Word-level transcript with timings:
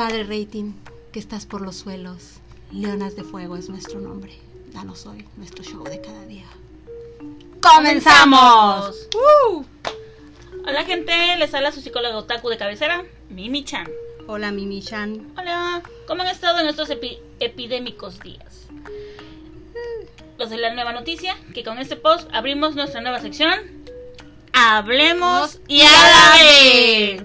Padre 0.00 0.24
Rating, 0.24 0.72
que 1.12 1.18
estás 1.18 1.44
por 1.44 1.60
los 1.60 1.76
suelos. 1.76 2.38
Leonas 2.72 3.16
de 3.16 3.22
Fuego 3.22 3.58
es 3.58 3.68
nuestro 3.68 4.00
nombre. 4.00 4.32
Danos 4.72 5.04
hoy 5.04 5.28
nuestro 5.36 5.62
show 5.62 5.84
de 5.84 6.00
cada 6.00 6.24
día. 6.24 6.46
¡Comenzamos! 7.60 9.08
¡Uh! 9.14 9.62
Hola 10.66 10.84
gente, 10.86 11.12
les 11.36 11.52
habla 11.52 11.70
su 11.70 11.82
psicóloga 11.82 12.16
otaku 12.16 12.48
de 12.48 12.56
cabecera, 12.56 13.04
Mimi 13.28 13.62
Chan. 13.62 13.90
Hola 14.26 14.50
Mimi 14.52 14.80
Chan. 14.80 15.34
Hola, 15.36 15.82
¿cómo 16.06 16.22
han 16.22 16.28
estado 16.28 16.60
en 16.60 16.68
estos 16.68 16.88
epi- 16.88 17.18
epidémicos 17.38 18.20
días? 18.20 18.68
Los 20.38 20.48
de 20.48 20.56
la 20.56 20.72
nueva 20.72 20.94
noticia, 20.94 21.36
que 21.52 21.62
con 21.62 21.76
este 21.78 21.96
post 21.96 22.26
abrimos 22.32 22.74
nuestra 22.74 23.02
nueva 23.02 23.20
sección. 23.20 23.84
Hablemos 24.54 25.60
y 25.68 25.82
a 25.82 25.90
la 25.90 26.36
vez. 26.42 27.22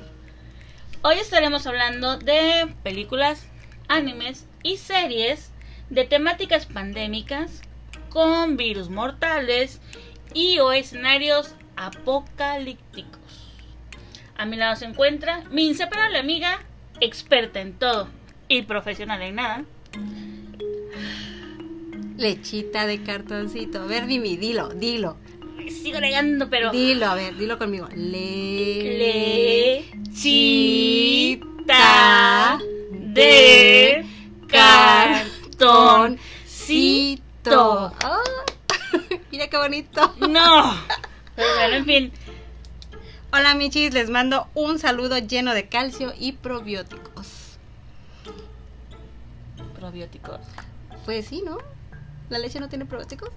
Hoy 1.08 1.20
estaremos 1.20 1.68
hablando 1.68 2.18
de 2.18 2.66
películas, 2.82 3.46
animes 3.88 4.48
y 4.64 4.78
series 4.78 5.52
de 5.92 6.04
temáticas 6.04 6.66
pandémicas 6.66 7.62
con 8.10 8.58
virus 8.58 8.90
mortales 8.90 9.82
y 10.34 10.58
o 10.58 10.72
escenarios 10.72 11.54
apocalípticos. 11.76 13.54
A 14.36 14.48
mi 14.48 14.58
lado 14.58 14.78
se 14.78 14.86
encuentra 14.86 15.44
mi 15.52 15.68
inseparable 15.68 16.18
amiga, 16.18 16.64
experta 17.00 17.62
en 17.62 17.74
todo 17.74 18.08
y 18.48 18.64
profesional 18.64 19.22
en 19.22 19.36
nada. 19.36 19.64
Lechita 22.18 22.88
de 22.88 23.04
cartoncito. 23.04 23.84
A 23.84 23.86
ver, 23.86 24.08
dilo, 24.08 24.70
dilo. 24.70 25.18
Sigo 25.70 26.00
negando, 26.00 26.50
pero 26.50 26.72
Dilo, 26.72 27.06
a 27.08 27.16
ver, 27.16 27.36
dilo 27.36 27.58
conmigo. 27.58 27.88
Le... 27.96 29.84
lechita 30.08 31.40
de 32.92 34.06
cartoncito. 34.48 36.20
Ah, 38.04 38.20
Mira 39.32 39.48
qué 39.48 39.58
bonito. 39.58 40.14
No. 40.30 40.76
Pero 41.36 41.56
bueno, 41.56 41.76
en 41.76 41.86
fin. 41.86 42.12
Hola 43.34 43.54
Michis, 43.56 43.94
les 43.94 44.10
mando 44.10 44.48
un 44.54 44.80
saludo 44.80 45.18
lleno 45.18 45.54
de 45.54 45.68
calcio 45.68 46.14
y 46.18 46.34
probióticos. 46.34 47.58
Probióticos. 49.78 50.40
Pues 51.04 51.28
sí, 51.28 51.42
¿no? 51.46 51.58
¿La 52.30 52.40
leche 52.40 52.60
no 52.60 52.70
tiene 52.70 52.86
probióticos? 52.86 53.30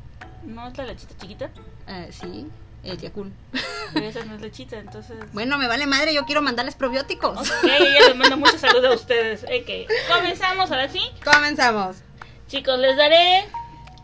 ¿No 0.49 0.67
es 0.67 0.79
la 0.79 0.85
lechita 0.85 1.15
chiquita? 1.19 1.51
Eh, 1.87 2.09
sí, 2.11 2.47
el 2.83 2.97
Yakul. 2.97 3.31
Pero 3.93 4.07
esa 4.07 4.25
no 4.25 4.35
es 4.35 4.41
lechita, 4.41 4.79
entonces... 4.79 5.19
Bueno, 5.35 5.59
me 5.59 5.69
vale 5.69 5.87
madre, 5.87 6.15
yo 6.15 6.25
quiero 6.25 6.41
mandarles 6.41 6.75
probióticos. 6.75 7.39
Ok, 7.39 7.69
ya 7.69 8.09
les 8.09 8.17
mando 8.17 8.39
muchos 8.39 8.61
saludos 8.61 8.93
a 8.93 8.95
ustedes. 8.95 9.45
Ok, 9.45 9.91
comenzamos 10.11 10.71
ahora 10.71 10.89
sí. 10.89 11.01
Comenzamos. 11.25 11.99
Chicos, 12.47 12.79
les 12.79 12.97
daré 12.97 13.45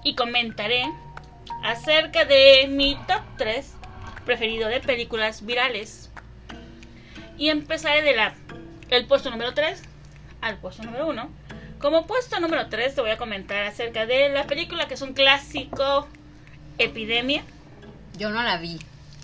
y 0.03 0.15
comentaré 0.15 0.85
acerca 1.63 2.27
de 2.27 2.67
mi 2.69 2.95
top 3.07 3.23
3 3.39 3.73
preferido 4.27 4.69
de 4.69 4.81
películas 4.81 5.47
virales. 5.47 6.11
Y 7.39 7.49
empezaré 7.49 8.03
de 8.03 8.15
la 8.15 8.35
el 8.91 9.07
puesto 9.07 9.31
número 9.31 9.55
3 9.55 9.83
al 10.43 10.59
puesto 10.59 10.83
número 10.83 11.07
1. 11.09 11.31
Como 11.79 12.07
puesto 12.07 12.39
número 12.39 12.69
3 12.69 12.95
te 12.95 13.01
voy 13.01 13.11
a 13.11 13.17
comentar 13.17 13.65
acerca 13.65 14.05
de 14.05 14.29
la 14.29 14.47
película 14.47 14.87
que 14.87 14.95
es 14.95 15.03
un 15.03 15.15
clásico, 15.15 16.07
Epidemia. 16.79 17.45
Yo 18.19 18.31
no 18.31 18.43
la 18.43 18.57
vi. 18.59 18.79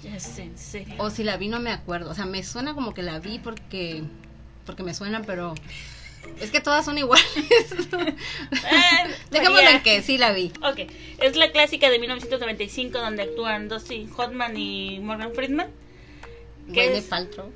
Es 0.04 0.38
en 0.38 0.56
serio. 0.56 0.94
O 0.98 1.10
si 1.10 1.24
la 1.24 1.36
vi 1.36 1.48
no 1.48 1.60
me 1.60 1.70
acuerdo. 1.70 2.10
O 2.10 2.14
sea, 2.14 2.24
me 2.26 2.42
suena 2.42 2.74
como 2.74 2.94
que 2.94 3.02
la 3.02 3.18
vi 3.18 3.38
porque 3.38 4.02
porque 4.66 4.82
me 4.82 4.94
suena, 4.94 5.22
pero 5.22 5.54
es 6.40 6.50
que 6.50 6.60
todas 6.60 6.84
son 6.84 6.96
iguales. 6.98 7.24
Dejémoslo 9.30 9.62
varía. 9.62 9.76
en 9.76 9.82
que 9.82 10.02
sí 10.02 10.18
la 10.18 10.32
vi. 10.32 10.52
Ok, 10.62 10.80
es 11.20 11.36
la 11.36 11.50
clásica 11.50 11.90
de 11.90 11.98
1995 11.98 12.98
donde 12.98 13.22
actúan 13.24 13.68
Dustin 13.68 14.10
Hoffman 14.16 14.56
y 14.56 15.00
Morgan 15.00 15.32
Friedman. 15.34 15.68
¿Qué 16.66 16.72
Güey 16.72 16.88
de 16.90 16.98
es? 16.98 17.04
Paltrow. 17.04 17.50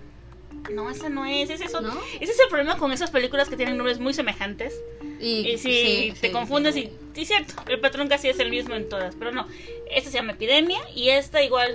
No, 0.73 0.91
esa 0.91 1.09
no 1.09 1.27
es, 1.27 1.51
ese 1.51 1.65
es, 1.65 1.75
otro- 1.75 1.93
¿No? 1.95 2.01
ese 2.21 2.33
es 2.33 2.41
el 2.41 2.49
problema 2.49 2.79
con 2.79 2.91
esas 2.93 3.11
películas 3.11 3.49
que 3.49 3.57
tienen 3.57 3.77
nombres 3.77 3.99
muy 4.01 4.15
semejantes. 4.15 4.73
Y, 5.21 5.49
Y 5.51 5.59
si 5.59 5.73
sí, 5.73 6.15
te 6.21 6.29
sí, 6.29 6.33
confundes, 6.33 6.75
sí. 6.75 6.91
y, 7.15 7.21
y 7.21 7.25
cierto, 7.25 7.55
el 7.69 7.81
patrón 7.81 8.09
casi 8.09 8.29
es 8.29 8.39
el 8.41 8.51
mismo 8.51 8.75
en 8.75 8.89
todas, 8.89 9.15
pero 9.17 9.33
no. 9.33 9.47
Esta 9.91 10.11
se 10.11 10.17
llama 10.17 10.33
Epidemia 10.33 10.81
y 10.95 11.11
esta 11.11 11.43
igual 11.43 11.75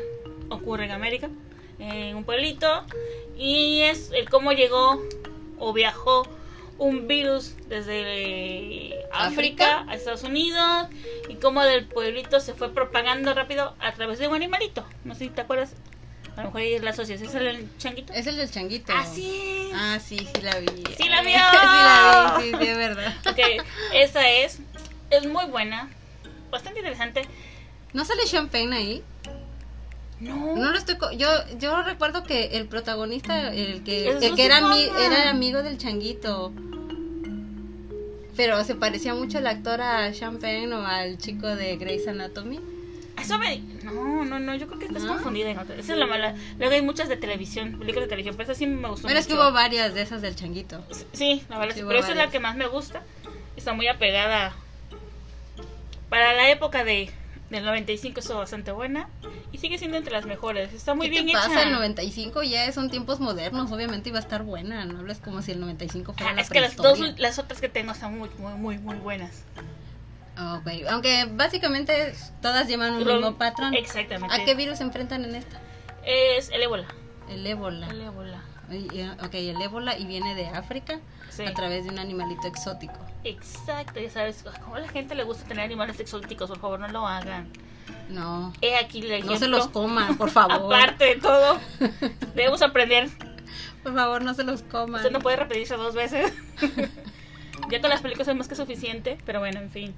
ocurre 0.50 0.86
en 0.86 0.92
América, 0.92 1.30
en 1.80 2.16
un 2.16 2.24
pueblito, 2.24 2.84
y 3.38 3.82
es 3.82 4.12
el 4.14 4.30
cómo 4.30 4.52
llegó 4.52 5.02
o 5.58 5.74
viajó 5.74 6.28
un 6.78 7.08
virus 7.08 7.56
desde 7.68 8.96
África, 9.12 9.80
¿África? 9.80 9.86
a 9.88 9.96
Estados 9.96 10.24
Unidos 10.24 10.88
y 11.28 11.36
cómo 11.36 11.64
del 11.64 11.86
pueblito 11.86 12.40
se 12.40 12.54
fue 12.54 12.74
propagando 12.74 13.34
rápido 13.34 13.76
a 13.80 13.94
través 13.94 14.20
de 14.20 14.28
un 14.28 14.36
animalito. 14.36 14.86
No 15.04 15.14
sé 15.14 15.26
si 15.26 15.30
te 15.30 15.42
acuerdas. 15.42 15.74
A 16.40 16.44
lo 16.44 16.48
mejor 16.48 16.62
ahí 16.62 16.74
es 16.76 16.82
la 16.84 16.92
asociación, 16.92 17.28
¿es 17.30 17.36
el 17.36 17.78
changuito? 17.78 18.14
Es 18.14 18.26
el 18.28 18.38
del 18.38 18.50
changuito. 18.50 18.94
Así 18.94 19.30
es. 19.72 19.74
Ah, 19.76 20.00
sí, 20.00 20.18
sí 20.18 20.42
la 20.42 20.58
vi. 20.60 20.68
Sí 20.98 21.10
la 21.10 21.22
vio. 21.22 21.32
sí 21.62 21.68
la 21.84 22.38
vi, 22.40 22.44
sí, 22.46 22.58
sí, 22.62 22.68
es 22.70 22.78
verdad. 22.78 23.14
Ok, 23.30 23.40
esa 23.94 24.30
es. 24.30 24.60
Es 25.10 25.26
muy 25.28 25.46
buena. 25.48 25.90
Bastante 26.50 26.80
interesante. 26.80 27.24
¿No 27.92 28.06
sale 28.06 28.24
Champagne 28.26 28.74
ahí? 28.74 29.04
No. 30.22 30.56
No 30.56 30.72
lo 30.72 30.78
estoy 30.78 30.98
co- 30.98 31.12
yo 31.12 31.28
yo 31.58 31.82
recuerdo 31.84 32.24
que 32.24 32.58
el 32.58 32.68
protagonista 32.68 33.54
el 33.54 33.84
que 33.84 34.08
el 34.10 34.36
que 34.36 34.46
era 34.46 34.60
ami- 34.62 34.90
era 34.98 35.30
amigo 35.30 35.62
del 35.62 35.78
changuito. 35.78 36.54
Pero 38.38 38.64
se 38.64 38.76
parecía 38.76 39.14
mucho 39.14 39.40
el 39.40 39.48
actor 39.48 39.82
a 39.82 40.10
Champagne 40.14 40.74
o 40.74 40.86
al 40.86 41.18
chico 41.18 41.48
de 41.48 41.76
Grey's 41.76 42.08
Anatomy. 42.08 42.60
Eso 43.22 43.38
me. 43.38 43.59
No, 43.84 44.25
no, 44.25 44.40
no. 44.40 44.56
Yo 44.56 44.68
creo 44.68 44.80
que 44.80 44.85
estás 44.85 45.03
¿No? 45.03 45.13
confundida. 45.13 45.52
Esa 45.52 45.94
es 45.94 45.97
la 46.00 46.06
mala. 46.07 46.35
Luego 46.57 46.74
hay 46.74 46.81
muchas 46.81 47.09
de 47.09 47.18
televisión, 47.18 47.78
películas 47.80 48.06
de 48.06 48.09
televisión. 48.09 48.35
Pero 48.38 48.52
esa 48.52 48.57
sí 48.57 48.66
me 48.68 48.88
gustó. 48.90 49.07
Pero 49.07 49.19
es 49.19 49.28
que 49.28 49.34
hubo 49.34 49.52
varias 49.52 49.94
de 49.94 50.02
esas 50.02 50.22
del 50.22 50.35
changuito. 50.35 50.84
Sí, 51.13 51.44
la 51.50 51.57
verdad. 51.59 51.75
Sí, 51.75 51.84
pero 51.88 52.00
esa 52.00 52.12
es 52.12 52.18
la 52.18 52.30
que 52.30 52.40
más 52.40 52.56
me 52.56 52.68
gusta. 52.68 53.03
Está 53.56 53.74
muy 53.74 53.88
apegada. 53.88 54.53
Para 56.09 56.34
la 56.34 56.50
época 56.50 56.84
de 56.84 57.12
del 57.50 57.66
95 57.66 58.19
estuvo 58.19 58.38
bastante 58.38 58.72
buena. 58.72 59.09
Y 59.51 59.57
sigue 59.57 59.78
siendo 59.80 59.97
entre 59.97 60.13
las 60.13 60.25
mejores. 60.25 60.72
Está 60.74 60.94
muy 60.94 61.07
¿Qué 61.07 61.12
bien 61.12 61.25
te 61.25 61.31
hecha. 61.31 61.41
pasa? 61.47 61.63
El 61.63 61.72
95 61.72 62.44
ya 62.44 62.72
son 62.72 62.91
tiempos 62.91 63.19
modernos, 63.19 63.72
obviamente 63.72 64.09
iba 64.09 64.19
a 64.19 64.22
estar 64.22 64.44
buena. 64.44 64.86
No 64.86 65.00
hables 65.00 65.18
como 65.18 65.41
si 65.41 65.51
el 65.51 65.59
95 65.59 66.13
fuera 66.13 66.31
Ah, 66.31 66.36
la 66.36 66.41
es 66.41 66.50
que 66.50 66.62
las 66.62 66.75
dos, 66.75 67.00
las 67.18 67.40
otras 67.40 67.59
que 67.59 67.68
tengo 67.69 67.91
están 67.91 68.18
muy, 68.18 68.30
muy, 68.38 68.53
muy, 68.53 68.78
muy 68.78 68.96
buenas. 68.97 69.44
Ah, 70.42 70.62
ok. 70.62 70.68
Aunque 70.90 71.26
básicamente 71.34 72.14
todas 72.42 72.68
llevan 72.68 72.94
un 72.94 73.06
mismo 73.06 73.36
patrón. 73.38 73.74
Exactamente. 73.74 74.34
¿A 74.34 74.46
qué 74.46 74.56
virus 74.56 74.78
se 74.78 74.84
enfrentan 74.86 75.26
en 75.26 75.36
esta? 75.36 75.60
Es 76.06 76.50
el 76.50 76.64
ébola. 76.64 76.88
El 77.30 77.46
ébola. 77.46 77.88
El 77.90 78.02
ébola. 78.02 78.42
Ok, 79.24 79.34
el 79.34 79.62
ébola 79.62 79.98
y 79.98 80.06
viene 80.06 80.36
de 80.36 80.48
África 80.48 81.00
Sí. 81.30 81.44
a 81.46 81.54
través 81.54 81.84
de 81.84 81.90
un 81.92 82.00
animalito 82.00 82.48
exótico. 82.48 82.94
Exacto, 83.24 84.00
ya 84.00 84.10
sabes, 84.10 84.44
como 84.64 84.76
a 84.76 84.80
la 84.80 84.88
gente 84.88 85.14
le 85.16 85.24
gusta 85.24 85.46
tener 85.46 85.66
animales 85.66 86.00
exóticos, 86.00 86.50
por 86.50 86.60
favor 86.60 86.80
no 86.80 86.88
lo 86.88 87.06
hagan. 87.08 87.52
No, 88.10 88.54
He 88.62 88.76
aquí 88.78 89.02
el 89.02 89.26
no 89.26 89.36
se 89.38 89.48
los 89.48 89.68
coman, 89.68 90.18
por 90.18 90.30
favor. 90.30 90.74
Aparte 90.76 91.06
de 91.06 91.16
todo, 91.18 91.60
debemos 92.36 92.62
aprender. 92.62 93.10
Por 93.84 93.94
favor, 93.94 94.24
no 94.24 94.34
se 94.34 94.44
los 94.44 94.62
coman. 94.64 94.96
Usted 95.02 95.12
no 95.12 95.20
puede 95.20 95.38
repetirse 95.38 95.76
dos 95.76 95.96
veces. 95.96 96.34
ya 97.70 97.81
con 97.81 97.90
las 97.90 98.02
películas 98.02 98.28
es 98.28 98.36
más 98.36 98.47
que 98.47 98.56
suficiente, 98.56 99.18
pero 99.25 99.40
bueno, 99.40 99.59
en 99.59 99.72
fin. 99.72 99.96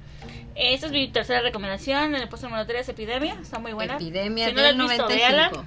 Esta 0.55 0.87
es 0.87 0.91
mi 0.91 1.07
tercera 1.07 1.41
recomendación. 1.41 2.15
En 2.15 2.21
el 2.21 2.29
puesto 2.29 2.47
número 2.47 2.65
3, 2.65 2.89
Epidemia. 2.89 3.37
Está 3.41 3.59
muy 3.59 3.73
buena. 3.73 3.95
Epidemia 3.95 4.47
Si 4.49 4.53
no 4.53 4.61
la 4.61 4.67
del 4.67 4.81
has 4.81 4.87
visto, 4.87 5.03
95. 5.03 5.15
véala. 5.29 5.65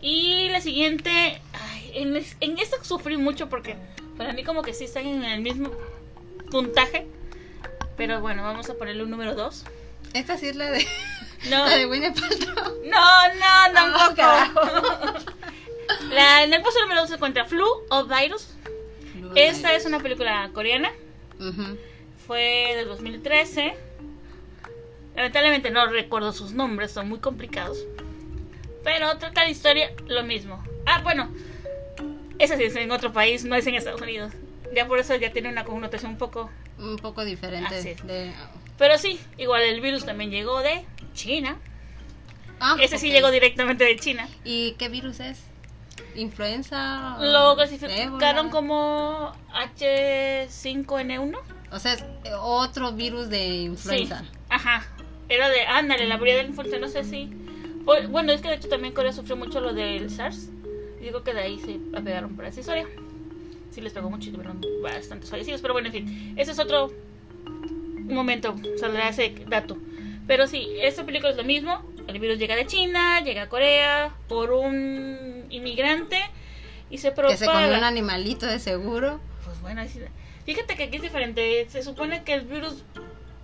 Y 0.00 0.48
la 0.50 0.60
siguiente, 0.60 1.40
ay, 1.52 1.90
en, 1.94 2.16
en 2.40 2.58
esta 2.58 2.82
sufrí 2.84 3.16
mucho 3.16 3.48
porque 3.48 3.76
para 4.16 4.32
mí 4.32 4.44
como 4.44 4.62
que 4.62 4.74
sí 4.74 4.84
están 4.84 5.06
en 5.06 5.24
el 5.24 5.40
mismo 5.40 5.70
puntaje. 6.50 7.06
Pero 7.96 8.20
bueno, 8.20 8.42
vamos 8.42 8.68
a 8.68 8.74
ponerle 8.74 9.02
un 9.04 9.10
número 9.10 9.34
2. 9.34 9.64
Esta 10.12 10.36
sí 10.36 10.48
es 10.48 10.56
la 10.56 10.70
de, 10.70 10.86
No, 11.50 11.64
la 11.64 11.76
de 11.76 11.86
Winnie 11.86 12.10
no, 12.10 12.90
no, 12.90 12.98
Ah, 12.98 13.70
tampoco. 13.72 15.30
La, 16.10 16.42
en 16.42 16.52
el 16.52 16.62
puesto 16.62 16.80
número 16.80 17.02
2 17.02 17.08
se 17.10 17.14
encuentra 17.14 17.44
Flu 17.44 17.64
o 17.90 18.04
Virus. 18.04 18.48
Esta 19.34 19.74
es 19.74 19.84
una 19.86 20.00
película 20.00 20.50
coreana. 20.52 20.90
Ujú. 21.38 21.78
Fue 22.26 22.72
del 22.76 22.88
2013. 22.88 23.74
Lamentablemente 25.14 25.70
no 25.70 25.86
recuerdo 25.86 26.32
sus 26.32 26.52
nombres, 26.52 26.90
son 26.92 27.08
muy 27.08 27.18
complicados. 27.18 27.78
Pero 28.84 29.16
trata 29.18 29.44
la 29.44 29.50
historia 29.50 29.92
lo 30.06 30.22
mismo. 30.22 30.62
Ah, 30.84 31.00
bueno. 31.02 31.30
Esa 32.38 32.56
sí 32.56 32.64
es 32.64 32.76
en 32.76 32.90
otro 32.90 33.12
país, 33.12 33.44
no 33.44 33.56
es 33.56 33.66
en 33.66 33.74
Estados 33.74 34.00
Unidos. 34.00 34.32
Ya 34.74 34.86
por 34.86 34.98
eso 34.98 35.14
ya 35.16 35.32
tiene 35.32 35.48
una 35.48 35.64
connotación 35.64 36.12
un 36.12 36.18
poco... 36.18 36.50
Un 36.78 36.96
poco 36.96 37.24
diferente. 37.24 37.74
Así 37.74 37.90
es. 37.90 38.06
De... 38.06 38.32
Pero 38.76 38.98
sí, 38.98 39.18
igual 39.38 39.62
el 39.62 39.80
virus 39.80 40.04
también 40.04 40.30
llegó 40.30 40.60
de 40.60 40.84
China. 41.14 41.56
Ah, 42.60 42.76
Ese 42.80 42.98
sí 42.98 43.10
llegó 43.10 43.30
directamente 43.30 43.84
de 43.84 43.96
China. 43.96 44.28
¿Y 44.44 44.72
qué 44.72 44.88
virus 44.88 45.20
es? 45.20 45.40
Influenza. 46.16 47.16
Lo 47.20 47.54
clasificaron 47.56 48.46
ébola. 48.46 48.50
como 48.50 49.32
H5N1. 49.76 51.36
O 51.72 51.78
sea, 51.78 51.94
es 51.94 52.02
eh, 52.24 52.30
otro 52.38 52.92
virus 52.92 53.28
de 53.28 53.46
influenza. 53.62 54.20
Sí, 54.20 54.26
ajá. 54.48 54.86
Era 55.28 55.48
de, 55.48 55.62
ándale, 55.66 56.06
la 56.06 56.16
variedad 56.16 56.42
de 56.42 56.48
influenza, 56.48 56.78
no 56.78 56.88
sé 56.88 57.04
si. 57.04 57.26
bu- 57.84 58.08
Bueno, 58.08 58.32
es 58.32 58.40
que 58.40 58.48
de 58.48 58.54
hecho 58.54 58.68
también 58.68 58.94
Corea 58.94 59.12
sufrió 59.12 59.36
mucho 59.36 59.60
lo 59.60 59.72
del 59.74 60.10
SARS. 60.10 60.50
Digo 61.00 61.22
que 61.22 61.34
de 61.34 61.40
ahí 61.40 61.58
se 61.58 61.78
apegaron 61.98 62.36
por 62.36 62.44
esa 62.44 62.60
historia. 62.60 62.86
Sí, 63.70 63.80
les 63.80 63.92
pegó 63.92 64.08
mucho 64.08 64.28
y 64.30 64.32
tuvieron 64.32 64.60
bastantes 64.82 65.28
fallecidos. 65.30 65.60
Pero 65.60 65.74
bueno, 65.74 65.88
en 65.88 65.92
fin, 65.92 66.34
ese 66.38 66.52
es 66.52 66.58
otro 66.58 66.90
momento, 68.04 68.54
saldrá 68.80 69.08
ese 69.08 69.34
dato. 69.48 69.76
Pero 70.26 70.46
sí, 70.46 70.68
esta 70.80 71.04
película 71.04 71.30
es 71.30 71.36
lo 71.36 71.44
mismo. 71.44 71.82
El 72.06 72.18
virus 72.20 72.38
llega 72.38 72.54
de 72.56 72.66
China, 72.66 73.20
llega 73.20 73.42
a 73.42 73.48
Corea 73.48 74.14
por 74.28 74.52
un 74.52 75.35
inmigrante 75.50 76.18
y 76.90 76.98
se 76.98 77.12
propaga. 77.12 77.34
Que 77.34 77.38
se 77.38 77.46
comió 77.46 77.68
un 77.76 77.84
animalito 77.84 78.46
de 78.46 78.58
seguro. 78.58 79.20
Pues 79.44 79.60
bueno, 79.60 79.82
fíjate 80.44 80.76
que 80.76 80.84
aquí 80.84 80.96
es 80.96 81.02
diferente. 81.02 81.66
Se 81.68 81.82
supone 81.82 82.22
que 82.24 82.34
el 82.34 82.42
virus 82.42 82.84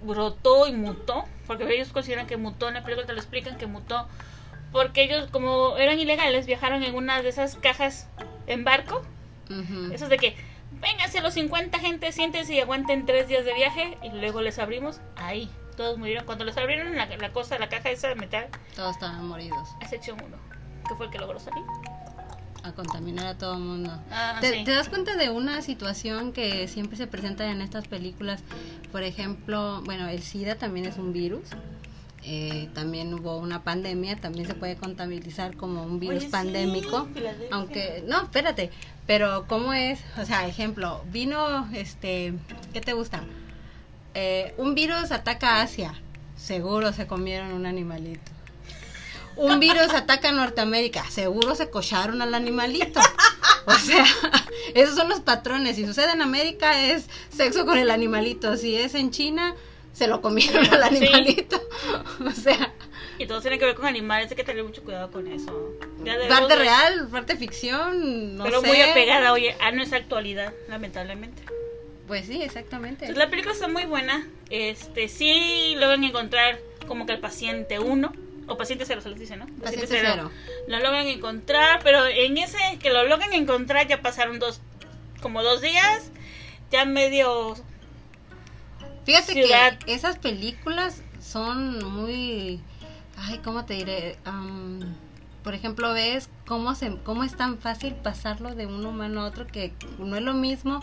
brotó 0.02 0.66
y 0.66 0.72
mutó, 0.72 1.24
porque 1.46 1.64
ellos 1.74 1.88
consideran 1.92 2.26
que 2.26 2.36
mutó, 2.36 2.68
en 2.68 2.74
la 2.74 2.82
película 2.82 3.06
te 3.06 3.12
lo 3.12 3.18
explican 3.20 3.56
que 3.56 3.66
mutó, 3.66 4.08
porque 4.72 5.04
ellos 5.04 5.28
como 5.30 5.76
eran 5.76 5.98
ilegales 5.98 6.46
viajaron 6.46 6.82
en 6.82 6.94
una 6.94 7.22
de 7.22 7.28
esas 7.28 7.56
cajas 7.56 8.08
en 8.46 8.64
barco, 8.64 9.02
esos 9.92 10.08
de 10.08 10.16
que 10.16 10.34
vénganse 10.80 11.20
los 11.20 11.34
50 11.34 11.78
gente, 11.78 12.10
siéntense 12.10 12.54
y 12.54 12.60
aguanten 12.60 13.04
tres 13.06 13.28
días 13.28 13.44
de 13.44 13.52
viaje 13.54 13.98
y 14.02 14.08
luego 14.10 14.40
les 14.40 14.58
abrimos, 14.58 15.00
ahí, 15.16 15.48
todos 15.76 15.98
murieron. 15.98 16.24
Cuando 16.24 16.44
les 16.44 16.56
abrieron 16.56 16.96
la, 16.96 17.06
la 17.06 17.32
cosa, 17.32 17.58
la 17.58 17.68
caja 17.68 17.90
esa 17.90 18.08
de 18.08 18.14
metal, 18.16 18.48
Todos 18.74 18.94
estaban 18.96 19.24
moridos. 19.26 19.68
excepción 19.80 20.18
uno, 20.24 20.36
que 20.92 20.96
fue 20.96 21.06
el 21.06 21.12
que 21.12 21.18
logró 21.18 21.40
salir. 21.40 21.64
A 22.64 22.72
contaminar 22.72 23.26
a 23.26 23.38
todo 23.38 23.54
el 23.54 23.60
mundo. 23.60 23.90
Ah, 24.10 24.38
¿Te, 24.40 24.52
sí. 24.52 24.64
te 24.64 24.70
das 24.70 24.88
cuenta 24.88 25.16
de 25.16 25.30
una 25.30 25.62
situación 25.62 26.32
que 26.32 26.68
siempre 26.68 26.96
se 26.96 27.06
presenta 27.06 27.50
en 27.50 27.60
estas 27.60 27.88
películas? 27.88 28.42
Por 28.92 29.02
ejemplo, 29.02 29.82
bueno, 29.84 30.08
el 30.08 30.22
SIDA 30.22 30.56
también 30.56 30.86
es 30.86 30.96
un 30.96 31.12
virus. 31.12 31.42
Eh, 32.24 32.68
también 32.72 33.12
hubo 33.14 33.36
una 33.38 33.64
pandemia, 33.64 34.16
también 34.16 34.46
se 34.46 34.54
puede 34.54 34.76
contabilizar 34.76 35.56
como 35.56 35.82
un 35.82 35.98
virus 35.98 36.18
Oye, 36.18 36.26
sí, 36.26 36.30
pandémico. 36.30 37.08
Filadelfia. 37.12 37.48
Aunque, 37.50 38.04
no, 38.06 38.22
espérate, 38.22 38.70
pero 39.08 39.46
¿cómo 39.48 39.72
es? 39.72 39.98
O 40.20 40.24
sea, 40.24 40.46
ejemplo, 40.46 41.02
vino, 41.10 41.68
este, 41.72 42.34
¿qué 42.72 42.80
te 42.80 42.92
gusta? 42.92 43.24
Eh, 44.14 44.54
un 44.56 44.76
virus 44.76 45.10
ataca 45.10 45.56
a 45.56 45.62
Asia, 45.62 45.94
seguro 46.36 46.92
se 46.92 47.08
comieron 47.08 47.52
un 47.54 47.66
animalito. 47.66 48.30
Un 49.36 49.60
virus 49.60 49.92
ataca 49.94 50.28
a 50.28 50.32
Norteamérica, 50.32 51.08
seguro 51.10 51.54
se 51.54 51.70
cocharon 51.70 52.20
al 52.22 52.34
animalito. 52.34 53.00
O 53.66 53.72
sea, 53.74 54.04
esos 54.74 54.96
son 54.96 55.08
los 55.08 55.20
patrones. 55.20 55.76
Si 55.76 55.86
sucede 55.86 56.12
en 56.12 56.22
América 56.22 56.84
es 56.84 57.06
sexo 57.34 57.64
con 57.64 57.78
el 57.78 57.90
animalito. 57.90 58.56
Si 58.56 58.76
es 58.76 58.94
en 58.94 59.10
China, 59.10 59.54
se 59.92 60.06
lo 60.08 60.20
comieron 60.20 60.64
al 60.72 60.88
Sí. 60.90 60.96
animalito. 61.06 61.60
O 62.26 62.30
sea, 62.30 62.72
Y 63.18 63.26
todo 63.26 63.40
tiene 63.40 63.58
que 63.58 63.64
ver 63.64 63.74
con 63.74 63.86
animales, 63.86 64.30
hay 64.30 64.36
que 64.36 64.44
tener 64.44 64.62
mucho 64.64 64.82
cuidado 64.82 65.10
con 65.10 65.26
eso. 65.26 65.72
Parte 66.28 66.56
real, 66.56 67.08
parte 67.10 67.36
ficción, 67.36 68.36
no 68.36 68.44
pero 68.44 68.60
sé. 68.60 68.66
muy 68.68 68.80
apegada 68.80 69.32
oye, 69.32 69.56
a 69.60 69.70
nuestra 69.72 69.98
actualidad, 69.98 70.52
lamentablemente. 70.68 71.42
Pues 72.06 72.26
sí, 72.26 72.42
exactamente. 72.42 73.06
Entonces, 73.06 73.16
la 73.24 73.30
película 73.30 73.54
está 73.54 73.68
muy 73.68 73.84
buena. 73.84 74.26
Este, 74.50 75.08
sí 75.08 75.74
logran 75.76 76.04
encontrar 76.04 76.58
como 76.86 77.06
que 77.06 77.12
el 77.12 77.20
paciente 77.20 77.78
1 77.78 78.12
o 78.48 78.56
paciente 78.56 78.84
0 78.86 79.00
se 79.00 79.08
les 79.10 79.18
dice, 79.20 79.36
¿no? 79.36 79.46
Paciente 79.62 79.86
cero. 79.88 80.30
Lo 80.68 80.78
logran 80.78 81.06
encontrar, 81.06 81.80
pero 81.82 82.06
en 82.06 82.38
ese 82.38 82.58
que 82.80 82.90
lo 82.90 83.04
logran 83.04 83.32
encontrar 83.32 83.86
ya 83.86 84.02
pasaron 84.02 84.38
dos 84.38 84.60
como 85.20 85.42
dos 85.42 85.60
días, 85.60 86.10
ya 86.70 86.84
medio 86.84 87.54
Fíjate 89.04 89.32
ciudad. 89.32 89.78
que 89.78 89.94
esas 89.94 90.18
películas 90.18 91.02
son 91.20 91.84
muy, 91.84 92.60
ay, 93.16 93.38
¿cómo 93.44 93.64
te 93.64 93.74
diré? 93.74 94.18
Am, 94.24 94.80
por 95.42 95.54
ejemplo, 95.54 95.92
ves 95.92 96.28
cómo 96.46 96.74
se, 96.74 96.96
cómo 97.04 97.24
es 97.24 97.36
tan 97.36 97.58
fácil 97.58 97.94
pasarlo 97.94 98.54
de 98.54 98.66
un 98.66 98.84
humano 98.84 99.22
a 99.22 99.26
otro 99.26 99.46
que 99.46 99.72
no 99.98 100.16
es 100.16 100.22
lo 100.22 100.34
mismo 100.34 100.80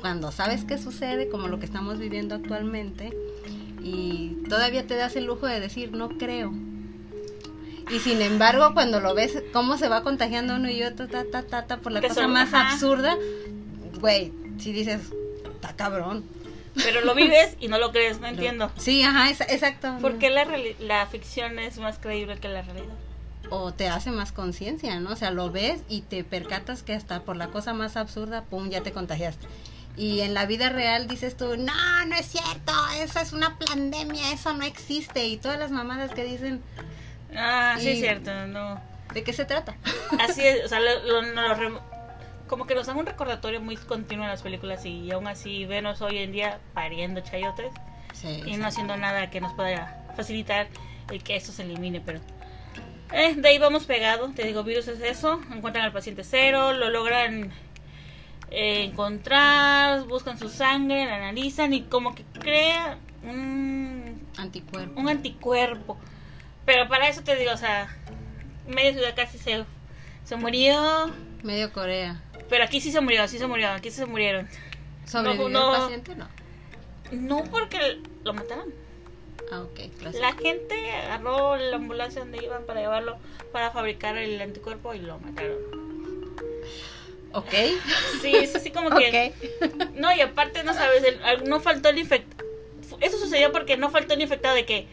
cuando 0.00 0.30
sabes 0.30 0.64
qué 0.64 0.78
sucede 0.78 1.28
como 1.28 1.48
lo 1.48 1.58
que 1.58 1.64
estamos 1.64 1.98
viviendo 1.98 2.34
actualmente 2.34 3.16
y 3.82 4.36
todavía 4.48 4.86
te 4.86 4.94
das 4.94 5.16
el 5.16 5.24
lujo 5.24 5.46
de 5.46 5.60
decir 5.60 5.92
no 5.92 6.08
creo. 6.08 6.52
Y 7.90 8.00
sin 8.00 8.20
embargo, 8.20 8.72
cuando 8.74 9.00
lo 9.00 9.14
ves 9.14 9.42
cómo 9.52 9.76
se 9.78 9.88
va 9.88 10.02
contagiando 10.02 10.56
uno 10.56 10.68
y 10.70 10.82
otro, 10.82 11.06
ta, 11.08 11.24
ta, 11.30 11.42
ta, 11.42 11.66
ta, 11.66 11.76
por 11.78 11.92
la 11.92 12.00
Que 12.00 12.08
cosa 12.08 12.22
son- 12.22 12.32
más 12.32 12.52
ajá. 12.52 12.72
absurda, 12.72 13.16
güey, 14.00 14.32
si 14.58 14.72
dices, 14.72 15.00
está 15.54 15.74
cabrón. 15.76 16.24
pero 16.74 17.00
lo 17.00 17.14
vives 17.14 17.56
y 17.60 17.68
no 17.68 17.78
lo 17.78 17.90
crees, 17.92 18.20
no 18.20 18.26
entiendo. 18.26 18.70
Sí, 18.76 19.02
ajá, 19.02 19.30
es- 19.30 19.40
exacto. 19.40 19.96
¿Por 20.00 20.18
qué 20.18 20.28
la, 20.30 20.46
la 20.80 21.06
ficción 21.06 21.58
es 21.58 21.78
más 21.78 21.98
creíble 21.98 22.36
que 22.38 22.48
la 22.48 22.62
realidad? 22.62 22.94
O 23.48 23.72
te 23.72 23.88
hace 23.88 24.10
más 24.10 24.32
conciencia, 24.32 24.98
¿no? 25.00 25.10
O 25.12 25.16
sea, 25.16 25.30
lo 25.30 25.50
ves 25.52 25.80
y 25.88 26.00
te 26.02 26.24
percatas 26.24 26.82
que 26.82 26.92
hasta 26.92 27.22
por 27.22 27.36
la 27.36 27.46
cosa 27.48 27.72
más 27.72 27.96
absurda, 27.96 28.42
pum, 28.42 28.68
ya 28.68 28.82
te 28.82 28.90
contagiaste. 28.92 29.46
Y 29.96 30.20
en 30.20 30.34
la 30.34 30.44
vida 30.44 30.68
real 30.68 31.06
dices 31.06 31.36
tú, 31.36 31.56
no, 31.56 32.04
no 32.06 32.14
es 32.16 32.26
cierto, 32.26 32.72
eso 33.00 33.20
es 33.20 33.32
una 33.32 33.56
pandemia, 33.58 34.32
eso 34.32 34.52
no 34.52 34.64
existe. 34.64 35.24
Y 35.26 35.36
todas 35.38 35.58
las 35.58 35.70
mamadas 35.70 36.10
que 36.10 36.24
dicen, 36.24 36.60
Ah, 37.34 37.76
sí 37.78 37.90
es 37.90 37.98
cierto, 37.98 38.46
no. 38.46 38.80
¿de 39.12 39.22
qué 39.22 39.32
se 39.32 39.44
trata? 39.44 39.76
Así 40.20 40.42
es, 40.46 40.64
o 40.64 40.68
sea, 40.68 40.80
lo- 40.80 41.02
lo- 41.04 41.22
no 41.34 41.48
lo 41.48 41.54
re- 41.54 41.80
como 42.46 42.66
que 42.66 42.74
nos 42.74 42.86
dan 42.86 42.96
un 42.96 43.06
recordatorio 43.06 43.60
muy 43.60 43.76
continuo 43.76 44.24
en 44.24 44.30
las 44.30 44.42
películas 44.42 44.84
y 44.86 45.10
aún 45.10 45.26
así 45.26 45.64
venos 45.66 46.00
hoy 46.02 46.18
en 46.18 46.32
día 46.32 46.60
pariendo 46.74 47.20
chayotes 47.20 47.72
Sí, 48.12 48.42
y 48.46 48.56
no 48.56 48.66
haciendo 48.68 48.96
nada 48.96 49.30
que 49.30 49.40
nos 49.40 49.52
pueda 49.52 49.92
facilitar 50.14 50.68
el 51.10 51.22
que 51.22 51.36
esto 51.36 51.52
se 51.52 51.62
elimine, 51.64 52.00
pero 52.00 52.20
eh, 53.12 53.34
de 53.34 53.48
ahí 53.48 53.58
vamos 53.58 53.84
pegado, 53.86 54.30
te 54.34 54.44
digo, 54.44 54.62
virus 54.64 54.88
es 54.88 55.00
eso, 55.00 55.40
encuentran 55.52 55.84
al 55.84 55.92
paciente 55.92 56.22
cero, 56.24 56.72
lo 56.72 56.88
logran 56.90 57.52
eh, 58.50 58.84
encontrar, 58.84 60.04
buscan 60.04 60.38
su 60.38 60.48
sangre, 60.48 61.04
la 61.06 61.16
analizan 61.16 61.72
y 61.74 61.82
como 61.82 62.14
que 62.14 62.24
crea 62.40 62.98
un 63.22 64.26
Anticuerpo. 64.36 65.00
un 65.00 65.08
anticuerpo. 65.08 65.98
Pero 66.66 66.88
para 66.88 67.08
eso 67.08 67.22
te 67.22 67.36
digo, 67.36 67.52
o 67.52 67.56
sea, 67.56 67.88
media 68.66 68.92
ciudad 68.92 69.14
casi 69.16 69.38
se, 69.38 69.64
se 70.24 70.36
murió. 70.36 71.10
Medio 71.42 71.72
Corea. 71.72 72.20
Pero 72.50 72.64
aquí 72.64 72.80
sí 72.80 72.92
se 72.92 73.00
murió, 73.00 73.26
sí 73.28 73.38
se 73.38 73.46
murió, 73.46 73.70
aquí 73.70 73.90
sí 73.90 73.96
se 73.96 74.06
murieron. 74.06 74.48
¿Sobrevivió 75.06 75.48
no. 75.48 75.74
el 75.74 75.80
paciente? 75.80 76.14
No. 76.16 76.28
No 77.12 77.44
porque 77.44 78.00
lo 78.24 78.34
mataron. 78.34 78.74
Ah, 79.52 79.60
ok, 79.60 79.78
clásico. 79.98 80.22
La 80.24 80.32
gente 80.32 80.74
agarró 80.92 81.56
la 81.56 81.76
ambulancia 81.76 82.20
donde 82.20 82.44
iban 82.44 82.64
para 82.64 82.80
llevarlo 82.80 83.16
para 83.52 83.70
fabricar 83.70 84.16
el 84.18 84.40
anticuerpo 84.40 84.92
y 84.92 84.98
lo 84.98 85.18
mataron. 85.20 85.56
Ok. 87.32 87.54
Sí, 88.22 88.34
es 88.34 88.56
así 88.56 88.70
como 88.70 88.90
que... 88.90 89.32
No, 89.94 90.12
y 90.12 90.20
aparte 90.20 90.64
no 90.64 90.74
sabes, 90.74 91.04
el- 91.04 91.48
no 91.48 91.60
faltó 91.60 91.90
el 91.90 91.98
infectado. 91.98 92.44
Eso 93.00 93.18
sucedió 93.18 93.52
porque 93.52 93.76
no 93.76 93.90
faltó 93.90 94.14
el 94.14 94.22
infectado 94.22 94.54
de 94.54 94.64
que 94.64 94.88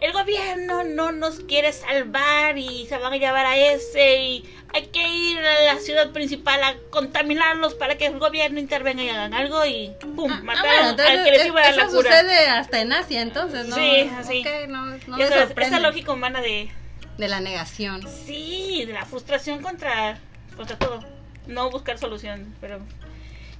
el 0.00 0.12
gobierno 0.12 0.84
no 0.84 1.12
nos 1.12 1.40
quiere 1.40 1.72
salvar 1.72 2.58
y 2.58 2.86
se 2.86 2.98
van 2.98 3.12
a 3.12 3.16
llevar 3.16 3.46
a 3.46 3.56
ese 3.56 4.20
y 4.22 4.44
hay 4.74 4.86
que 4.88 5.06
ir 5.08 5.38
a 5.38 5.74
la 5.74 5.80
ciudad 5.80 6.10
principal 6.10 6.62
a 6.62 6.74
contaminarlos 6.90 7.74
para 7.74 7.96
que 7.96 8.06
el 8.06 8.18
gobierno 8.18 8.60
intervenga 8.60 9.02
y 9.02 9.08
hagan 9.08 9.32
algo 9.32 9.64
y 9.64 9.92
pum, 10.00 10.30
Ah, 10.30 10.40
mataron 10.42 10.96
bueno, 10.96 11.08
al 11.10 11.24
que 11.24 11.30
les 11.30 11.46
iba 11.46 11.60
a 11.60 11.64
dar 11.64 11.72
eso 11.72 11.80
la 11.80 11.86
cura. 11.88 12.10
sucede 12.20 12.46
hasta 12.48 12.80
en 12.80 12.92
Asia, 12.92 13.22
entonces, 13.22 13.66
¿no? 13.68 13.76
Sí, 13.76 14.10
así. 14.18 14.40
Ok, 14.40 14.68
no, 14.68 14.86
no 14.86 15.16
me 15.16 15.28
sabes, 15.28 15.54
esa 15.56 15.80
lógica 15.80 16.12
humana 16.12 16.40
de 16.42 16.68
De 17.16 17.28
la 17.28 17.40
negación. 17.40 18.02
sí, 18.26 18.84
de 18.86 18.92
la 18.92 19.06
frustración 19.06 19.62
contra 19.62 20.18
contra 20.56 20.76
todo, 20.78 21.00
no 21.46 21.70
buscar 21.70 21.96
solución, 21.98 22.54
pero 22.60 22.80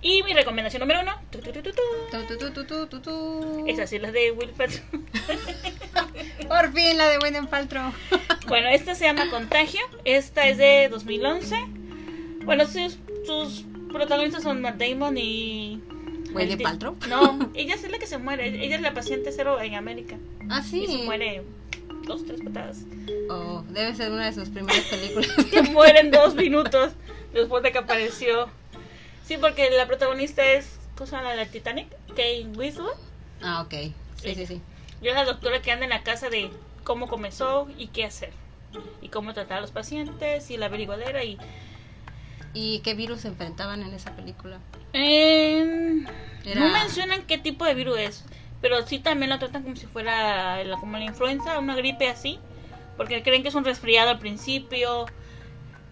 y 0.09 0.23
mi 0.23 0.33
recomendación 0.35 0.81
número 0.81 1.01
uno, 1.01 1.13
tu, 1.31 1.39
tu, 1.41 1.51
tu, 1.53 1.63
tu, 1.63 1.71
tu, 1.73 1.83
Tu, 2.11 2.27
tu, 2.27 2.39
tu, 2.39 2.51
tu, 2.53 2.65
tu, 2.65 2.87
tu, 2.87 3.01
tu. 3.01 3.65
es 3.67 3.79
así 3.79 3.99
la 3.99 4.13
de 4.13 4.31
Will 4.33 4.51
Patton. 4.57 5.05
Por 6.49 6.73
fin 6.73 6.97
la 6.97 7.09
de 7.09 7.19
Gwyneth 7.19 7.49
Paltrow. 7.49 7.93
Bueno, 8.47 8.69
esta 8.69 8.95
se 8.95 9.05
llama 9.07 9.29
Contagio. 9.29 9.81
Esta 10.05 10.47
es 10.47 10.57
de 10.57 10.89
2011. 10.89 11.57
Bueno, 12.45 12.65
sus, 12.67 12.97
sus 13.27 13.65
protagonistas 13.93 14.45
son 14.45 14.61
Matt 14.61 14.77
Damon 14.77 15.19
y. 15.19 15.83
¿Gwyneth 16.31 16.63
Paltrow? 16.63 16.97
No, 17.09 17.51
ella 17.55 17.75
es 17.75 17.91
la 17.91 17.99
que 17.99 18.07
se 18.07 18.19
muere. 18.19 18.65
Ella 18.65 18.77
es 18.77 18.83
la 18.83 18.95
paciente 18.95 19.33
cero 19.33 19.61
en 19.61 19.75
América. 19.75 20.17
Ah, 20.49 20.61
Y 20.61 20.63
se 20.63 20.87
sí. 20.87 21.03
muere 21.05 21.43
dos, 22.07 22.25
tres 22.25 22.41
patadas. 22.41 22.85
Oh, 23.29 23.65
debe 23.71 23.93
ser 23.97 24.13
una 24.13 24.27
de 24.27 24.33
sus 24.33 24.49
primeras 24.51 24.85
películas. 24.85 25.29
Se 25.51 25.63
muere 25.63 25.99
en 26.01 26.13
dos 26.13 26.37
minutos 26.37 26.93
después 27.35 27.65
de 27.65 27.73
que 27.73 27.79
apareció. 27.79 28.49
Sí, 29.26 29.37
porque 29.38 29.71
la 29.71 29.87
protagonista 29.87 30.45
es. 30.52 30.78
¿Cómo 30.95 31.06
se 31.06 31.16
llama 31.16 31.35
la 31.35 31.45
de 31.45 31.47
Titanic? 31.47 31.88
Kate 32.09 32.47
Winslet. 32.56 32.87
ah, 33.42 33.62
ok. 33.62 33.75
Sí, 34.23 34.35
sí, 34.35 34.47
sí. 34.47 34.62
Yo 35.02 35.11
es 35.11 35.14
la 35.16 35.25
doctora 35.25 35.61
que 35.61 35.71
anda 35.73 35.85
en 35.85 35.90
la 35.90 36.02
casa 36.02 36.30
de 36.30 36.50
cómo 36.85 37.06
comenzó 37.09 37.68
y 37.76 37.88
qué 37.88 38.04
hacer. 38.04 38.33
Y 39.02 39.09
cómo 39.09 39.35
tratar 39.35 39.59
a 39.59 39.61
los 39.61 39.71
pacientes 39.73 40.50
y 40.50 40.56
la 40.56 40.66
averiguadera 40.66 41.23
y 41.25 41.38
¿Y 42.54 42.78
qué 42.80 42.95
virus 42.95 43.21
se 43.21 43.28
enfrentaban 43.28 43.83
en 43.83 43.92
esa 43.92 44.16
película? 44.16 44.61
Eh, 44.95 46.02
Era- 46.45 46.61
No 46.62 46.73
mencionan 46.73 47.23
qué 47.26 47.37
tipo 47.37 47.66
de 47.66 47.75
virus 47.75 47.99
es, 47.99 48.25
pero 48.62 48.87
sí 48.87 48.99
también 48.99 49.30
lo 49.30 49.38
tratan 49.38 49.62
como 49.62 49.76
si 49.76 49.87
fuera 49.87 50.64
la, 50.64 50.76
como 50.78 50.97
la 50.97 51.04
influenza, 51.04 51.59
una 51.59 51.76
gripe 51.76 52.09
así, 52.09 52.38
porque 52.97 53.23
creen 53.23 53.42
que 53.42 53.49
es 53.50 53.54
un 53.54 53.64
resfriado 53.64 54.09
al 54.11 54.18
principio. 54.18 55.04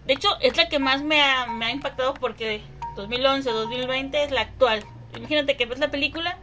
De 0.07 0.13
hecho, 0.13 0.29
es 0.41 0.57
la 0.57 0.67
que 0.67 0.79
más 0.79 1.03
me 1.03 1.21
ha, 1.21 1.45
me 1.47 1.65
ha 1.65 1.71
impactado 1.71 2.15
porque 2.15 2.61
2011, 2.95 3.49
2020 3.49 4.23
es 4.23 4.31
la 4.31 4.41
actual. 4.41 4.83
Imagínate 5.15 5.55
que 5.57 5.65
ves 5.65 5.79
la 5.79 5.91
película 5.91 6.37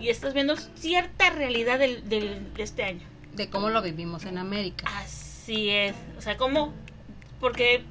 y 0.00 0.08
estás 0.08 0.34
viendo 0.34 0.56
cierta 0.56 1.30
realidad 1.30 1.78
del, 1.78 2.08
del- 2.08 2.52
de 2.54 2.62
este 2.62 2.84
año. 2.84 3.06
De 3.32 3.48
cómo 3.48 3.70
lo 3.70 3.82
vivimos 3.82 4.24
en 4.24 4.38
América. 4.38 4.84
Así 4.98 5.70
es. 5.70 5.94
O 6.18 6.20
sea, 6.20 6.36
¿cómo? 6.36 6.72
Porque, 7.40 7.84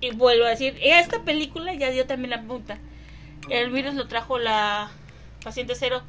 y 0.00 0.10
vuelvo 0.12 0.44
a 0.46 0.50
decir, 0.50 0.76
esta 0.82 1.22
película 1.22 1.74
ya 1.74 1.90
dio 1.90 2.06
también 2.06 2.30
la 2.30 2.42
punta. 2.42 2.78
El 3.50 3.70
virus 3.70 3.94
lo 3.94 4.08
trajo 4.08 4.38
la 4.38 4.90
paciente 5.44 5.74
cero 5.74 6.02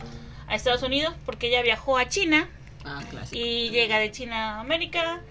a 0.48 0.56
Estados 0.56 0.82
Unidos 0.84 1.13
porque 1.25 1.48
ella 1.48 1.62
viajó 1.62 1.98
a 1.98 2.08
China 2.10 2.50
Ah, 2.84 3.01
clásico. 3.10 3.39
y 3.39 3.70
llega 3.70 4.00
de 4.00 4.12
China 4.12 4.56
a 4.56 4.60
América 4.62 5.22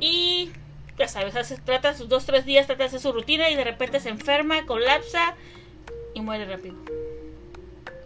y 0.00 0.50
ya 0.98 1.08
sabes, 1.08 1.36
hace, 1.36 1.56
trata 1.56 1.94
sus 1.94 2.08
dos, 2.08 2.26
tres 2.26 2.44
días, 2.44 2.66
trata 2.66 2.82
de 2.82 2.88
hacer 2.88 3.00
su 3.00 3.12
rutina 3.12 3.50
y 3.50 3.56
de 3.56 3.64
repente 3.64 4.00
se 4.00 4.08
enferma, 4.08 4.66
colapsa 4.66 5.34
y 6.14 6.20
muere 6.20 6.44
rápido. 6.46 6.76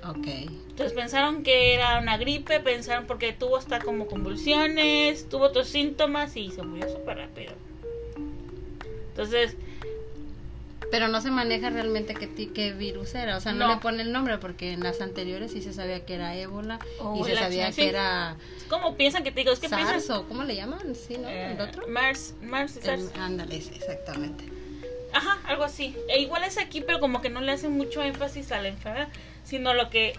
Ok. 0.05 0.27
Entonces 0.27 0.93
pensaron 0.93 1.43
que 1.43 1.75
era 1.75 1.99
una 1.99 2.17
gripe, 2.17 2.61
pensaron 2.61 3.07
porque 3.07 3.33
tuvo 3.33 3.57
hasta 3.57 3.81
como 3.81 4.07
convulsiones, 4.07 5.29
tuvo 5.29 5.45
otros 5.45 5.69
síntomas 5.69 6.37
y 6.37 6.51
se 6.51 6.63
murió 6.63 6.89
súper 6.89 7.19
rápido. 7.19 7.53
Entonces, 9.09 9.57
Pero 10.93 11.09
no 11.09 11.23
se 11.23 11.31
maneja 11.31 11.71
realmente 11.71 12.13
qué, 12.15 12.29
qué 12.53 12.73
virus 12.73 13.15
era. 13.15 13.39
O 13.39 13.41
sea, 13.41 13.53
no, 13.53 13.67
No. 13.67 13.75
le 13.75 13.81
pone 13.81 14.03
el 14.03 14.13
nombre 14.13 14.37
porque 14.37 14.73
en 14.75 14.81
las 14.81 15.01
anteriores 15.01 15.51
sí 15.51 15.63
se 15.63 15.73
sabía 15.73 16.05
que 16.05 16.15
era 16.17 16.37
ébola 16.37 16.79
O 17.01 17.19
y 17.19 17.25
se 17.25 17.35
sabía 17.35 17.69
que 17.69 17.73
sí. 17.73 17.83
era 17.85 18.37
¿cómo 18.69 18.95
piensan 18.95 19.25
que 19.25 19.33
te 19.33 19.41
digo? 19.41 19.53
Es 19.53 19.59
que 19.59 19.71
SARS 19.71 19.89
piensan... 19.91 20.17
o 20.19 20.29
¿cómo 20.29 20.45
le 20.45 20.55
llaman? 20.55 20.95
Sí, 20.95 21.17
¿no? 21.17 21.29
eh, 21.31 21.53
¿El 21.55 21.61
otro? 21.63 21.89
Mars, 21.89 22.35
Mars 22.43 22.77
y 22.77 22.83
SARS. 22.83 23.11
ándale, 23.19 23.57
exactamente. 23.57 24.45
Ajá, 25.15 25.39
algo 25.47 25.65
así. 25.65 25.97
E 26.11 26.21
igual 26.21 26.45
es 26.45 26.59
aquí, 26.59 26.83
pero 26.83 27.01
como 27.01 27.23
que 27.23 27.31
no 27.31 27.41
le 27.41 27.53
hacen 27.53 27.73
mucho 27.73 28.03
énfasis 28.03 28.53
a 28.53 28.61
la 28.61 28.69
enfermedad, 28.69 29.09
sino 29.45 29.73
lo 29.73 29.89
que 29.89 30.13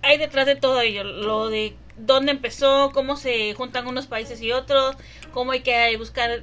hay 0.00 0.16
detrás 0.16 0.46
de 0.46 0.56
todo 0.56 0.80
ello, 0.80 1.04
lo 1.04 1.50
de 1.50 1.74
dónde 1.98 2.32
empezó, 2.32 2.90
cómo 2.94 3.16
se 3.16 3.52
juntan 3.52 3.86
unos 3.86 4.06
países 4.06 4.40
y 4.40 4.50
otros, 4.52 4.96
cómo 5.34 5.52
hay 5.52 5.60
que 5.60 5.94
buscar 5.98 6.42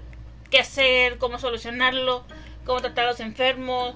qué 0.52 0.60
hacer, 0.60 1.18
cómo 1.18 1.40
solucionarlo, 1.40 2.24
cómo 2.68 2.82
tratar 2.82 3.06
a 3.06 3.12
los 3.12 3.20
enfermos, 3.22 3.96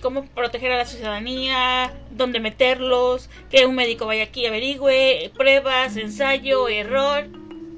cómo 0.00 0.26
proteger 0.26 0.70
a 0.72 0.76
la 0.76 0.84
ciudadanía, 0.84 1.92
dónde 2.10 2.38
meterlos, 2.38 3.28
que 3.50 3.66
un 3.66 3.74
médico 3.74 4.06
vaya 4.06 4.24
aquí 4.24 4.42
y 4.42 4.46
averigüe, 4.46 5.32
pruebas, 5.36 5.96
ensayo, 5.96 6.68
error, 6.68 7.26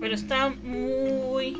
pero 0.00 0.14
está 0.14 0.50
muy... 0.50 1.56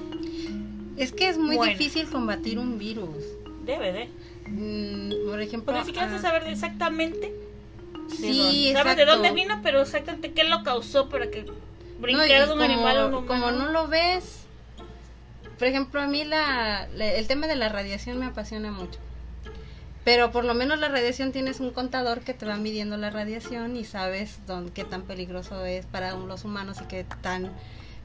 Es 0.97 1.13
que 1.13 1.29
es 1.29 1.39
muy 1.39 1.57
Bueno. 1.57 1.73
difícil 1.73 2.09
combatir 2.11 2.59
un 2.59 2.79
virus. 2.79 3.25
debe 3.65 3.93
de... 3.93 4.09
Mm, 4.47 5.27
por 5.31 5.41
ejemplo, 5.41 5.73
Porque 5.73 5.81
ni 5.81 5.87
siquiera 5.87 6.15
ah, 6.15 6.19
saber 6.21 6.47
exactamente 6.49 7.33
de 8.11 8.17
Sí, 8.17 8.39
dónde. 8.39 8.73
Sabes 8.75 8.97
de 8.99 9.07
dónde 9.07 9.31
vino, 9.33 9.61
pero 9.63 9.81
exactamente 9.81 10.33
qué 10.33 10.45
lo 10.45 10.63
causó 10.63 11.09
para 11.09 11.31
que 11.31 11.45
No, 11.45 12.19
de 12.19 12.43
un 12.45 12.49
como, 12.51 12.63
animal 12.63 12.97
a 12.99 13.07
un 13.07 13.15
humano. 13.15 13.27
como 13.27 13.51
no 13.53 13.73
lo 13.73 13.89
ves, 13.89 14.44
por 15.59 15.69
ejemplo, 15.69 16.01
a 16.01 16.07
mí 16.07 16.25
la, 16.25 16.89
la- 16.95 17.13
el 17.13 17.27
tema 17.27 17.47
de 17.47 17.57
la 17.57 17.69
radiación 17.69 18.19
me 18.19 18.27
apasiona 18.27 18.71
mucho. 18.71 18.99
Pero 20.05 20.33
por 20.33 20.45
lo 20.45 20.53
menos 20.55 20.79
la 20.81 20.89
radiación 20.89 21.33
tienes 21.33 21.61
un 21.61 21.71
contador 21.71 22.21
que 22.21 22.35
te 22.35 22.45
va 22.45 22.57
midiendo 22.57 22.97
la 22.99 23.09
radiación 23.11 23.75
y 23.77 23.85
sabes 23.85 24.37
dónde, 24.47 24.71
qué 24.73 24.85
tan 24.85 25.03
peligroso 25.03 25.65
es 25.65 25.87
para 25.87 26.13
los 26.15 26.45
humanos 26.45 26.79
y 26.83 26.85
qué 26.85 27.07
tan 27.23 27.51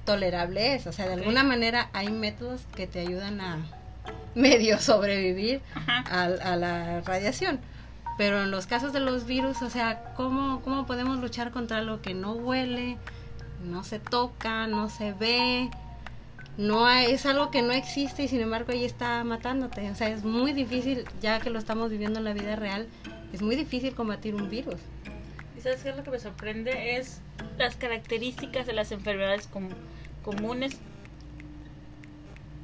tolerable 0.05 0.75
es. 0.75 0.87
O 0.87 0.93
sea, 0.93 1.07
de 1.07 1.13
alguna 1.13 1.43
manera 1.43 1.89
hay 1.91 2.09
métodos 2.09 2.61
que 2.75 2.87
te 2.87 2.99
ayudan 3.01 3.41
a 3.41 3.57
medio 4.33 4.77
sobrevivir 4.81 5.61
a, 6.09 6.23
a 6.23 6.55
la 6.55 7.01
radiación. 7.01 7.59
Pero 8.17 8.43
en 8.43 8.51
los 8.51 8.65
casos 8.65 8.93
de 8.93 9.01
los 9.01 9.25
virus, 9.25 9.61
o 9.61 9.69
sea, 9.69 9.99
¿cómo, 10.15 10.61
¿cómo 10.61 10.85
podemos 10.85 11.19
luchar 11.19 11.51
contra 11.51 11.77
algo 11.79 12.01
que 12.01 12.13
no 12.13 12.31
huele, 12.33 12.97
no 13.61 13.83
se 13.83 13.99
toca, 13.99 14.67
no 14.67 14.89
se 14.89 15.11
ve? 15.13 15.69
No 16.59 16.85
hay- 16.85 17.11
es 17.13 17.25
algo 17.25 17.51
que 17.51 17.61
no 17.61 17.71
existe 17.71 18.23
y 18.23 18.27
sin 18.27 18.41
embargo 18.41 18.73
ahí 18.73 18.83
está 18.83 19.23
matándote. 19.23 19.89
O 19.89 19.95
sea, 19.95 20.09
es 20.09 20.25
muy 20.25 20.51
difícil, 20.51 21.05
ya 21.21 21.39
que 21.39 21.49
lo 21.49 21.57
estamos 21.57 21.89
viviendo 21.89 22.19
en 22.19 22.25
la 22.25 22.33
vida 22.33 22.57
real, 22.57 22.85
es 23.31 23.41
muy 23.41 23.55
difícil 23.55 23.95
combatir 23.95 24.35
un 24.35 24.49
virus. 24.49 24.75
¿Y 25.57 25.61
sabes 25.61 25.81
qué 25.83 25.89
es 25.91 25.95
lo 25.95 26.03
que 26.03 26.11
me 26.11 26.19
sorprende? 26.19 26.97
Es 26.97 27.21
las 27.57 27.77
características 27.77 28.67
de 28.67 28.73
las 28.73 28.91
enfermedades 28.91 29.47
com- 29.47 29.69
comunes. 30.21 30.77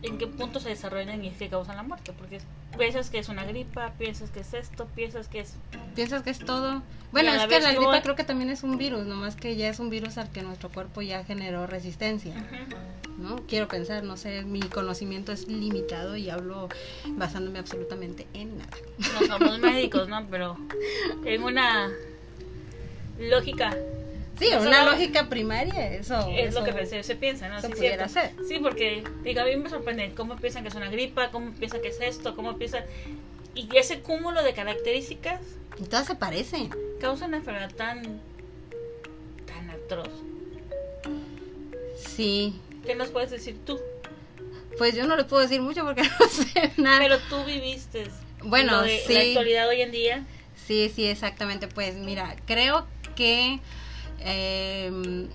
¿En 0.06 0.20
qué 0.20 0.28
punto 0.28 0.60
se 0.60 0.70
desarrollan 0.70 1.26
y 1.26 1.32
qué 1.32 1.50
causan 1.50 1.78
la 1.78 1.84
muerte? 1.84 2.14
Porque 2.14 2.40
piensas 2.78 3.10
que 3.10 3.18
es 3.18 3.28
una 3.28 3.44
gripa, 3.44 3.94
piensas 3.98 4.30
que 4.30 4.42
es 4.42 4.54
esto, 4.54 4.86
piensas 4.96 5.28
que 5.28 5.40
es... 5.40 5.56
¿Piensas 5.96 6.22
que 6.22 6.30
es 6.30 6.40
todo? 6.40 6.84
Bueno, 7.12 7.34
es 7.34 7.48
que 7.48 7.60
la 7.60 7.74
gripa 7.74 8.02
creo 8.02 8.16
que 8.16 8.24
también 8.24 8.50
es 8.50 8.64
un 8.64 8.78
virus, 8.78 9.06
nomás 9.06 9.36
que 9.36 9.56
ya 9.56 9.68
es 9.68 9.80
un 9.80 9.90
virus 9.90 10.18
al 10.18 10.30
que 10.30 10.44
nuestro 10.44 10.70
cuerpo 10.70 11.02
ya 11.02 11.24
generó 11.24 11.66
resistencia. 11.66 12.36
¿no? 13.18 13.38
Quiero 13.48 13.68
pensar, 13.68 14.04
no 14.04 14.18
sé, 14.18 14.44
mi 14.44 14.60
conocimiento 14.60 15.32
es 15.32 15.48
limitado 15.48 16.18
y 16.18 16.30
hablo 16.30 16.70
basándome 17.08 17.60
absolutamente 17.60 18.28
en 18.34 18.58
nada. 18.58 18.78
No 18.98 19.26
somos 19.26 19.60
médicos, 19.60 20.08
¿no? 20.08 20.28
Pero 20.30 20.58
en 21.24 21.44
una 21.44 21.90
lógica 23.18 23.76
Sí, 24.38 24.48
una 24.60 24.84
lógica 24.86 25.30
primaria, 25.30 25.92
eso. 25.94 26.28
es 26.36 26.50
eso- 26.50 26.60
lo 26.60 26.66
que 26.66 26.86
se, 26.86 27.04
se 27.04 27.16
piensa, 27.16 27.48
¿no? 27.48 27.58
eso 27.58 27.68
Sí, 27.68 27.74
pudiera 27.74 28.08
ser. 28.10 28.32
Sí, 28.48 28.60
porque 28.60 29.04
digo, 29.24 29.42
a 29.42 29.46
mí 29.46 29.56
me 29.56 29.70
sorprende 29.70 30.14
cómo 30.16 30.36
piensan 30.36 30.64
que 30.64 30.70
es 30.70 30.76
una 30.76 30.90
gripa, 30.90 31.32
cómo 31.32 31.52
piensan 31.54 31.82
que 31.82 31.88
es 31.90 32.02
esto, 32.02 32.36
cómo 32.36 32.58
piensan... 32.58 32.84
Y 33.54 33.70
ese 33.78 34.02
cúmulo 34.02 34.44
de 34.44 34.54
características 34.54 35.40
Y 35.80 35.84
todas 35.86 36.08
se 36.08 36.16
parecen. 36.16 36.70
causa 37.00 37.26
una 37.26 37.38
enfermedad 37.38 37.74
tan... 37.74 38.02
tan 39.46 39.70
atroz. 39.70 40.10
Sí. 41.98 42.60
¿Qué 42.86 42.96
nos 42.96 43.10
puedes 43.10 43.32
decir 43.32 43.58
tú? 43.66 43.80
Pues 44.78 44.94
yo 44.96 45.08
no 45.08 45.16
le 45.16 45.24
puedo 45.24 45.42
decir 45.42 45.62
mucho 45.62 45.84
porque 45.86 46.04
no 46.20 46.28
sé 46.28 46.72
nada. 46.78 47.00
Pero 47.00 47.20
tú 47.30 47.44
viviste 47.46 48.04
Bueno, 48.44 48.74
lo 48.74 48.82
de 48.82 49.00
sí. 49.06 49.14
la 49.14 49.22
actualidad 49.22 49.70
hoy 49.70 49.82
en 49.82 49.92
día. 49.92 50.26
Sí, 50.68 50.92
sí, 50.94 51.06
exactamente. 51.06 51.68
Pues 51.68 51.96
mira, 51.96 52.36
creo 52.46 52.86
que 53.16 53.60
eh, 54.26 55.28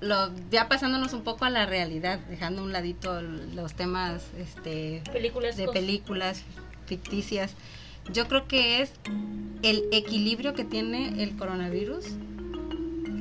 lo, 0.00 0.30
ya 0.50 0.68
pasándonos 0.68 1.12
un 1.12 1.22
poco 1.22 1.44
a 1.44 1.50
la 1.50 1.64
realidad, 1.64 2.18
dejando 2.28 2.62
a 2.62 2.64
un 2.64 2.72
ladito 2.72 3.22
los 3.22 3.74
temas 3.74 4.24
este, 4.38 5.02
Películas 5.12 5.56
de 5.56 5.68
películas 5.68 6.42
ficticias, 6.86 7.54
yo 8.12 8.28
creo 8.28 8.46
que 8.46 8.82
es 8.82 8.92
el 9.62 9.84
equilibrio 9.92 10.54
que 10.54 10.64
tiene 10.64 11.22
el 11.22 11.36
coronavirus 11.36 12.04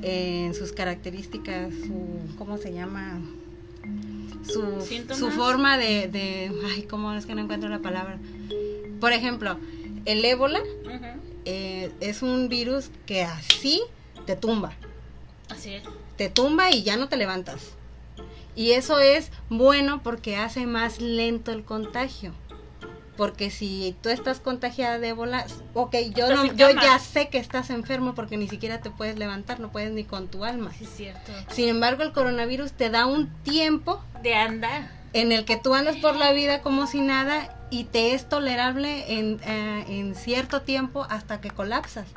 en 0.03 0.53
sus 0.53 0.71
características, 0.71 1.73
su, 1.73 2.35
¿cómo 2.37 2.57
se 2.57 2.73
llama? 2.73 3.19
Su, 4.43 4.61
su 5.15 5.31
forma 5.31 5.77
de, 5.77 6.07
de, 6.07 6.51
ay, 6.71 6.83
¿cómo 6.83 7.13
es 7.13 7.25
que 7.25 7.33
no 7.33 7.41
encuentro 7.41 7.69
la 7.69 7.79
palabra? 7.79 8.19
Por 8.99 9.11
ejemplo, 9.11 9.57
el 10.05 10.23
ébola 10.23 10.61
eh, 11.45 11.91
es 11.99 12.21
un 12.21 12.47
virus 12.47 12.91
que 13.07 13.23
así 13.23 13.81
te 14.27 14.35
tumba, 14.35 14.73
Así 15.65 15.75
es. 15.75 15.83
te 16.17 16.29
tumba 16.29 16.69
y 16.71 16.83
ya 16.83 16.95
no 16.97 17.09
te 17.09 17.17
levantas. 17.17 17.73
Y 18.55 18.71
eso 18.71 18.99
es 18.99 19.31
bueno 19.49 20.01
porque 20.03 20.37
hace 20.37 20.65
más 20.65 21.01
lento 21.01 21.51
el 21.51 21.63
contagio. 21.65 22.33
Porque 23.17 23.49
si 23.49 23.95
tú 24.01 24.09
estás 24.09 24.39
contagiada 24.41 24.99
de 24.99 25.09
ébola, 25.09 25.45
ok, 25.73 25.95
yo, 26.15 26.33
no, 26.35 26.45
yo 26.53 26.69
ya 26.69 26.99
sé 26.99 27.29
que 27.29 27.37
estás 27.37 27.69
enfermo 27.69 28.13
porque 28.13 28.35
ni 28.37 28.47
siquiera 28.49 28.81
te 28.81 28.89
puedes 28.91 29.17
levantar, 29.17 29.59
no 29.61 29.71
puedes 29.71 29.91
ni 29.91 30.03
con 30.03 30.27
tu 30.27 30.43
alma. 30.43 30.71
Sí, 30.77 30.83
es 30.83 30.89
cierto. 30.95 31.31
Sin 31.49 31.69
embargo, 31.69 32.03
el 32.03 32.11
coronavirus 32.11 32.73
te 32.73 32.89
da 32.89 33.05
un 33.05 33.29
tiempo 33.43 34.03
De 34.21 34.35
andar. 34.35 34.89
en 35.13 35.31
el 35.31 35.45
que 35.45 35.55
tú 35.55 35.73
andas 35.75 35.95
por 35.97 36.15
la 36.17 36.33
vida 36.33 36.61
como 36.61 36.87
si 36.87 36.99
nada 36.99 37.57
y 37.71 37.85
te 37.85 38.13
es 38.13 38.27
tolerable 38.27 39.17
en, 39.17 39.39
eh, 39.45 39.85
en 39.87 40.15
cierto 40.15 40.61
tiempo 40.61 41.05
hasta 41.09 41.39
que 41.41 41.49
colapsas. 41.51 42.07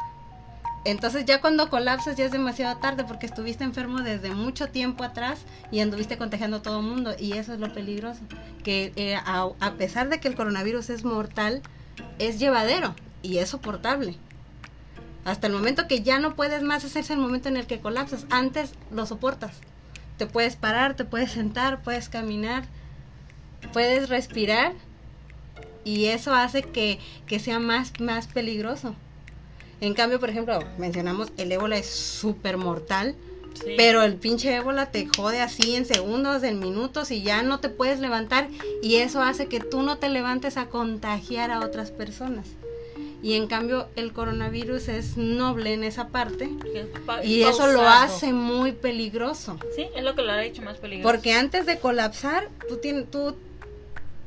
Entonces 0.89 1.27
ya 1.27 1.43
cuando 1.43 1.69
colapsas 1.69 2.17
ya 2.17 2.25
es 2.25 2.33
demasiado 2.33 2.79
tarde 2.79 3.05
porque 3.05 3.27
estuviste 3.27 3.63
enfermo 3.63 4.01
desde 4.01 4.31
mucho 4.31 4.71
tiempo 4.71 5.05
atrás 5.05 5.41
y 5.71 5.81
anduviste 5.81 6.17
contagiando 6.17 6.57
a 6.57 6.63
todo 6.63 6.81
el 6.81 6.87
mundo 6.87 7.15
y 7.19 7.35
eso 7.35 7.53
es 7.53 7.61
lo 7.61 7.71
peligroso. 7.75 8.23
Que 8.65 8.95
eh, 8.97 9.15
a, 9.15 9.75
pesar 9.77 10.09
de 10.09 10.19
que 10.19 10.29
el 10.29 10.35
coronavirus 10.35 10.89
es 10.89 11.05
mortal, 11.05 11.61
es 12.19 12.39
llevadero 12.39 12.95
y 13.21 13.37
es 13.37 13.51
soportable. 13.51 14.17
Hasta 15.27 15.49
el 15.49 15.53
momento 15.53 15.87
que 15.89 16.01
ya 16.01 16.21
no 16.21 16.35
puedes 16.35 16.63
más, 16.63 16.85
es 16.85 17.11
el 17.11 17.19
momento 17.19 17.51
en 17.51 17.59
el 17.59 17.67
que 17.67 17.81
colapsas. 17.81 18.25
Antes 18.31 18.73
lo 18.91 19.05
soportas. 19.05 19.61
Te 20.17 20.25
puedes 20.25 20.57
parar, 20.57 20.97
te 20.97 21.05
puedes 21.05 21.33
sentar, 21.33 21.83
puedes 21.83 22.09
caminar, 22.09 22.65
puedes 23.75 24.09
respirar 24.09 24.73
y 25.85 26.07
eso 26.07 26.35
hace 26.35 26.63
que, 26.63 26.99
que 27.27 27.41
sea 27.41 27.59
más, 27.59 28.01
más 28.01 28.27
peligroso. 28.27 28.95
En 29.81 29.95
cambio, 29.95 30.19
por 30.21 30.31
ejemplo, 30.31 30.59
mencionamos 30.79 31.29
el 31.37 31.53
ébola 31.53 31.77
es 31.79 31.87
súper 31.87 32.57
mortal, 32.57 33.15
Sí. 33.55 33.75
pero 33.77 34.03
el 34.03 34.15
pinche 34.15 34.55
ébola 34.55 34.91
te 34.93 35.09
jode 35.17 35.41
así 35.41 35.75
en 35.75 35.85
segundos, 35.85 36.45
en 36.45 36.61
minutos 36.61 37.11
y 37.11 37.23
ya 37.23 37.43
no 37.43 37.59
te 37.59 37.69
puedes 37.69 37.99
levantar 37.99 38.49
y 38.83 38.97
eso 38.97 39.21
hace 39.21 39.47
que 39.47 39.59
tú 39.59 39.83
no 39.83 39.99
te 39.99 40.09
levantes 40.09 40.57
a 40.57 40.67
contagiar 40.67 41.51
a 41.51 41.61
otras 41.61 41.91
personas. 41.91 42.47
Y 43.21 43.35
en 43.35 43.49
cambio 43.49 43.89
el 43.97 44.13
coronavirus 44.13 44.87
es 44.89 45.17
noble 45.17 45.73
en 45.73 45.83
esa 45.83 46.09
parte 46.09 46.49
es 46.73 47.27
y 47.27 47.43
eso 47.43 47.67
lo 47.67 47.83
hace 47.89 48.33
muy 48.33 48.71
peligroso. 48.73 49.59
Sí, 49.75 49.87
es 49.97 50.05
lo 50.05 50.15
que 50.15 50.23
lo 50.23 50.31
ha 50.31 50.45
hecho 50.45 50.63
más 50.63 50.77
peligroso. 50.79 51.11
Porque 51.13 51.33
antes 51.33 51.67
de 51.67 51.81
colapsar, 51.81 52.49
tú, 52.69 52.77
tienes, 52.77 53.11
tú 53.11 53.35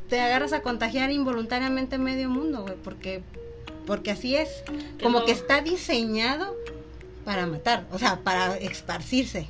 te 0.10 0.20
agarras 0.20 0.51
a 0.51 0.62
contagiar 0.62 1.10
involuntariamente 1.10 1.98
medio 1.98 2.29
mundo, 2.29 2.63
güey, 2.63 2.75
porque, 2.84 3.22
porque 3.85 4.11
así 4.11 4.35
es. 4.35 4.50
Como 5.01 5.19
no- 5.19 5.25
que 5.25 5.31
está 5.31 5.61
diseñado 5.61 6.55
para 7.25 7.45
matar, 7.47 7.85
o 7.91 8.00
sea, 8.00 8.19
para 8.21 8.57
esparcirse. 8.57 9.47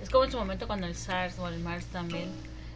Es 0.00 0.10
como 0.10 0.24
en 0.24 0.30
su 0.32 0.38
momento 0.38 0.66
cuando 0.66 0.86
el 0.86 0.94
SARS 0.94 1.38
o 1.38 1.48
el 1.48 1.58
MARS 1.60 1.86
también. 1.86 2.28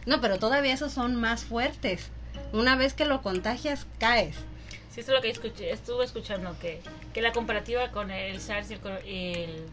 No, 0.05 0.21
pero 0.21 0.39
todavía 0.39 0.73
esos 0.73 0.91
son 0.93 1.15
más 1.15 1.43
fuertes. 1.43 2.09
Una 2.53 2.75
vez 2.75 2.93
que 2.93 3.05
lo 3.05 3.21
contagias, 3.21 3.85
caes. 3.99 4.35
Sí, 4.93 5.01
eso 5.01 5.11
es 5.11 5.15
lo 5.17 5.21
que 5.21 5.29
escuché, 5.29 5.71
estuve 5.71 6.03
escuchando, 6.05 6.55
que, 6.59 6.81
que 7.13 7.21
la 7.21 7.31
comparativa 7.31 7.89
con 7.91 8.09
el 8.11 8.39
SARS 8.39 8.71
y 8.71 8.73
el... 8.73 8.79
coro- 8.79 9.05
y 9.05 9.33
el 9.35 9.63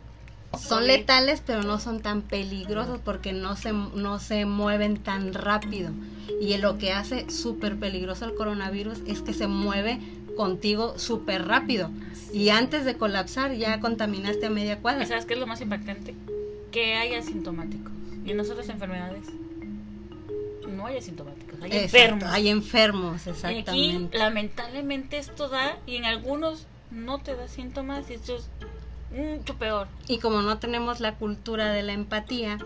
Son 0.58 0.78
COVID, 0.80 0.86
letales, 0.86 1.42
pero 1.44 1.62
no 1.62 1.78
son 1.78 2.00
tan 2.02 2.20
peligrosos 2.22 3.00
porque 3.02 3.32
no 3.32 3.56
se, 3.56 3.72
no 3.72 4.18
se 4.18 4.44
mueven 4.44 4.98
tan 5.02 5.32
rápido. 5.32 5.90
Y 6.40 6.56
lo 6.58 6.76
que 6.76 6.92
hace 6.92 7.30
súper 7.30 7.78
peligroso 7.78 8.26
el 8.26 8.34
coronavirus 8.34 8.98
es 9.06 9.22
que 9.22 9.32
se 9.32 9.46
mueve 9.46 10.00
contigo 10.36 10.98
súper 10.98 11.46
rápido. 11.46 11.90
Y 12.32 12.50
antes 12.50 12.84
de 12.84 12.96
colapsar 12.96 13.54
ya 13.54 13.80
contaminaste 13.80 14.46
a 14.46 14.50
media 14.50 14.74
¿Y 14.74 14.76
cuadra. 14.76 15.06
sabes 15.06 15.24
qué 15.24 15.34
es 15.34 15.40
lo 15.40 15.46
más 15.46 15.60
impactante? 15.60 16.14
Que 16.70 16.94
hay 16.94 17.14
asintomáticos. 17.14 17.92
Y 18.24 18.32
en 18.32 18.40
otras 18.40 18.68
enfermedades 18.68 19.24
no 20.68 20.86
hay 20.86 20.98
asintomáticos, 20.98 21.54
hay 21.62 21.70
Exacto, 21.72 21.84
enfermos. 21.98 22.24
Hay 22.34 22.48
enfermos, 22.48 23.26
Y 23.26 23.30
aquí, 23.30 23.36
exactamente. 23.36 24.18
lamentablemente, 24.18 25.18
esto 25.18 25.48
da, 25.48 25.78
y 25.86 25.96
en 25.96 26.04
algunos 26.04 26.66
no 26.90 27.18
te 27.18 27.34
da 27.34 27.48
síntomas, 27.48 28.10
y 28.10 28.14
esto 28.14 28.36
es 28.36 28.48
mucho 29.10 29.54
peor. 29.54 29.86
Y 30.08 30.18
como 30.18 30.42
no 30.42 30.58
tenemos 30.58 31.00
la 31.00 31.14
cultura 31.14 31.70
de 31.70 31.82
la 31.82 31.92
empatía, 31.92 32.58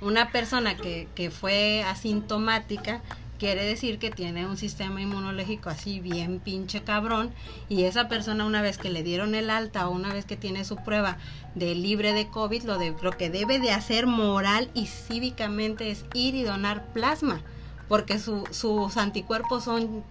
una 0.00 0.30
persona 0.30 0.76
que, 0.76 1.08
que 1.14 1.30
fue 1.30 1.82
asintomática 1.82 3.02
quiere 3.40 3.64
decir 3.64 3.98
que 3.98 4.10
tiene 4.10 4.46
un 4.46 4.56
sistema 4.56 5.00
inmunológico 5.00 5.70
así 5.70 5.98
bien 5.98 6.38
pinche 6.38 6.82
cabrón 6.84 7.32
y 7.68 7.84
esa 7.84 8.06
persona 8.06 8.44
una 8.44 8.62
vez 8.62 8.78
que 8.78 8.90
le 8.90 9.02
dieron 9.02 9.34
el 9.34 9.50
alta 9.50 9.88
o 9.88 9.92
una 9.92 10.12
vez 10.12 10.26
que 10.26 10.36
tiene 10.36 10.64
su 10.64 10.76
prueba 10.76 11.16
de 11.56 11.74
libre 11.74 12.12
de 12.12 12.28
COVID, 12.28 12.62
lo, 12.64 12.78
de, 12.78 12.94
lo 13.02 13.16
que 13.16 13.30
debe 13.30 13.58
de 13.58 13.72
hacer 13.72 14.06
moral 14.06 14.70
y 14.74 14.86
cívicamente 14.86 15.90
es 15.90 16.04
ir 16.12 16.34
y 16.36 16.42
donar 16.44 16.84
plasma 16.92 17.40
porque 17.88 18.18
su- 18.20 18.46
sus 18.52 18.96
anticuerpos 18.96 19.64
son, 19.64 20.04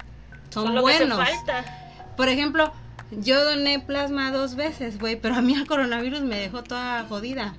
son 0.50 0.82
buenos. 0.82 1.18
falta. 1.18 1.64
Por 2.18 2.28
ejemplo, 2.28 2.74
yo 3.12 3.42
doné 3.46 3.80
plasma 3.80 4.32
dos 4.32 4.56
veces, 4.56 5.00
güey, 5.00 5.16
pero 5.16 5.36
a 5.36 5.42
mí 5.42 5.54
el 5.54 5.66
coronavirus 5.66 6.22
me 6.22 6.38
dejó 6.38 6.64
toda 6.64 7.06
jodida. 7.06 7.56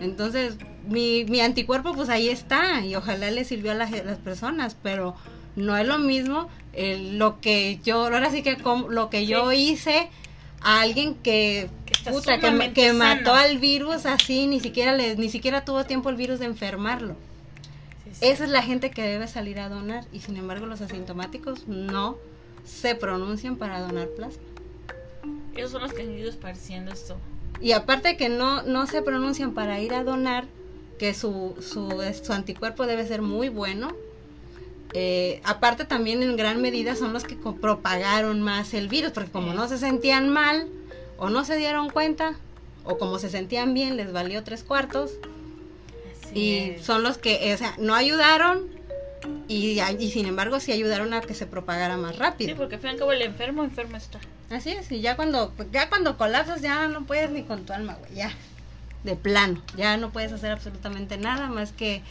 Entonces, 0.00 0.56
mi, 0.86 1.24
mi 1.24 1.40
anticuerpo 1.40 1.94
pues 1.94 2.08
ahí 2.08 2.28
está 2.28 2.84
y 2.84 2.94
ojalá 2.94 3.30
le 3.30 3.44
sirvió 3.44 3.72
a 3.72 3.74
las, 3.74 3.90
las 3.90 4.18
personas, 4.18 4.76
pero 4.82 5.14
no 5.56 5.76
es 5.76 5.86
lo 5.86 5.98
mismo 5.98 6.48
el- 6.72 7.18
lo 7.18 7.40
que 7.40 7.80
yo, 7.84 8.04
ahora 8.04 8.30
sí 8.30 8.42
que 8.42 8.56
lo 8.88 9.10
que 9.10 9.26
yo 9.26 9.52
hice 9.52 10.08
a 10.62 10.80
alguien 10.82 11.14
que, 11.16 11.68
Que 11.86 11.94
está 11.94 12.10
puta, 12.12 12.34
que, 12.38 12.46
sumamente 12.46 12.80
que 12.80 12.92
mató 12.92 13.34
al 13.34 13.58
virus 13.58 14.06
así, 14.06 14.46
ni 14.46 14.60
siquiera 14.60 14.92
le, 14.94 15.16
ni 15.16 15.28
siquiera 15.28 15.64
tuvo 15.64 15.84
tiempo 15.84 16.08
el 16.10 16.16
virus 16.16 16.38
de 16.38 16.46
enfermarlo. 16.46 17.16
Sí, 18.04 18.10
sí. 18.12 18.18
Esa 18.26 18.44
es 18.44 18.50
la 18.50 18.62
gente 18.62 18.90
que 18.90 19.02
debe 19.02 19.26
salir 19.28 19.58
a 19.60 19.68
donar 19.68 20.04
y 20.12 20.20
sin 20.20 20.36
embargo 20.36 20.66
los 20.66 20.80
asintomáticos 20.80 21.66
no 21.66 22.16
se 22.64 22.94
pronuncian 22.94 23.56
para 23.56 23.80
donar 23.80 24.08
plasma. 24.08 24.42
Esos 25.56 25.72
son 25.72 25.82
los 25.82 25.92
que 25.92 26.02
han 26.02 26.16
ido 26.16 26.28
esparciendo 26.30 26.92
esto. 26.92 27.16
Y 27.60 27.72
aparte 27.72 28.16
que 28.16 28.28
no, 28.28 28.62
no 28.62 28.86
se 28.86 29.02
pronuncian 29.02 29.52
para 29.52 29.80
ir 29.80 29.92
a 29.94 30.02
donar, 30.04 30.46
que 30.98 31.14
su, 31.14 31.54
su, 31.60 32.02
su 32.22 32.32
anticuerpo 32.32 32.86
debe 32.86 33.06
ser 33.06 33.22
muy 33.22 33.48
bueno. 33.48 33.94
eh, 34.92 35.40
aparte 35.44 35.84
también 35.84 36.22
en 36.22 36.36
gran 36.36 36.60
medida 36.60 36.96
son 36.96 37.12
los 37.12 37.24
que 37.24 37.36
propagaron 37.36 38.42
más 38.42 38.74
el 38.74 38.88
virus, 38.88 39.12
porque 39.12 39.30
como 39.30 39.54
no 39.54 39.68
se 39.68 39.78
sentían 39.78 40.28
mal 40.30 40.68
o 41.18 41.30
no 41.30 41.44
se 41.44 41.56
dieron 41.56 41.90
cuenta, 41.90 42.34
o 42.84 42.98
como 42.98 43.18
se 43.18 43.28
sentían 43.30 43.72
bien, 43.74 43.96
les 43.96 44.12
valió 44.12 44.42
tres 44.42 44.64
cuartos, 44.64 45.12
Así 46.24 46.38
y 46.38 46.58
es. 46.72 46.84
son 46.84 47.02
los 47.02 47.18
que, 47.18 47.52
o 47.54 47.56
sea, 47.58 47.74
no 47.78 47.94
ayudaron 47.94 48.68
y, 49.48 49.80
y 49.80 50.10
sin 50.10 50.26
embargo 50.26 50.58
sí 50.60 50.72
ayudaron 50.72 51.12
a 51.14 51.20
que 51.20 51.34
se 51.34 51.46
propagara 51.46 51.96
más 51.96 52.14
Sí, 52.14 52.18
rápido. 52.20 52.56
porque 52.56 52.74
al 52.76 52.80
fin 52.80 52.90
y 52.90 52.92
al 52.94 52.98
cabo 52.98 53.12
el 53.12 53.22
enfermo, 53.22 53.62
enfermo 53.62 53.96
está. 53.96 54.18
Así 54.50 54.70
es, 54.70 54.90
y 54.90 55.00
ya 55.00 55.16
cuando, 55.16 55.54
ya 55.70 55.88
cuando 55.88 56.16
colapsas 56.16 56.60
ya 56.60 56.88
no 56.88 57.04
puedes 57.04 57.30
ni 57.30 57.44
con 57.44 57.64
tu 57.64 57.72
alma, 57.72 57.94
güey, 58.00 58.14
ya. 58.14 58.32
De 59.04 59.16
plano, 59.16 59.62
ya 59.76 59.96
no 59.96 60.10
puedes 60.10 60.32
hacer 60.32 60.50
absolutamente 60.50 61.16
nada 61.16 61.48
más 61.48 61.72
que 61.72 62.02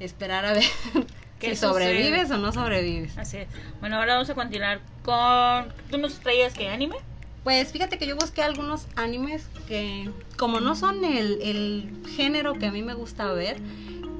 esperar 0.00 0.46
a 0.46 0.52
ver 0.54 0.64
¿Qué 1.40 1.50
si 1.50 1.56
sucede? 1.56 1.70
sobrevives 1.70 2.30
o 2.30 2.38
no 2.38 2.52
sobrevives. 2.52 3.18
Así 3.18 3.38
es. 3.38 3.48
Bueno, 3.80 3.96
ahora 3.96 4.14
vamos 4.14 4.30
a 4.30 4.34
continuar 4.34 4.80
con... 5.02 5.72
¿Tú 5.90 5.98
nos 5.98 6.20
traías 6.20 6.54
qué 6.54 6.68
anime? 6.68 6.96
Pues 7.42 7.72
fíjate 7.72 7.98
que 7.98 8.06
yo 8.06 8.14
busqué 8.14 8.42
algunos 8.42 8.86
animes 8.94 9.48
que, 9.66 10.08
como 10.38 10.60
no 10.60 10.76
son 10.76 11.04
el, 11.04 11.42
el 11.42 11.90
género 12.14 12.54
que 12.54 12.66
a 12.66 12.72
mí 12.72 12.82
me 12.82 12.94
gusta 12.94 13.32
ver, 13.32 13.56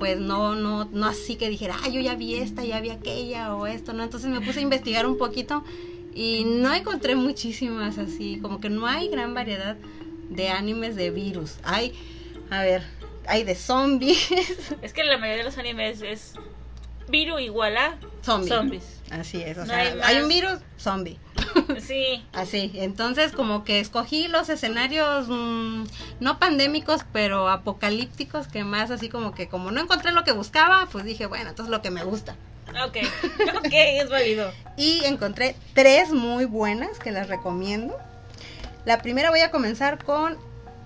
pues 0.01 0.19
no, 0.19 0.57
no, 0.57 0.87
no 0.87 1.07
así 1.07 1.37
que 1.37 1.49
dijera, 1.49 1.77
ah, 1.85 1.89
yo 1.89 2.01
ya 2.01 2.17
vi 2.17 2.35
esta, 2.35 2.65
ya 2.65 2.81
vi 2.81 2.91
aquella 2.91 3.55
o 3.55 3.69
esto, 3.69 3.93
¿no? 3.93 4.03
Entonces 4.03 4.29
me 4.29 4.41
puse 4.41 4.59
a 4.59 4.63
investigar 4.63 5.07
un 5.07 5.17
poquito 5.17 5.63
y 6.15 6.45
no 6.45 6.73
encontré 6.75 7.15
muchísimas 7.17 7.99
así, 7.99 8.39
como 8.41 8.61
que 8.61 8.69
no 8.71 8.87
hay 8.87 9.09
gran 9.09 9.35
variedad 9.35 9.77
de 10.31 10.49
animes 10.49 10.97
de 10.97 11.11
virus. 11.11 11.57
Hay, 11.65 11.93
a 12.51 12.63
ver, 12.63 12.83
hay 13.27 13.45
de 13.45 13.55
zombies, 13.55 14.29
Es 14.83 14.93
que 14.93 15.05
la 15.05 15.19
mayoría 15.19 15.39
de 15.39 15.45
los 15.45 15.59
animes 15.59 16.03
es 16.03 16.35
virus 17.09 17.41
igual 17.41 17.77
a 17.77 17.99
zombies. 18.23 18.49
zombies. 18.55 18.85
Así 19.11 19.43
es, 19.43 19.59
o 19.59 19.61
No 19.61 19.67
sea, 19.67 19.97
hay 20.05 20.23
un 20.23 20.29
virus, 20.29 20.59
zombie. 20.79 21.19
Sí, 21.81 22.25
Así, 22.33 22.71
entonces 22.75 23.33
como 23.33 23.65
que 23.65 23.81
escogí 23.81 24.29
los 24.29 24.49
escenarios 24.49 25.27
mm, 25.29 25.85
no 26.21 26.39
pandémicos, 26.39 27.03
pero 27.13 27.49
apocalípticos, 27.49 28.49
que 28.49 28.65
más 28.65 28.91
así 28.91 29.09
como 29.09 29.35
que 29.35 29.49
como 29.49 29.71
no 29.71 29.81
encontré 29.81 30.13
lo 30.13 30.25
que 30.25 30.33
buscaba, 30.33 30.87
pues 30.91 31.05
dije, 31.05 31.27
bueno, 31.27 31.51
entonces 31.51 31.71
lo 31.71 31.83
que 31.83 31.91
me 31.91 32.05
gusta. 32.05 32.37
Ok. 32.87 32.97
Ok, 33.59 33.73
es 33.73 34.09
válido. 34.11 34.51
Y 34.77 35.05
encontré 35.05 35.55
tres 35.75 36.11
muy 36.13 36.45
buenas 36.47 36.99
que 36.99 37.11
las 37.13 37.29
recomiendo. 37.29 37.97
La 38.85 39.01
primera 39.03 39.31
voy 39.31 39.41
a 39.41 39.51
comenzar 39.51 40.03
con... 40.03 40.37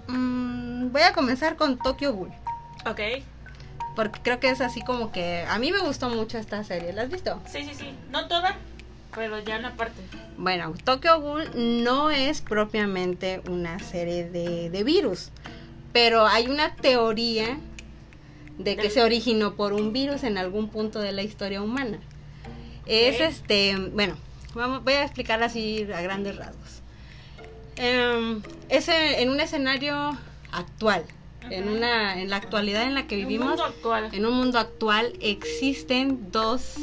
mm, 0.09 0.93
voy 0.93 1.03
a 1.03 1.13
comenzar 1.13 1.57
con 1.57 1.79
Tokyo 1.79 2.13
Ghoul, 2.13 2.31
Ok. 2.87 3.01
porque 3.95 4.21
creo 4.23 4.39
que 4.41 4.51
es 4.51 4.61
así 4.61 4.83
como 4.83 5.13
que... 5.13 5.45
A 5.49 5.59
mí 5.59 5.73
me 5.73 5.79
gustó 5.81 6.09
mucho 6.11 6.37
esta 6.39 6.63
serie, 6.65 6.93
¿la 6.93 7.03
has 7.03 7.11
visto? 7.11 7.41
Sí, 7.51 7.65
sí, 7.65 7.73
sí. 7.75 7.95
No 8.11 8.29
toda, 8.29 8.57
pero 9.15 9.39
ya 9.41 9.59
una 9.59 9.73
parte. 9.75 10.01
Bueno, 10.37 10.75
Tokyo 10.85 11.19
Ghoul 11.21 11.49
no 11.85 12.11
es 12.11 12.43
propiamente 12.43 13.41
una 13.49 13.79
serie 13.79 14.29
de, 14.29 14.69
de 14.69 14.85
virus, 14.85 15.31
pero 15.95 16.27
hay 16.27 16.49
una 16.49 16.75
teoría 16.75 17.59
de 18.59 18.77
que 18.77 18.91
se 18.91 19.03
originó 19.03 19.55
por 19.55 19.73
un 19.73 19.93
virus 19.93 20.23
en 20.25 20.39
algún 20.39 20.69
punto 20.69 21.01
de 21.01 21.13
la 21.13 21.23
historia 21.23 21.61
humana. 21.63 21.99
Es 22.87 23.21
este, 23.21 23.77
bueno, 23.93 24.17
vamos, 24.55 24.85
voy 24.85 24.95
a 24.95 25.03
explicar 25.05 25.43
así 25.43 25.87
a 25.95 26.01
grandes 26.03 26.37
rasgos. 26.37 26.83
Em, 27.77 28.43
es 28.69 28.89
en 28.89 29.29
un 29.29 29.41
escenario 29.41 30.17
actual, 30.53 31.05
en 31.51 31.69
una, 31.69 32.21
en 32.23 32.31
la 32.31 32.37
actualidad 32.37 32.85
en 32.85 32.95
la 32.95 33.07
que 33.07 33.17
En 33.17 33.23
un 33.23 33.29
vivimos, 33.29 33.49
mundo 33.49 33.65
actual. 33.65 34.09
en 34.13 34.25
un 34.27 34.35
mundo 34.35 34.59
actual 34.59 35.13
existen 35.21 36.31
dos 36.33 36.75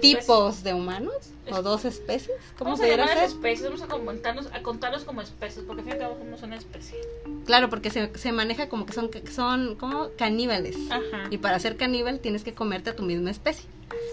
tipos 0.00 0.62
de 0.62 0.72
humanos 0.72 1.14
o 1.50 1.62
dos 1.62 1.84
especies, 1.84 2.36
¿cómo 2.58 2.72
Vamos 2.72 2.80
a 2.80 2.88
llamar 2.88 3.16
las 3.16 3.32
especies, 3.32 3.64
vamos 3.64 3.82
a 3.82 3.88
contarnos, 3.88 4.46
a 4.52 4.62
contarlos 4.62 5.04
como 5.04 5.20
especies, 5.20 5.64
porque 5.66 5.82
al 5.82 5.88
fin 5.88 5.92
y 5.92 6.02
al 6.02 6.08
cabo 6.08 6.18
somos 6.18 6.42
una 6.42 6.56
especie. 6.56 6.98
Claro, 7.44 7.70
porque 7.70 7.90
se, 7.90 8.16
se 8.16 8.32
maneja 8.32 8.68
como 8.68 8.86
que 8.86 8.92
son 8.92 9.10
son 9.30 9.76
como 9.76 10.10
caníbales. 10.16 10.76
Ajá. 10.90 11.28
Y 11.30 11.38
para 11.38 11.58
ser 11.58 11.76
caníbal 11.76 12.20
tienes 12.20 12.44
que 12.44 12.54
comerte 12.54 12.90
a 12.90 12.96
tu 12.96 13.02
misma 13.02 13.30
especie. 13.30 13.68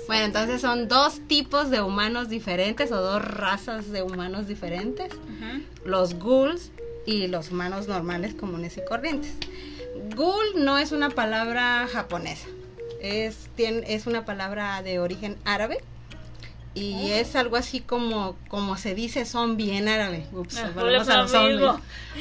Bueno, 0.08 0.26
entonces 0.26 0.62
son 0.62 0.88
dos 0.88 1.22
tipos 1.28 1.70
de 1.70 1.82
humanos 1.82 2.30
diferentes 2.30 2.92
o 2.92 3.02
dos 3.02 3.24
razas 3.24 3.92
de 3.92 4.02
humanos 4.02 4.48
diferentes. 4.48 5.14
Los 5.86 6.16
ghouls 6.16 6.72
y 7.06 7.28
los 7.28 7.52
humanos 7.52 7.88
normales, 7.88 8.34
comunes 8.34 8.78
y 8.78 8.86
corrientes. 8.86 9.34
Ghoul 10.16 10.64
no 10.64 10.78
es 10.78 10.92
una 10.92 11.10
palabra 11.10 11.88
japonesa. 11.92 12.48
Es, 13.00 13.50
tiene, 13.56 13.84
es 13.94 14.06
una 14.06 14.26
palabra 14.26 14.82
de 14.84 15.00
origen 15.00 15.38
árabe. 15.46 15.82
Y 16.74 17.12
es 17.12 17.36
algo 17.36 17.58
así 17.58 17.82
como 17.82 18.38
como 18.48 18.78
se 18.78 18.96
dice 18.96 19.26
zombie 19.26 19.78
en 19.78 19.88
árabe. 19.90 20.26
Ups, 20.32 20.58
Ah, 20.58 20.72
volvemos 20.74 21.10
a 21.10 21.18
los 21.18 21.32
zombies. 21.32 21.70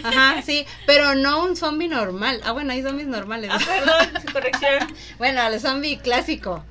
Ajá, 0.03 0.43
sí, 0.43 0.67
pero 0.87 1.15
no 1.15 1.45
un 1.45 1.57
zombie 1.57 1.89
normal. 1.89 2.41
Ah, 2.45 2.53
bueno, 2.53 2.73
hay 2.73 2.83
zombies 2.83 3.07
normales. 3.09 3.51
Ah, 3.53 3.59
perdón, 3.65 4.25
corrección. 4.33 4.93
Bueno, 5.19 5.47
el 5.47 5.61
zombie 5.61 5.99
clásico, 5.99 6.65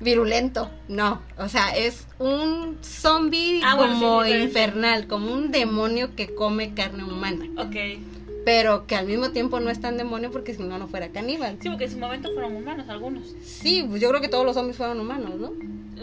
virulento, 0.00 0.70
no. 0.88 1.22
O 1.38 1.48
sea, 1.48 1.76
es 1.76 2.06
un 2.18 2.78
zombie 2.82 3.60
Ah, 3.64 3.76
bueno, 3.76 3.92
como 3.94 4.24
sí, 4.24 4.32
infernal, 4.32 5.06
como 5.06 5.32
un 5.32 5.50
demonio 5.52 6.16
que 6.16 6.34
come 6.34 6.74
carne 6.74 7.04
humana. 7.04 7.44
Ok. 7.56 7.76
Pero 8.44 8.86
que 8.86 8.96
al 8.96 9.06
mismo 9.06 9.30
tiempo 9.30 9.60
no 9.60 9.70
es 9.70 9.80
tan 9.80 9.96
demonio 9.96 10.30
porque 10.32 10.54
si 10.54 10.62
no, 10.62 10.76
no 10.78 10.88
fuera 10.88 11.08
caníbal. 11.10 11.58
Sí, 11.60 11.68
porque 11.68 11.84
en 11.84 11.90
su 11.92 11.98
momento 11.98 12.28
fueron 12.34 12.56
humanos 12.56 12.88
algunos. 12.88 13.34
Sí, 13.44 13.84
pues 13.88 14.00
yo 14.02 14.08
creo 14.08 14.20
que 14.20 14.28
todos 14.28 14.44
los 14.44 14.54
zombies 14.54 14.76
fueron 14.76 14.98
humanos, 15.00 15.34
¿no? 15.38 15.52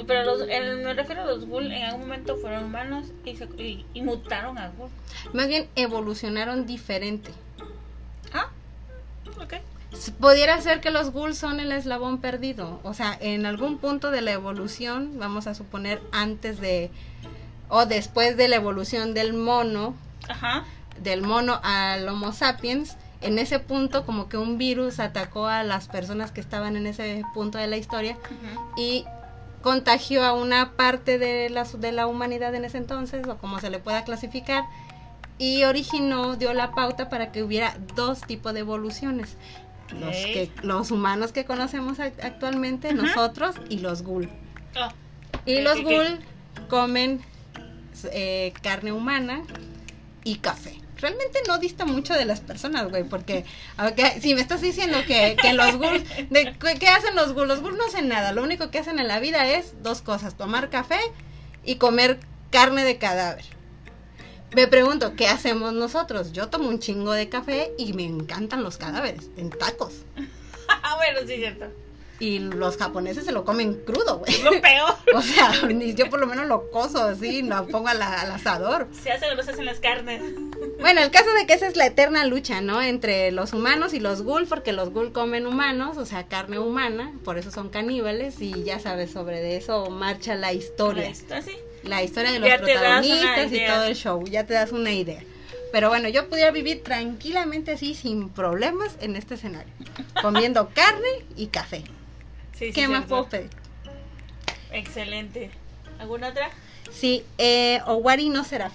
Pero 0.07 0.23
los, 0.23 0.47
en- 0.47 0.83
me 0.83 0.93
refiero 0.93 1.23
a 1.23 1.25
los 1.25 1.45
ghoul, 1.45 1.71
en 1.71 1.83
algún 1.83 2.01
momento 2.01 2.37
fueron 2.37 2.65
humanos 2.65 3.07
y, 3.25 3.35
se, 3.35 3.45
y, 3.57 3.85
y 3.93 4.01
mutaron 4.01 4.57
a 4.57 4.69
ghoul. 4.69 4.89
Más 5.33 5.47
bien 5.49 5.67
evolucionaron 5.75 6.65
diferente. 6.65 7.31
Ah, 8.33 8.47
ok. 9.41 9.55
Pudiera 10.19 10.61
ser 10.61 10.79
que 10.79 10.91
los 10.91 11.11
ghouls 11.11 11.37
son 11.37 11.59
el 11.59 11.71
eslabón 11.73 12.19
perdido. 12.21 12.79
O 12.83 12.93
sea, 12.93 13.17
en 13.19 13.45
algún 13.45 13.79
punto 13.79 14.11
de 14.11 14.21
la 14.21 14.31
evolución, 14.31 15.13
vamos 15.19 15.47
a 15.47 15.55
suponer 15.55 15.99
antes 16.11 16.61
de 16.61 16.91
o 17.67 17.85
después 17.85 18.37
de 18.37 18.47
la 18.47 18.55
evolución 18.55 19.13
del 19.13 19.33
mono, 19.33 19.95
Ajá. 20.29 20.63
Del 21.01 21.21
mono 21.21 21.59
al 21.63 22.07
Homo 22.07 22.31
sapiens, 22.31 22.95
en 23.21 23.37
ese 23.39 23.59
punto 23.59 24.05
como 24.05 24.29
que 24.29 24.37
un 24.37 24.57
virus 24.57 24.99
atacó 24.99 25.47
a 25.47 25.63
las 25.63 25.87
personas 25.87 26.31
que 26.31 26.39
estaban 26.41 26.75
en 26.77 26.87
ese 26.87 27.23
punto 27.33 27.57
de 27.57 27.67
la 27.67 27.77
historia 27.77 28.17
y 28.77 29.05
contagió 29.61 30.23
a 30.23 30.31
una 30.33 30.71
parte 30.77 31.17
de 31.17 31.49
la, 31.49 31.65
de 31.65 31.91
la 31.91 32.07
humanidad 32.07 32.55
en 32.55 32.63
ese 32.63 32.77
entonces, 32.77 33.27
o 33.27 33.37
como 33.37 33.59
se 33.59 33.69
le 33.69 33.79
pueda 33.79 34.03
clasificar, 34.05 34.63
y 35.37 35.63
originó, 35.63 36.35
dio 36.37 36.53
la 36.53 36.71
pauta 36.71 37.09
para 37.09 37.31
que 37.31 37.43
hubiera 37.43 37.75
dos 37.95 38.21
tipos 38.21 38.53
de 38.53 38.61
evoluciones. 38.61 39.35
Los, 39.99 40.15
que, 40.15 40.51
los 40.61 40.91
humanos 40.91 41.31
que 41.31 41.45
conocemos 41.45 41.97
ac- 41.97 42.23
actualmente, 42.23 42.93
nosotros, 42.93 43.55
y 43.69 43.79
los 43.79 44.03
ghoul. 44.03 44.29
Ah, 44.75 44.91
Y 45.45 45.61
los 45.61 45.79
ok, 45.79 45.85
ok. 45.85 45.91
ghoul 45.91 46.19
comen 46.69 47.21
eh, 48.13 48.53
carne 48.61 48.91
humana 48.91 49.41
y 50.23 50.35
café. 50.35 50.75
Realmente 51.01 51.39
no 51.47 51.57
dista 51.59 51.85
mucho 51.85 52.13
de 52.13 52.25
las 52.25 52.39
personas, 52.41 52.89
güey, 52.89 53.03
porque 53.03 53.45
si 54.21 54.35
me 54.35 54.41
estás 54.41 54.61
diciendo 54.61 54.97
que, 55.07 55.37
que 55.41 55.53
los 55.53 55.77
ghouls, 55.77 56.03
de, 56.29 56.53
¿qué- 56.59 56.77
¿qué 56.79 56.87
hacen 56.87 57.15
los 57.15 57.33
ghouls? 57.33 57.47
Los 57.47 57.61
ghouls 57.61 57.77
no 57.77 57.85
hacen 57.85 58.07
nada, 58.09 58.31
lo 58.33 58.43
único 58.43 58.69
que 58.71 58.79
hacen 58.79 58.99
en 58.99 59.07
la 59.07 59.19
vida 59.19 59.47
es 59.49 59.81
dos 59.81 60.01
cosas, 60.01 60.35
tomar 60.35 60.69
café 60.69 60.99
y 61.63 61.75
comer 61.75 62.19
carne 62.51 62.83
de 62.83 62.97
cadáver. 62.97 63.45
Me 64.55 64.67
pregunto, 64.67 65.15
¿qué 65.15 65.27
hacemos 65.27 65.73
nosotros? 65.73 66.31
Yo 66.31 66.47
tomo 66.49 66.67
un 66.69 66.79
chingo 66.79 67.11
de 67.11 67.29
café 67.29 67.71
y 67.77 67.93
me 67.93 68.03
encantan 68.03 68.63
los 68.63 68.77
cadáveres, 68.77 69.29
en 69.37 69.49
tacos. 69.51 69.93
Ah, 70.83 70.95
bueno, 70.97 71.27
sí, 71.27 71.35
cierto. 71.37 71.65
Y 72.21 72.39
los 72.39 72.75
japoneses 72.77 73.23
se 73.23 73.31
lo 73.31 73.45
comen 73.45 73.75
crudo, 73.85 74.19
güey. 74.19 74.41
Lo 74.43 74.51
peor. 74.61 74.95
O 75.15 75.21
sea, 75.21 75.51
yo 75.69 76.09
por 76.09 76.19
lo 76.19 76.27
menos 76.27 76.47
lo 76.47 76.69
coso 76.69 77.01
así, 77.03 77.41
lo 77.41 77.65
pongo 77.67 77.87
a 77.87 77.93
la- 77.93 78.21
al 78.21 78.31
asador. 78.31 78.87
Se 79.03 79.11
hacen 79.11 79.35
los 79.35 79.47
hacen 79.47 79.65
las 79.65 79.79
carnes. 79.79 80.21
Bueno, 80.81 81.01
el 81.01 81.11
caso 81.11 81.31
de 81.33 81.45
que 81.45 81.53
esa 81.53 81.67
es 81.67 81.75
la 81.77 81.85
eterna 81.85 82.25
lucha, 82.25 82.61
¿no? 82.61 82.81
Entre 82.81 83.31
los 83.31 83.51
humanos 83.53 83.93
y 83.93 83.99
los 83.99 84.21
ghoul, 84.23 84.45
porque 84.47 84.71
los 84.73 84.91
ghoul 84.91 85.11
comen 85.11 85.45
humanos, 85.45 85.97
o 85.97 86.05
sea, 86.05 86.27
carne 86.27 86.57
humana, 86.59 87.11
por 87.25 87.37
eso 87.37 87.51
son 87.51 87.69
caníbales, 87.69 88.39
y 88.41 88.63
ya 88.63 88.79
sabes, 88.79 89.11
sobre 89.11 89.41
de 89.41 89.57
eso 89.57 89.89
marcha 89.89 90.35
la 90.35 90.53
historia. 90.53 91.05
Ahí 91.05 91.11
está, 91.11 91.41
sí. 91.41 91.51
La 91.83 92.01
historia 92.03 92.31
de 92.31 92.39
los 92.39 92.49
Ya 92.49 92.57
protagonistas 92.59 93.51
y 93.51 93.65
todo 93.65 93.83
el 93.85 93.95
show, 93.95 94.23
ya 94.25 94.45
te 94.45 94.53
das 94.53 94.71
una 94.71 94.91
idea. 94.93 95.21
Pero 95.73 95.89
bueno, 95.89 96.07
yo 96.09 96.29
pudiera 96.29 96.51
vivir 96.51 96.81
tranquilamente 96.83 97.71
así, 97.71 97.93
sin 97.93 98.29
problemas, 98.29 98.95
en 99.01 99.15
este 99.17 99.35
escenario. 99.35 99.73
Comiendo 100.21 100.69
carne 100.73 101.07
y 101.35 101.47
café. 101.47 101.83
Sí, 102.59 102.65
sí, 102.67 102.73
¿Qué 102.73 102.87
más 102.89 103.05
puedo 103.05 103.27
pedir? 103.29 103.49
Excelente. 104.71 105.49
¿Alguna 105.99 106.27
otra? 106.29 106.49
Sí, 106.91 107.23
eh, 107.37 107.79
Owari 107.85 108.29
no 108.29 108.43
será. 108.43 108.71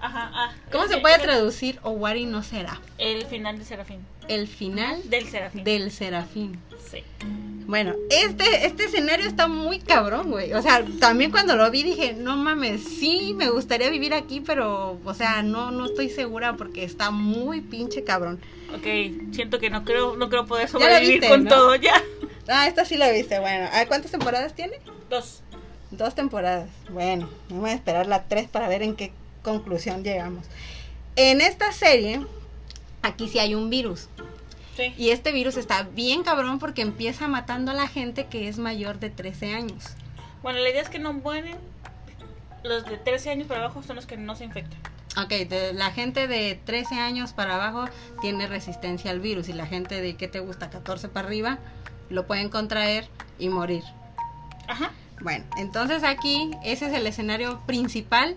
Ajá, 0.00 0.30
ah. 0.34 0.52
¿Cómo 0.70 0.86
se 0.86 0.94
el- 0.96 1.00
puede 1.02 1.16
el- 1.16 1.22
traducir 1.22 1.78
Owari 1.82 2.24
no 2.26 2.42
será? 2.42 2.80
El 2.98 3.24
final 3.26 3.58
de 3.58 3.64
Serafín. 3.64 3.98
El 4.28 4.46
final 4.48 5.00
Del 5.10 5.26
Serafín. 5.28 5.64
del 5.64 5.90
serafín. 5.90 6.58
Sí. 6.90 7.02
Bueno, 7.66 7.94
este, 8.10 8.66
este 8.66 8.84
escenario 8.84 9.26
está 9.26 9.48
muy 9.48 9.78
cabrón, 9.80 10.30
güey. 10.30 10.52
O 10.54 10.62
sea, 10.62 10.84
también 11.00 11.30
cuando 11.30 11.56
lo 11.56 11.70
vi 11.70 11.82
dije, 11.82 12.12
no 12.14 12.36
mames, 12.36 12.82
sí, 12.84 13.34
me 13.36 13.48
gustaría 13.50 13.90
vivir 13.90 14.14
aquí, 14.14 14.40
pero, 14.40 14.98
o 15.04 15.14
sea, 15.14 15.42
no, 15.42 15.70
no 15.70 15.86
estoy 15.86 16.08
segura 16.10 16.54
porque 16.56 16.84
está 16.84 17.10
muy 17.10 17.60
pinche 17.62 18.04
cabrón. 18.04 18.40
Ok, 18.74 19.32
siento 19.34 19.58
que 19.58 19.70
no 19.70 19.84
creo, 19.84 20.16
no 20.16 20.28
creo 20.28 20.46
poder 20.46 20.68
sobrevivir 20.68 21.20
viste, 21.20 21.28
con 21.28 21.44
¿no? 21.44 21.50
todo 21.50 21.74
ya. 21.74 22.00
Ah, 22.48 22.66
esta 22.66 22.84
sí 22.84 22.96
la 22.96 23.10
viste, 23.10 23.38
bueno. 23.40 23.68
¿A 23.72 23.86
¿Cuántas 23.86 24.10
temporadas 24.10 24.54
tiene? 24.54 24.78
Dos. 25.08 25.42
Dos 25.90 26.14
temporadas. 26.14 26.68
Bueno, 26.90 27.28
vamos 27.48 27.70
a 27.70 27.72
esperar 27.72 28.06
la 28.06 28.24
tres 28.24 28.48
para 28.48 28.68
ver 28.68 28.82
en 28.82 28.96
qué 28.96 29.12
conclusión 29.42 30.02
llegamos. 30.04 30.44
En 31.16 31.40
esta 31.40 31.72
serie, 31.72 32.24
aquí 33.02 33.28
sí 33.28 33.38
hay 33.38 33.54
un 33.54 33.70
virus. 33.70 34.08
Sí. 34.76 34.92
Y 34.98 35.10
este 35.10 35.30
virus 35.30 35.56
está 35.56 35.84
bien 35.84 36.24
cabrón 36.24 36.58
porque 36.58 36.82
empieza 36.82 37.28
matando 37.28 37.70
a 37.70 37.74
la 37.74 37.86
gente 37.86 38.26
que 38.26 38.48
es 38.48 38.58
mayor 38.58 38.98
de 38.98 39.08
13 39.10 39.54
años. 39.54 39.84
Bueno, 40.42 40.58
la 40.58 40.68
idea 40.68 40.82
es 40.82 40.88
que 40.88 40.98
no 40.98 41.12
mueren. 41.12 41.56
Los 42.64 42.84
de 42.86 42.96
13 42.96 43.30
años 43.30 43.46
para 43.46 43.60
abajo 43.60 43.82
son 43.82 43.94
los 43.96 44.06
que 44.06 44.16
no 44.16 44.34
se 44.34 44.44
infectan. 44.44 44.78
Ok, 45.16 45.28
de- 45.48 45.72
la 45.74 45.92
gente 45.92 46.26
de 46.26 46.58
13 46.64 46.96
años 46.96 47.32
para 47.34 47.54
abajo 47.54 47.84
tiene 48.20 48.48
resistencia 48.48 49.12
al 49.12 49.20
virus 49.20 49.48
y 49.48 49.52
la 49.52 49.66
gente 49.66 50.00
de, 50.00 50.16
¿qué 50.16 50.26
te 50.26 50.40
gusta? 50.40 50.70
14 50.70 51.08
para 51.08 51.28
arriba, 51.28 51.58
lo 52.10 52.26
pueden 52.26 52.48
contraer 52.48 53.08
y 53.38 53.48
morir. 53.48 53.84
Ajá. 54.68 54.92
Bueno, 55.20 55.44
entonces 55.56 56.02
aquí 56.04 56.50
ese 56.64 56.86
es 56.86 56.92
el 56.92 57.06
escenario 57.06 57.60
principal, 57.66 58.36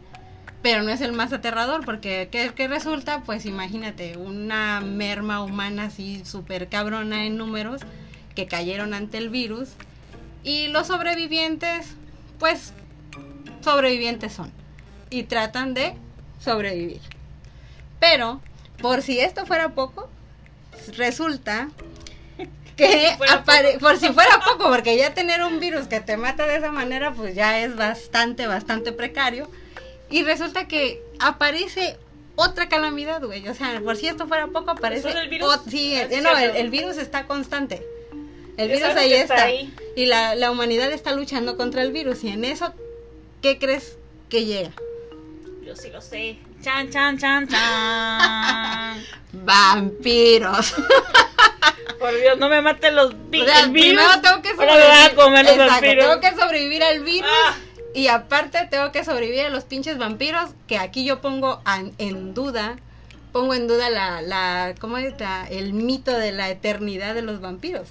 pero 0.62 0.84
no 0.84 0.91
es 0.91 1.01
el 1.01 1.13
más 1.13 1.34
aterrador 1.34 1.86
porque 1.86 2.30
¿qué, 2.32 2.51
qué 2.56 2.67
resulta? 2.67 3.23
Pues 3.23 3.45
imagínate, 3.45 4.17
una 4.17 4.82
merma 4.82 5.43
humana 5.43 5.86
así 5.86 6.23
súper 6.25 6.69
cabrona 6.69 7.25
en 7.25 7.38
números 7.38 7.82
que 8.36 8.47
cayeron 8.47 8.93
ante 8.93 9.17
el 9.17 9.30
virus 9.30 9.69
y 10.43 10.67
los 10.67 10.88
sobrevivientes, 10.88 11.95
pues 12.39 12.73
sobrevivientes 13.62 14.34
son 14.34 14.51
y 15.10 15.23
tratan 15.23 15.73
de 15.73 15.95
sobrevivir. 16.39 17.01
Pero, 17.99 18.41
por 18.82 19.01
si 19.01 19.19
esto 19.19 19.45
fuera 19.45 19.69
poco, 19.69 20.10
resulta 20.95 21.69
que 22.77 23.15
fuera 23.17 23.43
apare- 23.43 23.79
por 23.79 23.97
si 23.97 24.07
fuera 24.13 24.39
poco, 24.39 24.69
porque 24.69 24.95
ya 24.97 25.13
tener 25.13 25.43
un 25.43 25.59
virus 25.59 25.87
que 25.87 25.99
te 25.99 26.15
mata 26.15 26.45
de 26.45 26.55
esa 26.57 26.71
manera, 26.71 27.11
pues 27.13 27.35
ya 27.35 27.59
es 27.59 27.75
bastante, 27.75 28.47
bastante 28.47 28.91
precario. 28.93 29.49
Y 30.09 30.23
resulta 30.23 30.67
que 30.67 31.01
aparece 31.19 31.97
otra 32.35 32.69
calamidad, 32.69 33.21
güey. 33.23 33.47
O 33.49 33.53
sea, 33.55 33.81
por 33.81 33.97
si 33.97 34.07
esto 34.07 34.27
fuera 34.27 34.47
poco, 34.47 34.71
aparece. 34.71 35.09
¿Eso 35.09 35.17
del 35.17 35.27
virus? 35.27 35.59
sí, 35.69 35.95
Ah, 35.97 36.07
eh, 36.09 36.21
no, 36.21 36.37
el, 36.37 36.69
virus 36.69 36.97
está 36.97 37.25
constante. 37.25 37.83
El 38.57 38.69
virus 38.69 38.95
ahí 38.95 39.13
está. 39.13 39.43
ahí. 39.43 39.73
Y 39.95 40.05
la, 40.05 40.35
la 40.35 40.51
humanidad 40.51 40.91
está 40.91 41.11
luchando 41.13 41.57
contra 41.57 41.81
el 41.81 41.91
virus. 41.91 42.23
Y 42.23 42.29
en 42.29 42.45
eso, 42.45 42.73
¿qué 43.41 43.57
crees 43.59 43.97
que 44.29 44.45
llega? 44.45 44.71
Yo 45.65 45.75
sí 45.75 45.89
lo 45.89 45.99
sé. 46.01 46.37
Chan, 46.63 46.89
chan, 46.91 47.17
chan, 47.17 47.47
chan. 47.47 49.03
Vampiros. 49.33 50.73
Por 51.99 52.15
Dios, 52.19 52.38
no 52.38 52.49
me 52.49 52.62
maten 52.62 52.95
los 52.95 53.08
O 53.13 53.45
sea, 53.45 53.62
el 53.63 53.71
virus. 53.71 54.01
primero 54.01 54.21
tengo 54.21 54.41
que 54.41 54.49
Ahora 54.49 54.73
me 54.75 54.88
van 54.88 55.06
a 55.12 55.15
comer 55.15 55.45
los 55.45 55.53
Exacto, 55.53 55.71
vampiros. 55.73 56.06
tengo 56.06 56.21
que 56.21 56.41
sobrevivir 56.41 56.84
al 56.84 56.99
virus. 57.03 57.30
Ah. 57.47 57.56
Y 57.93 58.08
aparte 58.10 58.67
tengo 58.69 58.91
que 58.91 59.03
sobrevivir 59.03 59.45
a 59.45 59.49
los 59.49 59.63
pinches 59.63 59.97
vampiros. 59.97 60.51
Que 60.67 60.77
aquí 60.77 61.03
yo 61.06 61.19
pongo 61.21 61.62
an- 61.65 61.93
en 61.97 62.34
duda. 62.34 62.77
Pongo 63.32 63.53
en 63.53 63.67
duda 63.67 63.89
la, 63.89 64.21
la 64.21 64.75
¿cómo 64.80 64.97
es? 64.97 65.19
La- 65.19 65.47
el 65.49 65.73
mito 65.73 66.12
de 66.17 66.32
la 66.32 66.49
eternidad 66.49 67.13
de 67.15 67.21
los 67.23 67.41
vampiros. 67.41 67.88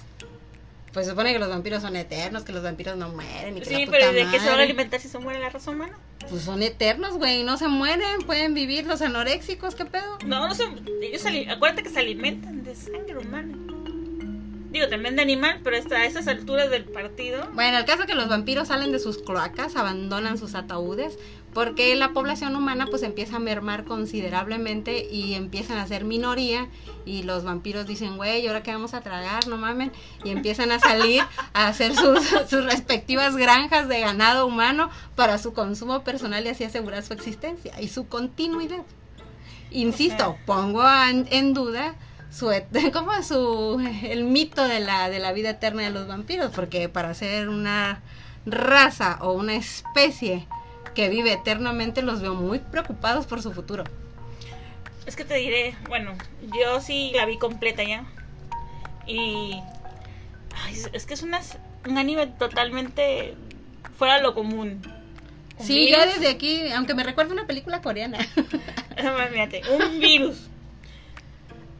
Pues 0.93 1.05
se 1.05 1.11
supone 1.11 1.33
que 1.33 1.39
los 1.39 1.49
vampiros 1.49 1.81
son 1.81 1.95
eternos, 1.95 2.43
que 2.43 2.53
los 2.53 2.63
vampiros 2.63 2.97
no 2.97 3.09
mueren. 3.09 3.57
Y 3.57 3.59
que 3.59 3.65
Sí, 3.65 3.85
la 3.85 3.91
pero 3.91 4.07
puta 4.07 4.11
¿y 4.19 4.25
¿de 4.25 4.31
qué 4.31 4.39
se 4.39 4.49
van 4.49 4.59
a 4.59 4.63
alimentar 4.63 4.99
si 4.99 5.09
se 5.09 5.19
muere 5.19 5.39
la 5.39 5.49
raza 5.49 5.71
humana? 5.71 5.97
Pues 6.29 6.43
son 6.43 6.61
eternos, 6.63 7.17
güey, 7.17 7.43
no 7.43 7.57
se 7.57 7.67
mueren, 7.67 8.21
pueden 8.25 8.53
vivir 8.53 8.85
los 8.85 9.01
anoréxicos, 9.01 9.75
¿qué 9.75 9.85
pedo? 9.85 10.17
No, 10.25 10.47
no 10.47 10.55
se. 10.55 10.63
Ellos 11.01 11.23
acuérdate 11.49 11.83
que 11.83 11.89
se 11.89 11.99
alimentan 11.99 12.63
de 12.63 12.75
sangre 12.75 13.17
humana. 13.17 13.55
Digo, 14.71 14.89
también 14.89 15.15
de 15.15 15.21
animal, 15.21 15.61
pero 15.63 15.77
hasta 15.77 15.97
a 15.97 16.05
esas 16.05 16.27
alturas 16.27 16.69
del 16.69 16.83
partido. 16.83 17.47
Bueno, 17.53 17.77
el 17.77 17.85
caso 17.85 18.01
es 18.01 18.07
que 18.07 18.15
los 18.15 18.27
vampiros 18.27 18.67
salen 18.67 18.91
de 18.91 18.99
sus 18.99 19.17
cloacas, 19.19 19.75
abandonan 19.75 20.37
sus 20.37 20.55
ataúdes, 20.55 21.17
porque 21.53 21.95
la 21.95 22.13
población 22.13 22.55
humana 22.55 22.85
pues 22.89 23.03
empieza 23.03 23.37
a 23.37 23.39
mermar 23.39 23.83
considerablemente 23.83 25.07
y 25.09 25.33
empiezan 25.33 25.77
a 25.79 25.87
ser 25.87 26.05
minoría 26.05 26.67
y 27.05 27.23
los 27.23 27.43
vampiros 27.43 27.87
dicen, 27.87 28.17
güey, 28.17 28.45
¿ahora 28.47 28.61
qué 28.63 28.71
vamos 28.71 28.93
a 28.93 29.01
tragar? 29.01 29.47
No 29.47 29.57
mamen. 29.57 29.91
Y 30.23 30.29
empiezan 30.29 30.71
a 30.71 30.79
salir 30.79 31.23
a 31.53 31.67
hacer 31.67 31.95
sus, 31.95 32.19
sus 32.49 32.65
respectivas 32.65 33.35
granjas 33.35 33.87
de 33.87 34.01
ganado 34.01 34.45
humano 34.45 34.89
para 35.15 35.37
su 35.37 35.53
consumo 35.53 36.03
personal 36.03 36.45
y 36.45 36.49
así 36.49 36.63
asegurar 36.63 37.03
su 37.03 37.13
existencia 37.13 37.79
y 37.81 37.87
su 37.87 38.07
continuidad. 38.07 38.83
Insisto, 39.71 40.37
pongo 40.45 40.83
en, 41.09 41.27
en 41.31 41.53
duda 41.53 41.95
su 42.29 42.51
como 42.93 43.23
su 43.23 43.81
el 44.03 44.25
mito 44.25 44.67
de 44.67 44.79
la 44.79 45.09
de 45.09 45.19
la 45.19 45.31
vida 45.31 45.51
eterna 45.51 45.83
de 45.83 45.89
los 45.89 46.07
vampiros 46.07 46.51
porque 46.53 46.89
para 46.89 47.13
ser 47.13 47.49
una 47.49 48.01
raza 48.45 49.17
o 49.21 49.31
una 49.31 49.55
especie 49.55 50.47
que 50.97 51.09
vive 51.09 51.31
eternamente 51.31 52.01
los 52.01 52.21
veo 52.21 52.33
muy 52.33 52.57
preocupados 52.57 53.27
por 53.27 53.39
su 53.43 53.53
futuro 53.53 53.83
Es 55.05 55.15
que 55.15 55.23
te 55.23 55.35
diré, 55.35 55.75
bueno, 55.87 56.15
yo 56.41 56.81
sí 56.81 57.11
la 57.15 57.27
vi 57.27 57.37
completa 57.37 57.83
ya. 57.83 58.03
Y. 59.05 59.61
ay, 60.65 60.73
es- 60.91 61.05
que 61.05 61.13
es 61.13 61.21
una, 61.21 61.39
un 61.87 61.99
anime 61.99 62.25
totalmente 62.25 63.35
fuera 63.95 64.15
de 64.15 64.23
lo 64.23 64.33
común. 64.33 64.81
Sí 65.59 65.85
virus- 65.85 66.15
desde 66.15 66.27
aquí 66.29 66.71
aunque 66.71 66.95
me 66.95 67.03
recuerda 67.03 67.31
una 67.33 67.45
película 67.45 67.79
coreana 67.83 68.17
un 69.69 69.99
virus. 69.99 70.47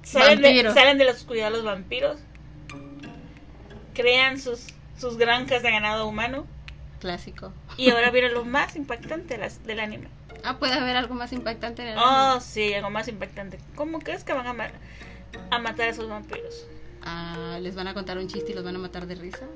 Salen 0.04 0.42
de, 0.44 0.48
salen 0.76 0.98
de 1.00 1.06
la 1.06 1.12
oscuridad 1.12 1.52
los 1.52 1.64
vampiros. 1.64 2.20
Crean 3.96 4.40
sus, 4.40 4.68
sus 5.00 5.18
granjas 5.18 5.64
de 5.64 5.72
ganado 5.72 6.08
humano. 6.08 6.46
Clásico 6.98 7.54
Y 7.78 7.90
ahora 7.90 8.12
viene 8.12 8.30
lo 8.30 8.44
más 8.46 8.76
impactante 8.76 9.36
de 9.36 9.40
las- 9.40 9.64
del 9.64 9.80
anime. 9.80 10.08
ah 10.44 10.58
puede 10.60 10.74
haber 10.74 10.96
algo 10.96 11.14
más 11.16 11.32
impactante 11.34 11.82
en 11.84 11.90
el 11.90 11.98
Oh, 11.98 12.02
anime? 12.32 12.42
sí, 12.42 12.74
algo 12.74 12.90
más 12.90 13.08
impactante. 13.08 13.60
¿Cómo 13.76 14.00
crees 14.00 14.24
que 14.24 14.34
van 14.34 14.48
a, 14.48 14.54
ma- 14.54 14.72
a 15.52 15.60
matar 15.60 15.88
a 15.88 15.92
esos 15.92 16.08
vampiros? 16.10 16.68
Ah, 17.02 17.60
les 17.62 17.76
van 17.76 17.88
a 17.88 17.94
contar 17.94 18.18
un 18.18 18.28
chiste 18.28 18.52
y 18.52 18.56
los 18.56 18.64
van 18.64 18.76
a 18.76 18.80
matar 18.80 19.08
de 19.08 19.16
risa 19.16 19.48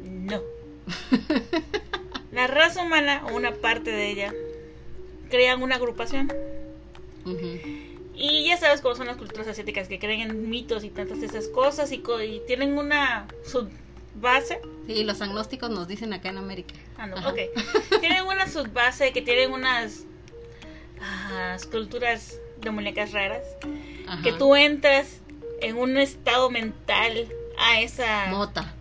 No. 0.00 0.40
La 2.30 2.46
raza 2.46 2.82
humana, 2.82 3.22
o 3.26 3.34
una 3.36 3.52
parte 3.52 3.90
de 3.90 4.10
ella, 4.10 4.32
crean 5.28 5.62
una 5.62 5.76
agrupación. 5.76 6.32
Y 8.14 8.46
ya 8.46 8.56
sabes 8.56 8.80
cómo 8.80 8.94
son 8.94 9.06
las 9.06 9.16
culturas 9.16 9.48
asiáticas 9.48 9.88
que 9.88 9.98
creen 9.98 10.20
en 10.20 10.48
mitos 10.50 10.82
y 10.84 10.90
tantas 10.90 11.20
de 11.20 11.26
esas 11.26 11.48
cosas 11.48 11.92
y, 11.92 11.98
co- 11.98 12.22
y 12.22 12.40
tienen 12.46 12.78
una 12.78 13.28
subbase. 14.14 14.60
sí 14.86 15.04
los 15.04 15.20
agnósticos 15.20 15.70
nos 15.70 15.88
dicen 15.88 16.12
acá 16.12 16.28
en 16.30 16.38
América 16.38 16.74
Ah, 16.96 17.06
no, 17.06 17.16
Ajá. 17.16 17.30
ok. 17.30 17.38
Tienen 18.00 18.24
una 18.24 18.46
subbase 18.48 19.12
que 19.12 19.22
tienen 19.22 19.52
unas 19.52 20.04
ah, 21.00 21.56
culturas 21.70 22.38
demoníacas 22.60 23.12
raras. 23.12 23.42
Ajá. 24.06 24.22
Que 24.22 24.32
tú 24.32 24.54
entras 24.54 25.20
en 25.60 25.76
un 25.76 25.96
estado 25.98 26.50
mental 26.50 27.28
a 27.58 27.80
esa. 27.80 28.26
mota 28.26 28.74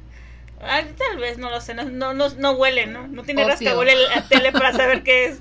Ah, 0.64 0.84
tal 0.96 1.18
vez, 1.18 1.40
no 1.40 1.50
lo 1.50 1.60
sé, 1.60 1.74
no, 1.74 1.86
no, 1.86 2.14
no, 2.14 2.30
no 2.30 2.52
huele, 2.52 2.86
¿no? 2.86 3.08
No 3.08 3.24
tiene 3.24 3.42
Opio. 3.42 3.54
rascahuele 3.54 3.96
la 3.96 4.28
tele 4.28 4.52
para 4.52 4.72
saber 4.78 5.02
qué 5.02 5.26
es. 5.26 5.40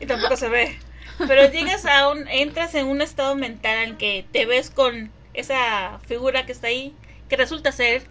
Y 0.00 0.06
tampoco 0.06 0.36
se 0.36 0.48
ve. 0.48 0.76
Pero 1.18 1.48
llegas 1.52 1.86
a 1.86 2.08
un, 2.10 2.26
entras 2.26 2.74
en 2.74 2.86
un 2.86 3.00
estado 3.00 3.36
mental 3.36 3.78
en 3.90 3.96
que 3.96 4.26
te 4.32 4.44
ves 4.46 4.70
con 4.70 5.12
esa 5.34 6.00
figura 6.06 6.46
que 6.46 6.52
está 6.52 6.66
ahí, 6.66 6.94
que 7.28 7.36
resulta 7.36 7.70
ser 7.70 8.02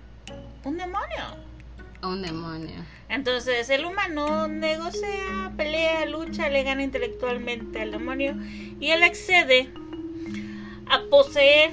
un 0.68 0.78
demonio. 0.78 1.26
un 2.04 2.22
demonio 2.22 2.76
Entonces 3.10 3.70
el 3.70 3.86
humano 3.86 4.48
negocia, 4.48 5.52
pelea, 5.56 6.06
lucha, 6.06 6.50
le 6.50 6.64
gana 6.64 6.84
intelectualmente 6.84 7.82
al 7.82 7.92
demonio 7.92 8.36
y 8.80 8.90
él 8.92 9.02
accede 9.04 9.70
a 10.90 11.00
poseer 11.10 11.72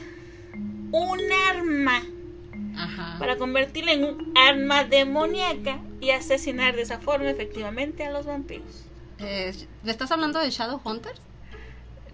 un 0.93 1.19
arma 1.51 2.03
Ajá. 2.77 3.17
para 3.19 3.37
convertirla 3.37 3.93
en 3.93 4.05
un 4.05 4.33
arma 4.37 4.85
demoníaca 4.85 5.81
y 6.01 6.11
asesinar 6.11 6.77
de 6.77 6.83
esa 6.83 7.01
forma 7.01 7.31
efectivamente 7.31 8.05
a 8.05 8.11
los 8.11 8.27
vampiros. 8.27 8.85
Eh, 9.19 9.53
¿Me 9.83 9.91
estás 9.91 10.11
hablando 10.13 10.39
de 10.41 10.51
Shadowhunters? 10.51 11.21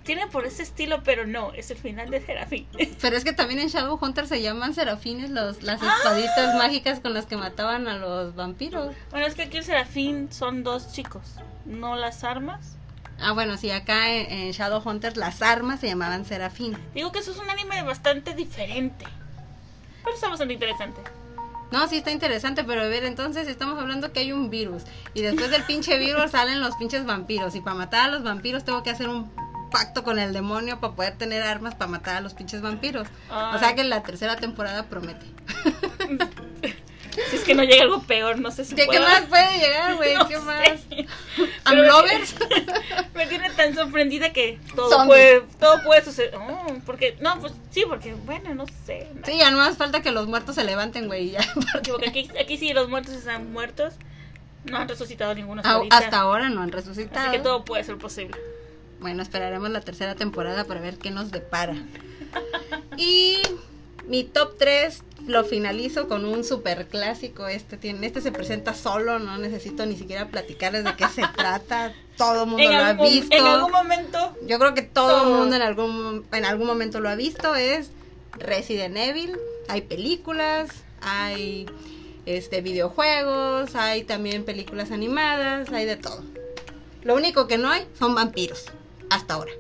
Tiene 0.04 0.26
por 0.26 0.46
ese 0.46 0.62
estilo, 0.62 1.02
pero 1.04 1.26
no, 1.26 1.52
es 1.52 1.70
el 1.70 1.76
final 1.76 2.10
de 2.10 2.20
Serafín. 2.20 2.66
Pero 3.00 3.16
es 3.16 3.24
que 3.24 3.32
también 3.32 3.60
en 3.60 3.68
Shadowhunters 3.68 4.28
se 4.28 4.40
llaman 4.40 4.74
serafines 4.74 5.30
los, 5.30 5.62
las 5.62 5.80
espaditas 5.82 6.56
mágicas 6.56 7.00
con 7.00 7.12
las 7.12 7.26
que 7.26 7.36
mataban 7.36 7.86
a 7.86 7.96
los 7.96 8.34
vampiros. 8.34 8.94
bueno, 9.10 9.26
es 9.26 9.34
que 9.34 9.42
aquí 9.42 9.58
el 9.58 9.64
Serafín 9.64 10.32
son 10.32 10.64
dos 10.64 10.92
chicos, 10.92 11.22
no 11.66 11.96
las 11.96 12.24
armas. 12.24 12.76
Ah, 13.20 13.32
bueno, 13.32 13.58
sí, 13.58 13.70
acá 13.70 14.08
en, 14.10 14.30
en 14.30 14.50
Shadowhunters 14.52 15.16
las 15.16 15.42
armas 15.42 15.80
se 15.80 15.88
llamaban 15.88 16.24
serafín. 16.24 16.76
Digo 16.94 17.12
que 17.12 17.18
eso 17.18 17.32
es 17.32 17.38
un 17.38 17.50
anime 17.50 17.82
bastante 17.82 18.34
diferente. 18.34 19.04
Pero 20.02 20.14
está 20.14 20.28
bastante 20.28 20.54
interesante. 20.54 21.02
No, 21.70 21.86
sí 21.86 21.98
está 21.98 22.10
interesante, 22.10 22.64
pero 22.64 22.82
a 22.82 22.88
ver, 22.88 23.04
entonces 23.04 23.46
estamos 23.46 23.78
hablando 23.78 24.12
que 24.12 24.20
hay 24.20 24.32
un 24.32 24.50
virus. 24.50 24.82
Y 25.14 25.22
después 25.22 25.50
del 25.50 25.62
pinche 25.62 25.98
virus 25.98 26.30
salen 26.32 26.60
los 26.60 26.74
pinches 26.76 27.06
vampiros. 27.06 27.54
Y 27.54 27.60
para 27.60 27.76
matar 27.76 28.08
a 28.08 28.12
los 28.12 28.24
vampiros 28.24 28.64
tengo 28.64 28.82
que 28.82 28.90
hacer 28.90 29.08
un 29.08 29.30
pacto 29.70 30.04
con 30.04 30.18
el 30.18 30.32
demonio 30.32 30.80
para 30.80 30.94
poder 30.94 31.16
tener 31.16 31.42
armas 31.42 31.74
para 31.74 31.90
matar 31.90 32.16
a 32.16 32.20
los 32.20 32.34
pinches 32.34 32.60
vampiros. 32.60 33.08
O 33.28 33.58
sea 33.58 33.68
Ay. 33.68 33.74
que 33.74 33.84
la 33.84 34.02
tercera 34.02 34.36
temporada 34.36 34.84
promete. 34.84 35.26
Si 37.28 37.36
es 37.36 37.42
que 37.42 37.54
no 37.54 37.64
llega 37.64 37.82
algo 37.82 38.02
peor, 38.02 38.38
no 38.38 38.50
sé 38.50 38.64
si 38.64 38.74
¿Qué, 38.74 38.86
qué 38.86 39.00
más 39.00 39.22
puede 39.22 39.58
llegar, 39.58 39.96
güey? 39.96 40.14
No 40.14 40.28
¿Qué 40.28 40.36
sé. 40.36 40.40
más? 40.42 40.70
Pero 41.36 41.48
¿Amlovers? 41.64 42.34
Me 43.14 43.26
tiene 43.26 43.50
tan 43.50 43.74
sorprendida 43.74 44.32
que 44.32 44.60
todo 44.76 45.06
puede, 45.06 45.40
todo 45.58 45.82
puede 45.82 46.04
suceder. 46.04 46.34
Oh, 46.36 46.66
porque, 46.86 47.16
no, 47.20 47.38
pues 47.40 47.52
sí, 47.70 47.84
porque, 47.88 48.14
bueno, 48.14 48.54
no 48.54 48.64
sé. 48.86 49.08
Sí, 49.24 49.38
ya 49.38 49.50
no 49.50 49.58
más 49.58 49.76
falta 49.76 50.02
que 50.02 50.12
los 50.12 50.28
muertos 50.28 50.54
se 50.54 50.64
levanten, 50.64 51.08
güey, 51.08 51.30
ya. 51.30 51.40
Porque 51.88 52.08
aquí, 52.08 52.30
aquí 52.40 52.56
sí 52.56 52.72
los 52.72 52.88
muertos 52.88 53.14
están 53.14 53.52
muertos. 53.52 53.94
No 54.64 54.76
han 54.78 54.88
resucitado 54.88 55.34
ninguno 55.34 55.62
hasta. 55.64 55.96
Hasta 55.96 56.20
ahora 56.20 56.48
no 56.48 56.60
han 56.60 56.68
Así 56.68 56.76
resucitado. 56.76 57.32
que 57.32 57.38
todo 57.38 57.64
puede 57.64 57.82
ser 57.82 57.96
posible. 57.98 58.36
Bueno, 59.00 59.22
esperaremos 59.22 59.70
la 59.70 59.80
tercera 59.80 60.14
temporada 60.14 60.64
para 60.64 60.80
ver 60.80 60.98
qué 60.98 61.10
nos 61.10 61.30
depara. 61.30 61.74
Y 62.96 63.38
mi 64.06 64.24
top 64.24 64.56
3 64.58 65.02
lo 65.26 65.44
finalizo 65.44 66.08
con 66.08 66.24
un 66.24 66.44
super 66.44 66.86
clásico. 66.86 67.46
Este 67.48 67.76
tiene, 67.76 68.06
este 68.06 68.20
se 68.20 68.32
presenta 68.32 68.74
solo, 68.74 69.18
no 69.18 69.38
necesito 69.38 69.86
ni 69.86 69.96
siquiera 69.96 70.28
platicarles 70.28 70.84
de 70.84 70.94
qué 70.96 71.06
se 71.08 71.22
trata. 71.36 71.92
Todo 72.16 72.44
el 72.44 72.50
mundo 72.50 72.62
En 72.64 72.72
lo 72.76 72.84
ha 72.84 72.92
visto. 72.92 73.34
en 73.34 73.46
algún 73.46 73.72
momento, 73.72 74.36
Yo 74.46 74.58
creo 74.58 74.74
que 74.74 74.82
todo 74.82 75.16
el 75.16 75.22
Todo. 75.22 75.38
mundo 75.38 75.56
en 75.56 75.62
algún, 75.62 76.26
en 76.32 76.44
algún 76.44 76.66
momento 76.66 77.00
lo 77.00 77.08
ha 77.08 77.14
visto. 77.14 77.54
Es 77.54 77.90
Resident 78.38 78.96
Evil. 78.96 79.36
Hay 79.68 79.82
películas, 79.82 80.68
hay 81.00 81.66
este 82.26 82.60
videojuegos, 82.60 83.74
hay 83.76 84.04
también 84.04 84.44
películas 84.44 84.90
animadas, 84.90 85.70
hay 85.72 85.86
de 85.86 85.96
todo. 85.96 86.22
Lo 87.02 87.14
único 87.14 87.46
que 87.46 87.56
no 87.56 87.70
hay 87.70 87.86
son 87.98 88.14
vampiros. 88.14 88.66
Hasta 89.10 89.34
ahora. 89.34 89.52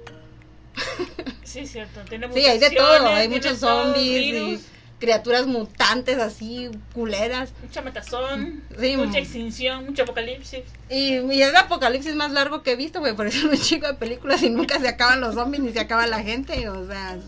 sí, 1.42 1.66
cierto. 1.66 2.00
Tiene 2.08 2.32
Sí, 2.32 2.40
hay 2.40 2.58
de 2.58 2.70
todo. 2.70 3.08
Hay 3.08 3.28
muchos 3.28 3.58
zombies 3.58 4.32
virus, 4.32 4.60
y 4.60 4.64
criaturas 5.00 5.46
mutantes 5.46 6.18
así, 6.18 6.70
culeras. 6.94 7.52
Mucha 7.62 7.82
metazón, 7.82 8.62
Sí, 8.78 8.96
mucha 8.96 9.12
mm. 9.12 9.22
extinción, 9.22 9.86
mucho 9.86 10.04
apocalipsis. 10.04 10.62
Y, 10.88 11.16
y 11.16 11.42
es 11.42 11.48
el 11.48 11.56
apocalipsis 11.56 12.14
más 12.14 12.30
largo 12.30 12.62
que 12.62 12.72
he 12.72 12.76
visto, 12.76 13.00
güey. 13.00 13.16
Por 13.16 13.26
eso 13.26 13.38
es 13.52 13.58
un 13.58 13.64
chico 13.64 13.86
de 13.86 13.94
películas 13.94 14.42
y 14.42 14.50
nunca 14.50 14.78
se 14.78 14.88
acaban 14.88 15.20
los 15.20 15.34
zombies 15.34 15.62
ni 15.62 15.72
se 15.72 15.80
acaba 15.80 16.06
la 16.06 16.22
gente. 16.22 16.68
O 16.68 16.86
sea, 16.86 17.18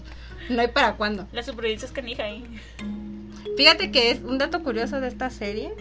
no 0.49 0.61
hay 0.61 0.69
para 0.69 0.97
cuándo. 0.97 1.27
La 1.33 1.43
supervivencia 1.43 1.87
es 1.87 1.93
canija 1.93 2.25
ahí. 2.25 2.45
Fíjate 3.57 3.91
que 3.91 4.11
es 4.11 4.21
un 4.23 4.39
dato 4.39 4.63
curioso 4.63 5.01
de 5.01 5.09
esta 5.09 5.31
serie. 5.31 5.73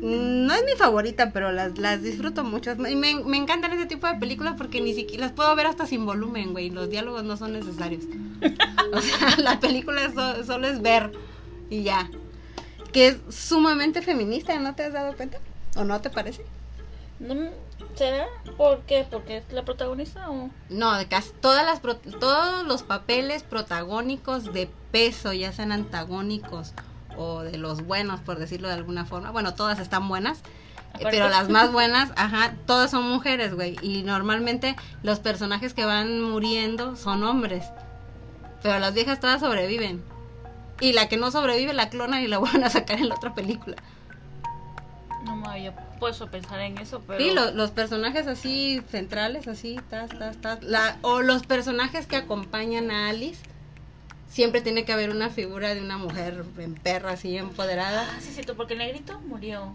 No 0.00 0.54
es 0.54 0.64
mi 0.64 0.72
favorita, 0.76 1.32
pero 1.32 1.50
las, 1.52 1.78
las 1.78 2.02
disfruto 2.02 2.44
mucho. 2.44 2.72
Y 2.88 2.94
me, 2.96 3.14
me 3.24 3.36
encantan 3.36 3.72
ese 3.72 3.86
tipo 3.86 4.06
de 4.06 4.14
películas 4.16 4.54
porque 4.56 4.80
ni 4.80 4.94
siquiera 4.94 5.24
las 5.26 5.32
puedo 5.32 5.54
ver 5.56 5.66
hasta 5.66 5.86
sin 5.86 6.04
volumen, 6.06 6.52
güey. 6.52 6.70
Los 6.70 6.90
diálogos 6.90 7.24
no 7.24 7.36
son 7.36 7.52
necesarios. 7.52 8.04
O 8.92 9.00
sea, 9.00 9.36
la 9.38 9.58
película 9.58 10.12
so- 10.14 10.44
solo 10.44 10.68
es 10.68 10.80
ver 10.80 11.10
y 11.70 11.82
ya. 11.82 12.08
Que 12.92 13.08
es 13.08 13.16
sumamente 13.30 14.00
feminista, 14.00 14.58
¿no 14.60 14.74
te 14.76 14.84
has 14.84 14.92
dado 14.92 15.14
cuenta? 15.16 15.38
¿O 15.76 15.82
no 15.82 16.00
te 16.00 16.08
parece? 16.08 16.44
No, 17.18 17.34
¿Será? 17.96 18.26
¿Por 18.56 18.82
qué? 18.82 19.06
¿Porque 19.10 19.38
es 19.38 19.52
la 19.52 19.64
protagonista 19.64 20.28
o...? 20.30 20.50
No, 20.68 20.94
de 20.98 21.08
casi 21.08 21.30
todas 21.40 21.64
las 21.64 21.80
pro- 21.80 21.96
todos 21.96 22.66
los 22.66 22.82
papeles 22.82 23.42
protagónicos 23.42 24.52
de 24.52 24.70
peso, 24.92 25.32
ya 25.32 25.52
sean 25.52 25.72
antagónicos 25.72 26.74
o 27.16 27.40
de 27.42 27.56
los 27.56 27.82
buenos, 27.86 28.20
por 28.20 28.38
decirlo 28.38 28.68
de 28.68 28.74
alguna 28.74 29.06
forma. 29.06 29.30
Bueno, 29.30 29.54
todas 29.54 29.78
están 29.78 30.08
buenas, 30.08 30.40
eh, 30.40 30.42
Aparte. 30.88 31.08
pero 31.10 31.28
las 31.30 31.48
más 31.48 31.72
buenas, 31.72 32.12
ajá, 32.16 32.54
todas 32.66 32.90
son 32.90 33.08
mujeres, 33.08 33.54
güey. 33.54 33.76
Y 33.80 34.02
normalmente 34.02 34.76
los 35.02 35.18
personajes 35.20 35.72
que 35.72 35.86
van 35.86 36.20
muriendo 36.20 36.96
son 36.96 37.24
hombres. 37.24 37.64
Pero 38.62 38.78
las 38.78 38.92
viejas 38.92 39.20
todas 39.20 39.40
sobreviven. 39.40 40.02
y 40.80 40.92
la 40.92 41.08
que 41.08 41.16
no 41.16 41.30
sobrevive 41.30 41.72
la 41.72 41.88
clonan 41.88 42.22
y 42.22 42.26
la 42.28 42.36
vuelven 42.40 42.64
a 42.64 42.68
sacar 42.70 42.98
en 42.98 43.08
la 43.08 43.14
otra 43.14 43.34
película. 43.34 43.76
No 45.26 45.36
me 45.36 45.48
había 45.48 45.72
puesto 45.98 46.24
a 46.24 46.30
pensar 46.30 46.60
en 46.60 46.76
eso, 46.78 47.02
pero. 47.06 47.20
Sí, 47.22 47.30
lo- 47.34 47.50
los 47.52 47.70
personajes 47.72 48.26
así 48.26 48.82
centrales, 48.90 49.48
así, 49.48 49.82
tas, 49.90 50.10
tas, 50.18 50.40
tas, 50.40 50.62
la, 50.62 50.98
o 51.02 51.20
los 51.22 51.42
personajes 51.42 52.06
que 52.06 52.16
acompañan 52.16 52.90
a 52.90 53.08
Alice, 53.08 53.44
siempre 54.28 54.60
tiene 54.60 54.84
que 54.84 54.92
haber 54.92 55.10
una 55.10 55.30
figura 55.30 55.74
de 55.74 55.80
una 55.80 55.98
mujer 55.98 56.44
en 56.58 56.74
perra, 56.74 57.12
así, 57.12 57.36
empoderada. 57.36 58.06
Ah, 58.16 58.20
sí, 58.20 58.30
cierto, 58.32 58.56
porque 58.56 58.74
el 58.74 58.78
negrito 58.80 59.20
murió. 59.26 59.72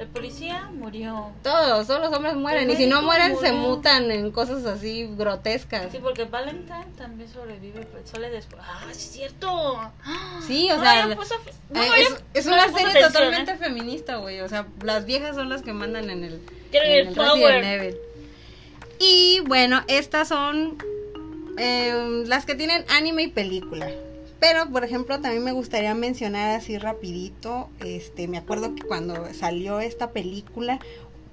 El 0.00 0.06
policía 0.08 0.70
murió. 0.72 1.30
Todos, 1.42 1.86
todos 1.86 2.00
los 2.00 2.10
hombres 2.14 2.34
mueren, 2.34 2.70
y 2.70 2.74
si 2.76 2.86
no 2.86 3.02
mueren 3.02 3.36
se 3.38 3.52
mutan 3.52 4.10
en 4.10 4.30
cosas 4.30 4.64
así 4.64 5.06
grotescas. 5.14 5.92
Sí, 5.92 5.98
porque 6.02 6.24
Valentine 6.24 6.86
también 6.96 7.28
sobrevive, 7.28 7.86
pero 7.92 8.06
sale 8.06 8.30
después. 8.30 8.62
Ah, 8.64 8.80
sí, 8.86 8.90
es 8.92 9.10
cierto. 9.10 9.78
Sí, 10.46 10.70
o 10.70 10.76
No 10.78 10.82
sea, 10.82 11.02
había 11.04 11.16
puesto- 11.16 11.34
no 11.68 11.82
Eh, 11.82 11.88
había- 11.90 12.08
es, 12.32 12.46
no 12.46 12.54
una 12.54 12.64
serie 12.68 12.80
atención, 12.88 13.12
totalmente 13.12 13.52
¿eh? 13.52 13.56
feminista, 13.58 14.16
güey. 14.16 14.40
O 14.40 14.48
sea, 14.48 14.66
las 14.82 15.04
viejas 15.04 15.36
son 15.36 15.50
las 15.50 15.60
que 15.60 15.74
mandan 15.74 16.08
en 16.08 16.24
el, 16.24 16.40
Quieren 16.70 17.08
en 17.08 17.18
el. 17.18 17.64
Evil. 17.64 17.96
Y 18.98 19.40
bueno, 19.46 19.82
estas 19.86 20.28
son 20.28 20.78
eh, 21.58 22.22
las 22.26 22.46
que 22.46 22.54
tienen 22.54 22.86
anime 22.88 23.24
y 23.24 23.28
película. 23.28 23.90
Pero, 24.40 24.68
por 24.70 24.84
ejemplo, 24.84 25.20
también 25.20 25.44
me 25.44 25.52
gustaría 25.52 25.94
mencionar 25.94 26.56
así 26.56 26.78
rapidito, 26.78 27.68
este, 27.84 28.26
me 28.26 28.38
acuerdo 28.38 28.74
que 28.74 28.82
cuando 28.82 29.28
salió 29.34 29.80
esta 29.80 30.10
película 30.10 30.78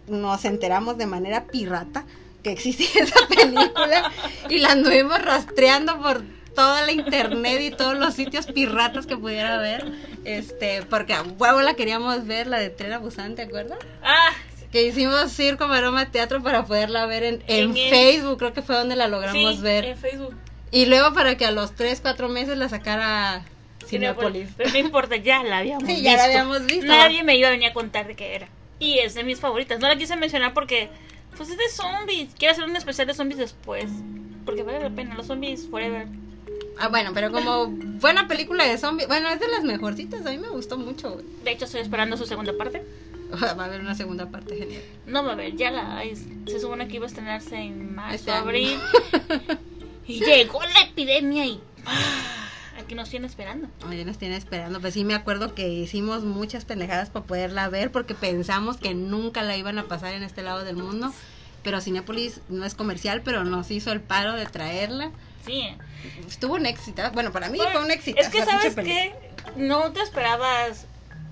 nos 0.08 0.46
enteramos 0.46 0.98
de 0.98 1.06
manera 1.06 1.46
pirata 1.46 2.06
que 2.44 2.52
existía 2.52 2.90
esa 3.04 3.20
película 3.28 4.12
y 4.50 4.58
la 4.60 4.72
anduvimos 4.74 5.22
rastreando 5.24 6.02
por 6.02 6.22
toda 6.56 6.82
la 6.86 6.92
internet 6.92 7.62
y 7.62 7.72
todos 7.72 7.98
los 7.98 8.14
sitios 8.16 8.48
piratas 8.48 9.06
que 9.06 9.16
pudiera 9.16 9.56
haber, 9.60 9.86
este, 10.26 10.82
porque 10.90 11.14
a 11.14 11.22
huevo 11.24 11.62
la 11.62 11.76
queríamos 11.76 12.26
ver, 12.26 12.48
la 12.48 12.60
de 12.60 12.70
Tren 12.70 12.94
a 12.94 12.98
Busan, 13.00 13.36
¿te 13.36 13.44
acuerdas? 13.44 13.78
Ah, 14.04 14.32
Que 14.72 14.84
hicimos 14.88 15.32
circo, 15.32 15.68
maroma, 15.68 16.10
teatro 16.12 16.42
para 16.44 16.66
poderla 16.66 17.06
ver 17.06 17.24
en, 17.24 17.34
en 17.48 17.70
En 17.72 17.78
el- 17.78 17.90
Facebook, 17.90 18.38
creo 18.40 18.54
que 18.54 18.62
fue 18.64 18.76
donde 18.76 18.96
la 18.96 19.08
logramos 19.08 19.56
sí, 19.58 19.62
ver. 19.62 19.86
en 19.86 19.98
Facebook. 19.98 20.34
Y 20.72 20.86
luego 20.88 21.14
para 21.14 21.38
que 21.38 21.46
a 21.46 21.52
los 21.52 21.74
3, 21.76 22.00
4 22.02 22.30
meses 22.30 22.58
la 22.58 22.68
sacara 22.70 23.44
Cinepolis. 23.86 24.50
Pero 24.58 24.70
no 24.72 24.78
importa, 24.78 25.16
ya 25.16 25.44
la 25.44 25.60
habíamos 25.60 25.84
Sí, 25.88 25.90
visto. 25.96 26.04
ya 26.04 26.18
la 26.18 26.24
habíamos 26.26 26.66
visto. 26.66 26.86
Nadie 26.88 27.24
me 27.24 27.36
iba 27.38 27.48
a 27.48 27.52
venir 27.52 27.70
a 27.70 27.74
contar 27.74 28.08
de 28.08 28.16
qué 28.16 28.36
era. 28.36 28.48
Y 28.80 29.00
es 29.00 29.14
de 29.16 29.24
mis 29.24 29.40
favoritas. 29.40 29.80
No 29.80 29.88
la 29.88 29.96
quise 29.96 30.16
mencionar 30.18 30.54
porque, 30.54 30.90
pues 31.36 31.50
es 31.50 31.58
de 31.58 31.70
zombies. 31.70 32.30
Quiero 32.38 32.52
hacer 32.54 32.66
un 32.66 32.76
especial 32.76 33.08
de 33.08 33.14
zombies 33.14 33.40
después. 33.40 33.86
Porque 34.46 34.64
vale 34.64 34.82
la 34.82 34.90
pena, 34.90 35.16
los 35.16 35.28
zombies 35.28 35.68
forever. 35.70 36.08
Ah, 36.80 36.90
bueno, 36.90 37.12
pero 37.14 37.32
como 37.32 37.68
buena 37.68 38.28
película 38.28 38.66
de 38.66 38.78
zombies, 38.78 39.08
bueno, 39.08 39.30
es 39.30 39.40
de 39.40 39.48
las 39.48 39.64
mejorcitas, 39.64 40.24
a 40.26 40.30
mí 40.32 40.38
me 40.38 40.50
gustó 40.50 40.78
mucho. 40.78 41.12
güey. 41.14 41.26
De 41.44 41.52
hecho, 41.52 41.66
estoy 41.66 41.82
esperando 41.82 42.18
su 42.18 42.26
segunda 42.26 42.54
parte. 42.56 42.84
Va 43.42 43.64
a 43.64 43.66
haber 43.66 43.82
una 43.82 43.96
segunda 43.96 44.28
parte 44.28 44.56
genial. 44.56 44.82
No 45.06 45.24
va 45.24 45.34
a 45.34 45.36
ver, 45.36 45.56
ya 45.56 45.70
la 45.72 45.98
hay. 45.98 46.16
Se 46.16 46.60
supone 46.62 46.88
que 46.88 46.96
iba 46.98 47.06
a 47.06 47.08
estrenarse 47.10 47.56
en 47.58 47.94
marzo, 47.96 48.16
Este 48.16 48.32
abril. 48.32 48.80
y 50.08 50.20
llegó 50.20 50.62
la 50.62 50.82
epidemia 50.82 51.46
y. 51.46 51.62
¡ah! 51.86 52.44
Aquí 52.80 52.94
nos 52.96 53.10
tiene 53.10 53.28
esperando. 53.28 53.68
Oye, 53.88 54.06
nos 54.06 54.18
tiene 54.18 54.38
esperando. 54.38 54.80
Pues 54.80 54.94
sí, 54.94 55.04
me 55.04 55.16
acuerdo 55.16 55.56
que 55.56 55.68
hicimos 55.68 56.24
muchas 56.24 56.64
pendejadas 56.64 57.10
para 57.10 57.26
poderla 57.26 57.68
ver 57.70 57.92
porque 57.92 58.14
pensamos 58.14 58.78
que 58.78 58.94
nunca 58.94 59.42
la 59.42 59.58
iban 59.58 59.78
a 59.80 59.88
pasar 59.88 60.14
en 60.14 60.24
este 60.24 60.44
lado 60.44 60.64
del 60.64 60.78
mundo. 60.78 61.12
Pero 61.64 61.82
Cinepolis 61.82 62.40
no 62.50 62.66
es 62.66 62.76
comercial, 62.76 63.24
pero 63.24 63.44
nos 63.44 63.72
hizo 63.72 63.92
el 63.92 64.00
paro 64.00 64.34
de 64.34 64.46
traerla. 64.46 65.12
Sí. 65.46 65.64
Estuvo 66.28 66.56
un 66.56 66.66
éxito. 66.66 67.02
Bueno, 67.14 67.32
para 67.32 67.50
mí 67.50 67.58
Bueno, 67.58 67.74
fue 67.74 67.84
un 67.84 67.92
éxito. 67.92 68.22
Es 68.22 68.30
que, 68.30 68.46
¿sabes 68.46 68.76
qué? 68.76 69.16
No 69.56 69.92
te 69.92 70.02
esperabas. 70.02 70.86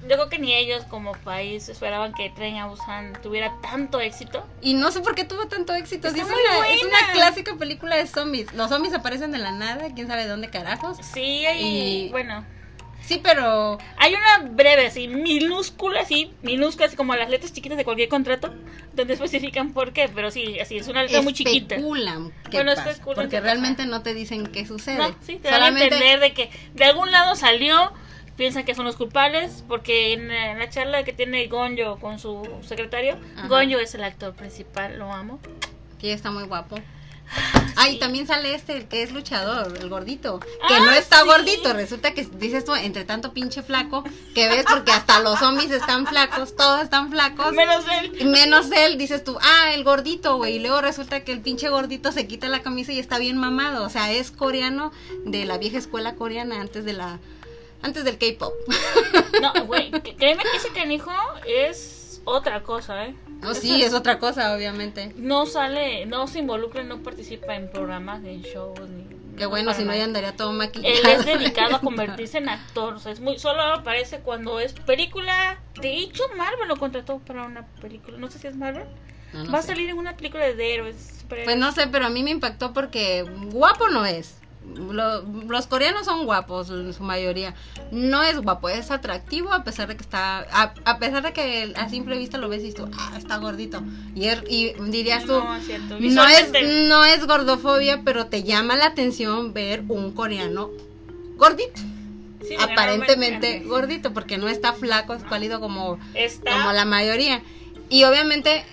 Yo 0.08 0.16
creo 0.16 0.30
que 0.30 0.40
ni 0.40 0.54
ellos 0.54 0.84
como 0.90 1.14
país 1.14 1.68
esperaban 1.68 2.14
que 2.14 2.30
Tren 2.30 2.58
a 2.58 2.68
Busan 2.68 3.14
tuviera 3.24 3.54
tanto 3.62 4.00
éxito. 4.00 4.46
Y 4.62 4.74
no 4.76 4.92
sé 4.92 5.02
por 5.02 5.16
qué 5.16 5.24
tuvo 5.24 5.48
tanto 5.48 5.74
éxito. 5.74 6.08
Está 6.08 6.22
es, 6.22 6.28
muy 6.28 6.34
una, 6.34 6.68
es 6.70 6.82
buena. 6.82 6.98
una 7.06 7.14
clásica 7.14 7.56
película 7.56 7.96
de 7.96 8.06
zombies. 8.08 8.54
Los 8.54 8.70
zombies 8.70 8.94
aparecen 8.94 9.32
de 9.32 9.40
la 9.40 9.52
nada, 9.52 9.88
quién 9.96 10.08
sabe 10.08 10.24
de 10.24 10.30
dónde 10.30 10.50
carajos. 10.50 10.98
Sí, 11.02 11.46
hay, 11.46 12.06
Y- 12.06 12.10
bueno, 12.10 12.46
Sí, 13.02 13.20
pero 13.22 13.78
hay 13.98 14.16
una 14.16 14.50
breve, 14.50 14.88
así, 14.88 15.08
minúscula, 15.08 16.02
así, 16.02 16.34
minúscula, 16.42 16.88
así 16.88 16.96
como 16.96 17.16
las 17.16 17.30
letras 17.30 17.54
chiquitas 17.54 17.78
de 17.78 17.86
cualquier 17.86 18.10
contrato, 18.10 18.52
donde 18.94 19.14
especifican 19.14 19.74
por 19.74 19.94
qué, 19.94 20.10
pero 20.10 20.32
sí, 20.32 20.60
así, 20.60 20.78
es 20.78 20.88
una 20.88 21.04
letra 21.04 21.22
muy 21.22 21.32
chiquita. 21.34 21.76
especulan 21.76 22.34
Bueno, 22.52 22.74
pasa, 22.74 22.90
especulan 22.90 23.16
porque 23.16 23.40
realmente 23.42 23.84
pasa. 23.84 23.90
no 23.92 24.02
te 24.02 24.16
dicen 24.16 24.48
qué 24.48 24.66
sucede. 24.66 24.98
No, 24.98 25.16
sí, 25.22 25.36
te 25.36 25.50
dan 25.52 25.62
a 25.62 25.68
entender 25.68 26.20
de 26.20 26.34
que 26.34 26.50
de 26.74 26.84
algún 26.86 27.12
lado 27.12 27.36
salió, 27.36 27.94
piensan 28.38 28.66
que 28.66 28.76
son 28.76 28.86
los 28.86 28.96
culpables, 28.96 29.64
porque 29.68 30.14
en, 30.14 30.28
la- 30.28 30.52
en 30.52 30.60
la 30.60 30.70
charla 30.70 31.04
que 31.04 31.14
tiene 31.14 31.48
Gonjo 31.48 31.98
con 32.00 32.20
su 32.20 32.48
secretario, 32.68 33.18
Ajá. 33.38 33.48
Gonjo 33.48 33.80
es 33.80 33.96
el 33.96 34.04
actor 34.04 34.34
principal, 34.34 34.98
lo 35.00 35.12
amo. 35.14 35.40
que 36.00 36.12
está 36.14 36.32
muy 36.32 36.44
guapo. 36.44 36.78
Ay, 37.76 37.98
también 37.98 38.28
sale 38.28 38.54
este, 38.54 38.78
el 38.78 38.88
que 38.88 39.02
es 39.02 39.12
luchador, 39.12 39.76
el 39.82 39.90
gordito. 39.90 40.40
Que 40.40 40.76
Ah, 40.76 40.80
no 40.80 40.92
está 40.92 41.22
sí. 41.22 41.26
gordito, 41.28 41.74
resulta 41.74 42.14
que 42.14 42.24
dices 42.24 42.64
tú, 42.64 42.76
entre 42.76 43.04
tanto 43.04 43.34
pinche 43.34 43.64
flaco, 43.64 44.04
que 44.36 44.48
ves 44.48 44.64
porque 44.70 44.92
hasta 44.92 45.20
los 45.22 45.40
zombies 45.40 45.72
están 45.72 46.06
flacos, 46.06 46.56
todos 46.56 46.84
están 46.84 47.10
flacos. 47.10 47.52
Menos 47.52 47.84
él. 48.00 48.26
Menos 48.28 48.72
él, 48.72 48.98
dices 49.00 49.24
tú, 49.24 49.38
ah, 49.42 49.74
el 49.74 49.84
gordito, 49.84 50.38
güey. 50.38 50.58
Y 50.58 50.60
luego 50.60 50.82
resulta 50.82 51.24
que 51.24 51.32
el 51.32 51.42
pinche 51.42 51.68
gordito 51.70 52.12
se 52.12 52.28
quita 52.28 52.48
la 52.48 52.62
camisa 52.62 52.92
y 52.94 53.00
está 53.00 53.18
bien 53.18 53.38
mamado. 53.38 53.84
O 53.86 53.90
sea, 53.90 54.12
es 54.12 54.30
coreano 54.32 54.92
de 55.26 55.46
la 55.46 55.58
vieja 55.58 55.80
escuela 55.80 56.14
coreana 56.16 56.62
antes 56.62 56.86
de 56.86 56.94
la. 56.94 57.20
Antes 57.86 58.04
del 58.04 58.18
K-pop. 58.18 58.54
No, 59.42 59.66
güey, 59.66 59.92
que- 60.04 60.16
créeme 60.16 60.44
que 60.44 60.58
ese 60.58 60.70
canijo 60.70 61.12
es 61.46 62.22
otra 62.24 62.64
cosa, 62.64 63.06
¿eh? 63.06 63.16
No, 63.42 63.54
sí, 63.54 63.84
es 63.84 63.94
otra 63.94 64.18
cosa, 64.18 64.56
obviamente. 64.56 65.12
No 65.18 65.46
sale, 65.46 66.06
no 66.06 66.26
se 66.28 66.40
involucra, 66.40 66.84
no 66.84 67.04
participa 67.04 67.56
en 67.56 67.70
programas, 67.70 68.22
ni 68.22 68.30
en 68.36 68.42
shows, 68.42 68.80
ni... 68.90 69.06
Qué 69.38 69.46
bueno, 69.46 69.74
si 69.74 69.84
no 69.84 69.94
ya 69.94 70.06
andaría 70.06 70.36
todo 70.36 70.54
maquillado. 70.54 70.96
Él 70.96 71.06
es 71.20 71.26
dedicado 71.26 71.76
a 71.76 71.82
convertirse 71.82 72.38
en 72.38 72.48
actor, 72.48 72.94
o 72.94 73.00
sea, 73.00 73.12
es 73.12 73.20
muy, 73.20 73.38
solo 73.38 73.62
aparece 73.62 74.20
cuando 74.22 74.60
es 74.62 74.72
película. 74.72 75.60
De 75.82 75.98
hecho, 75.98 76.24
Marvel 76.38 76.70
lo 76.70 76.78
contrató 76.78 77.20
para 77.20 77.44
una 77.44 77.68
película, 77.82 78.18
no 78.18 78.32
sé 78.32 78.40
si 78.40 78.48
es 78.48 78.56
Marvel. 78.56 78.88
No, 79.34 79.44
no 79.44 79.52
Va 79.52 79.60
a 79.60 79.62
salir 79.62 79.90
en 79.90 79.98
una 79.98 80.16
película 80.16 80.46
de 80.46 80.74
héroes. 80.74 81.26
Pues 81.28 81.58
no 81.58 81.72
sé, 81.74 81.88
pero 81.88 82.06
a 82.06 82.10
mí 82.10 82.24
me 82.24 82.32
impactó 82.32 82.72
porque 82.74 83.24
guapo 83.52 83.90
no 83.90 84.06
es. 84.06 84.38
Lo- 84.74 85.22
los 85.22 85.68
coreanos 85.68 86.06
son 86.06 86.26
guapos 86.26 86.70
en 86.70 86.94
su 86.94 87.04
mayoría. 87.04 87.54
No 87.92 88.24
es 88.24 88.40
guapo, 88.42 88.68
es 88.70 88.92
atractivo 88.92 89.54
a 89.54 89.64
pesar 89.64 89.88
de 89.88 89.96
que 89.96 90.02
está. 90.04 90.40
A, 90.52 90.74
a 90.86 90.98
pesar 91.00 91.24
de 91.24 91.34
que 91.34 91.74
a 91.76 91.88
simple 91.90 92.18
vista 92.18 92.38
lo 92.38 92.50
ves 92.50 92.64
y 92.64 92.74
tú, 92.74 92.90
ah, 92.98 93.14
está 93.18 93.38
gordito. 93.38 93.82
Y, 94.16 94.24
er- 94.26 94.44
y 94.50 94.74
dirías 94.90 95.24
tú, 95.26 95.34
No, 95.34 95.60
cierto. 95.62 95.98
no 96.00 96.28
es, 96.28 96.52
no 96.90 97.06
es 97.06 97.26
gordofobia, 97.26 98.02
pero 98.04 98.26
te 98.28 98.44
llama 98.44 98.76
la 98.76 98.88
atención 98.88 99.54
ver 99.54 99.84
un 99.88 100.12
coreano 100.12 100.70
gordito. 101.38 101.80
sí, 102.48 102.56
aparentemente 102.60 103.60
gordito, 103.66 104.14
porque 104.14 104.38
no 104.38 104.48
está 104.48 104.74
flaco, 104.74 105.14
escuálido 105.14 105.60
como, 105.60 106.00
Está, 106.14 106.52
como 106.52 106.72
la 106.74 106.86
mayoría. 106.86 107.42
Y 107.90 108.04
obviamente, 108.04 108.64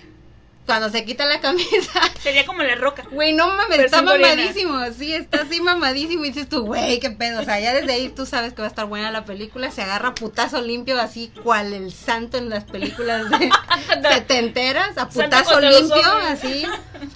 cuando 0.65 0.89
se 0.89 1.03
quita 1.03 1.25
la 1.25 1.41
camisa, 1.41 1.99
sería 2.21 2.45
como 2.45 2.63
la 2.63 2.75
roca. 2.75 3.03
Güey, 3.11 3.33
no 3.33 3.47
mames, 3.47 3.79
está 3.79 4.01
mamadísimo. 4.01 4.79
Sí, 4.97 5.13
está 5.13 5.41
así 5.41 5.59
mamadísimo. 5.59 6.23
Y 6.23 6.29
dices 6.29 6.47
tú, 6.47 6.65
güey, 6.65 6.99
qué 6.99 7.09
pedo. 7.09 7.41
O 7.41 7.43
sea, 7.43 7.59
ya 7.59 7.73
desde 7.73 7.93
ahí 7.93 8.09
tú 8.09 8.25
sabes 8.25 8.53
que 8.53 8.61
va 8.61 8.67
a 8.67 8.69
estar 8.69 8.85
buena 8.85 9.11
la 9.11 9.25
película. 9.25 9.71
Se 9.71 9.81
agarra 9.81 10.15
putazo 10.15 10.61
limpio, 10.61 10.99
así 10.99 11.31
cual 11.43 11.73
el 11.73 11.91
santo 11.91 12.37
en 12.37 12.49
las 12.49 12.63
películas 12.63 13.29
de 13.29 13.51
setenteras. 14.13 14.97
A 14.97 15.09
putazo 15.09 15.59
limpio, 15.59 16.15
así. 16.27 16.65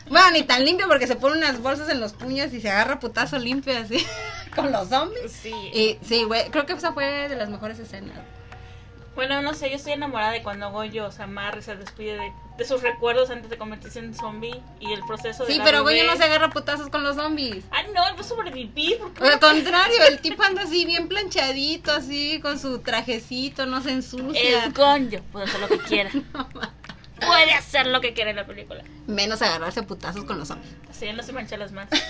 Bueno, 0.10 0.32
ni 0.32 0.44
tan 0.44 0.66
limpio 0.66 0.88
porque 0.88 1.08
se 1.08 1.16
pone 1.16 1.38
unas 1.38 1.62
bolsas 1.62 1.90
en 1.90 2.00
los 2.00 2.14
puños 2.14 2.54
y 2.54 2.60
se 2.60 2.70
agarra 2.70 3.00
putazo 3.00 3.40
limpio, 3.40 3.78
así. 3.78 4.06
Con 4.56 4.72
los 4.72 4.90
zombies. 4.90 5.32
Sí. 5.32 5.54
Y 5.74 6.00
sí, 6.06 6.24
güey, 6.24 6.50
creo 6.50 6.66
que 6.66 6.74
esa 6.74 6.92
fue 6.92 7.30
de 7.30 7.36
las 7.36 7.50
mejores 7.50 7.80
escenas. 7.80 8.18
Bueno, 9.18 9.42
no 9.42 9.54
sé, 9.56 9.70
yo 9.72 9.76
estoy 9.78 9.94
enamorada 9.94 10.32
de 10.32 10.44
cuando 10.44 10.72
Goyo 10.72 11.12
se 11.12 11.24
amarra 11.24 11.58
y 11.58 11.64
se 11.64 11.76
despide 11.76 12.14
de, 12.18 12.32
de 12.56 12.66
sus 12.66 12.84
recuerdos 12.84 13.32
antes 13.32 13.50
de 13.50 13.58
convertirse 13.58 13.98
en 13.98 14.14
zombie 14.14 14.62
y 14.80 14.94
el 14.94 15.02
proceso 15.08 15.44
de 15.44 15.52
Sí, 15.54 15.60
pero 15.66 15.84
bebé. 15.84 16.06
no 16.06 16.16
se 16.16 16.24
agarra 16.24 16.52
putazos 16.52 16.88
con 16.90 17.02
los 17.04 17.16
zombies. 17.16 17.66
Ah, 17.72 17.82
no, 17.96 18.08
él 18.08 18.14
va 18.16 18.22
a 18.22 18.24
sobrevivir. 18.24 19.00
porque- 19.00 19.24
Al 19.24 19.40
contrario, 19.40 19.98
el 20.08 20.20
tipo 20.22 20.44
anda 20.44 20.62
así 20.62 20.86
bien 20.86 21.08
planchadito, 21.10 21.92
así 21.92 22.40
con 22.42 22.60
su 22.60 22.78
trajecito, 22.80 23.66
no 23.66 23.82
se 23.82 23.90
ensucia. 23.92 24.66
Es 24.66 24.74
Gonjo, 24.76 25.18
puede 25.32 25.46
hacer 25.46 25.60
lo 25.62 25.68
que 25.68 25.78
quiera. 25.90 26.12
Puede 27.20 27.52
hacer 27.54 27.88
lo 27.88 28.00
que 28.00 28.14
quiera 28.14 28.30
en 28.30 28.36
la 28.36 28.46
película. 28.46 28.84
Menos 29.08 29.42
agarrarse 29.42 29.80
a 29.80 29.84
putazos 29.88 30.24
con 30.26 30.38
los 30.38 30.50
zombies. 30.50 30.72
Así 30.88 31.12
no 31.14 31.24
se 31.24 31.34
mancha 31.34 31.58
las 31.58 31.72
manos. 31.72 31.90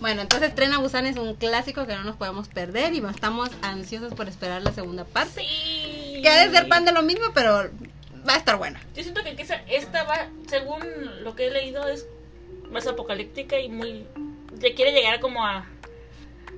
Bueno, 0.00 0.22
entonces 0.22 0.54
Tren 0.54 0.72
a 0.72 0.78
Busan 0.78 1.06
es 1.06 1.16
un 1.16 1.34
clásico 1.34 1.86
que 1.86 1.94
no 1.94 2.02
nos 2.04 2.16
podemos 2.16 2.48
perder 2.48 2.92
y 2.94 2.98
estamos 2.98 3.50
ansiosos 3.62 4.12
por 4.14 4.28
esperar 4.28 4.62
la 4.62 4.72
segunda 4.72 5.04
parte. 5.04 5.42
Sí. 5.42 5.77
Que 6.22 6.28
ha 6.28 6.46
de 6.46 6.50
ser 6.54 6.68
pan 6.68 6.84
de 6.84 6.92
lo 6.92 7.02
mismo, 7.02 7.26
pero 7.34 7.70
va 8.28 8.34
a 8.34 8.38
estar 8.38 8.56
buena. 8.58 8.80
Yo 8.94 9.02
siento 9.02 9.22
que 9.24 9.36
esta 9.68 10.02
va, 10.04 10.28
según 10.48 10.80
lo 11.22 11.34
que 11.34 11.46
he 11.46 11.50
leído, 11.50 11.86
es 11.88 12.06
más 12.70 12.86
apocalíptica 12.86 13.58
y 13.58 13.68
muy. 13.68 14.04
Le 14.60 14.74
quiere 14.74 14.92
llegar 14.92 15.20
como 15.20 15.44
a. 15.44 15.66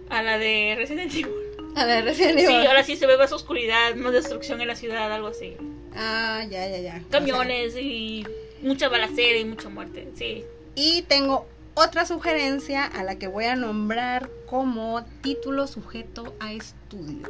A 0.09 0.23
la 0.23 0.39
de 0.39 0.75
Resident 0.77 1.13
Evil. 1.13 1.29
A 1.77 1.85
ver, 1.85 2.05
Resident 2.05 2.39
Sí, 2.41 2.45
Evil. 2.47 2.67
ahora 2.67 2.83
sí 2.83 2.97
se 2.97 3.07
ve 3.07 3.17
más 3.17 3.31
oscuridad, 3.31 3.95
más 3.95 4.13
destrucción 4.13 4.61
en 4.61 4.67
la 4.67 4.75
ciudad, 4.75 5.13
algo 5.13 5.29
así. 5.29 5.57
Ah, 5.95 6.43
ya, 6.51 6.67
ya, 6.69 6.79
ya. 6.79 7.03
Camiones 7.11 7.77
y 7.77 8.27
mucha 8.63 8.89
balacera 8.89 9.39
y 9.39 9.45
mucha 9.45 9.69
muerte. 9.69 10.09
Sí. 10.17 10.45
Y 10.75 11.03
tengo 11.03 11.47
otra 11.75 12.07
sugerencia 12.07 12.85
a 12.85 13.05
la 13.05 13.19
que 13.21 13.29
voy 13.29 13.45
a 13.45 13.55
nombrar 13.55 14.29
como 14.47 15.05
título 15.23 15.69
sujeto 15.69 16.35
a 16.41 16.53
estudio. 16.53 17.29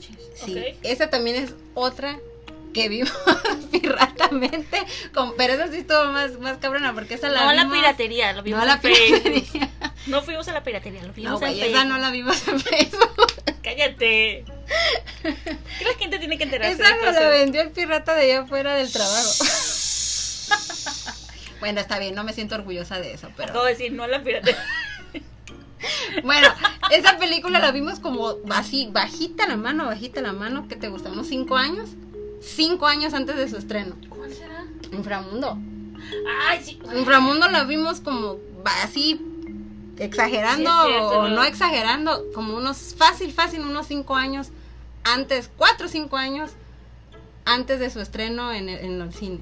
Chis. 0.00 0.16
Sí, 0.34 0.58
Ok. 0.58 0.76
esa 0.82 1.10
también 1.10 1.36
es 1.36 1.54
otra 1.74 2.18
que 2.74 2.88
vimos 2.88 3.12
piratamente, 3.72 4.78
con, 5.14 5.34
pero 5.36 5.54
esa 5.54 5.68
sí 5.68 5.78
estuvo 5.78 6.04
más, 6.12 6.38
más 6.38 6.58
cabrona 6.58 6.94
porque 6.94 7.14
esa 7.14 7.28
la 7.28 7.44
No 7.44 7.48
a 7.50 7.54
la 7.54 7.62
vimos- 7.64 7.78
piratería, 7.78 8.32
lo 8.32 8.42
vimos 8.42 8.60
No 8.60 8.66
la 8.66 8.74
en 8.74 8.80
Facebook. 8.80 9.22
piratería. 9.22 9.70
No 10.06 10.22
fuimos 10.22 10.48
a 10.48 10.52
la 10.52 10.62
piratería, 10.62 11.02
lo 11.02 11.08
No, 11.08 11.12
vimos 11.14 11.32
en 11.34 11.38
güey, 11.40 11.54
Facebook. 11.60 11.74
esa 11.76 11.84
no 11.84 11.98
la 11.98 12.10
vimos 12.10 12.48
en 12.48 12.60
Facebook. 12.60 13.26
Cállate. 13.62 14.44
¿Qué 15.22 15.84
la 15.84 15.94
gente 15.98 16.18
tiene 16.18 16.38
que 16.38 16.44
enterarse 16.44 16.82
Esa 16.82 16.96
me 16.96 17.12
la 17.12 17.28
vendió 17.28 17.60
el 17.60 17.70
pirata 17.70 18.14
de 18.14 18.22
allá 18.32 18.40
afuera 18.42 18.74
del 18.76 18.90
trabajo. 18.90 19.30
bueno, 21.60 21.80
está 21.80 21.98
bien, 21.98 22.14
no 22.14 22.24
me 22.24 22.32
siento 22.32 22.54
orgullosa 22.54 22.98
de 23.00 23.12
eso, 23.14 23.30
pero... 23.36 23.50
Acabo 23.50 23.64
de 23.66 23.72
decir 23.72 23.92
no 23.92 24.04
a 24.04 24.08
la 24.08 24.22
piratería. 24.22 24.64
Bueno, 26.24 26.48
esa 26.90 27.18
película 27.18 27.58
la 27.58 27.72
vimos 27.72 28.00
como 28.00 28.36
así, 28.50 28.88
bajita 28.92 29.46
la 29.46 29.56
mano, 29.56 29.86
bajita 29.86 30.20
la 30.20 30.32
mano, 30.32 30.66
¿qué 30.68 30.76
te 30.76 30.88
gusta? 30.88 31.10
¿Unos 31.10 31.28
cinco 31.28 31.56
años? 31.56 31.90
Cinco 32.40 32.86
años 32.86 33.14
antes 33.14 33.36
de 33.36 33.48
su 33.48 33.56
estreno. 33.56 33.96
¿Cuál 34.08 34.32
será? 34.32 34.64
Inframundo. 34.92 35.58
Ay, 36.48 36.62
sí. 36.64 36.78
Inframundo 36.96 37.48
la 37.48 37.64
vimos 37.64 38.00
como 38.00 38.38
así, 38.82 39.20
exagerando 39.98 40.70
Sí, 40.70 40.78
es 40.80 40.86
cierto, 40.88 41.18
o 41.18 41.28
no. 41.28 41.36
no 41.36 41.44
exagerando, 41.44 42.24
como 42.34 42.56
unos, 42.56 42.94
fácil, 42.96 43.32
fácil, 43.32 43.60
unos 43.60 43.86
cinco 43.86 44.16
años 44.16 44.48
antes, 45.04 45.50
cuatro 45.56 45.86
o 45.86 45.88
cinco 45.88 46.16
años 46.16 46.52
antes 47.44 47.80
de 47.80 47.90
su 47.90 48.00
estreno 48.00 48.52
en 48.52 48.68
el, 48.68 48.84
en 48.84 49.00
el 49.00 49.12
cine. 49.12 49.40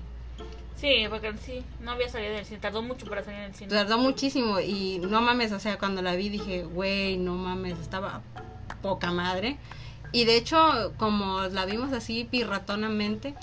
Sí, 0.81 1.07
porque 1.11 1.33
sí, 1.45 1.65
no 1.81 1.91
había 1.91 2.09
salido 2.09 2.35
del 2.35 2.45
cine. 2.45 2.61
Tardó 2.61 2.83
mucho 2.83 3.07
para 3.07 3.25
salir 3.25 3.41
del 3.41 3.55
cine. 3.55 3.71
Tardó 3.71 3.99
muchísimo 3.99 4.61
y 4.61 4.99
no 5.01 5.21
mames, 5.21 5.51
o 5.53 5.59
sea, 5.59 5.77
cuando 5.79 6.03
la 6.03 6.15
vi 6.15 6.29
dije, 6.29 6.63
güey, 6.63 7.17
no 7.17 7.35
mames, 7.35 7.79
estaba 7.81 8.23
poca 8.81 9.11
madre. 9.11 9.57
Y 10.13 10.25
de 10.25 10.37
hecho, 10.37 10.95
como 10.97 11.41
la 11.43 11.67
vimos 11.67 11.93
así 11.93 12.25
pirratonamente, 12.31 13.35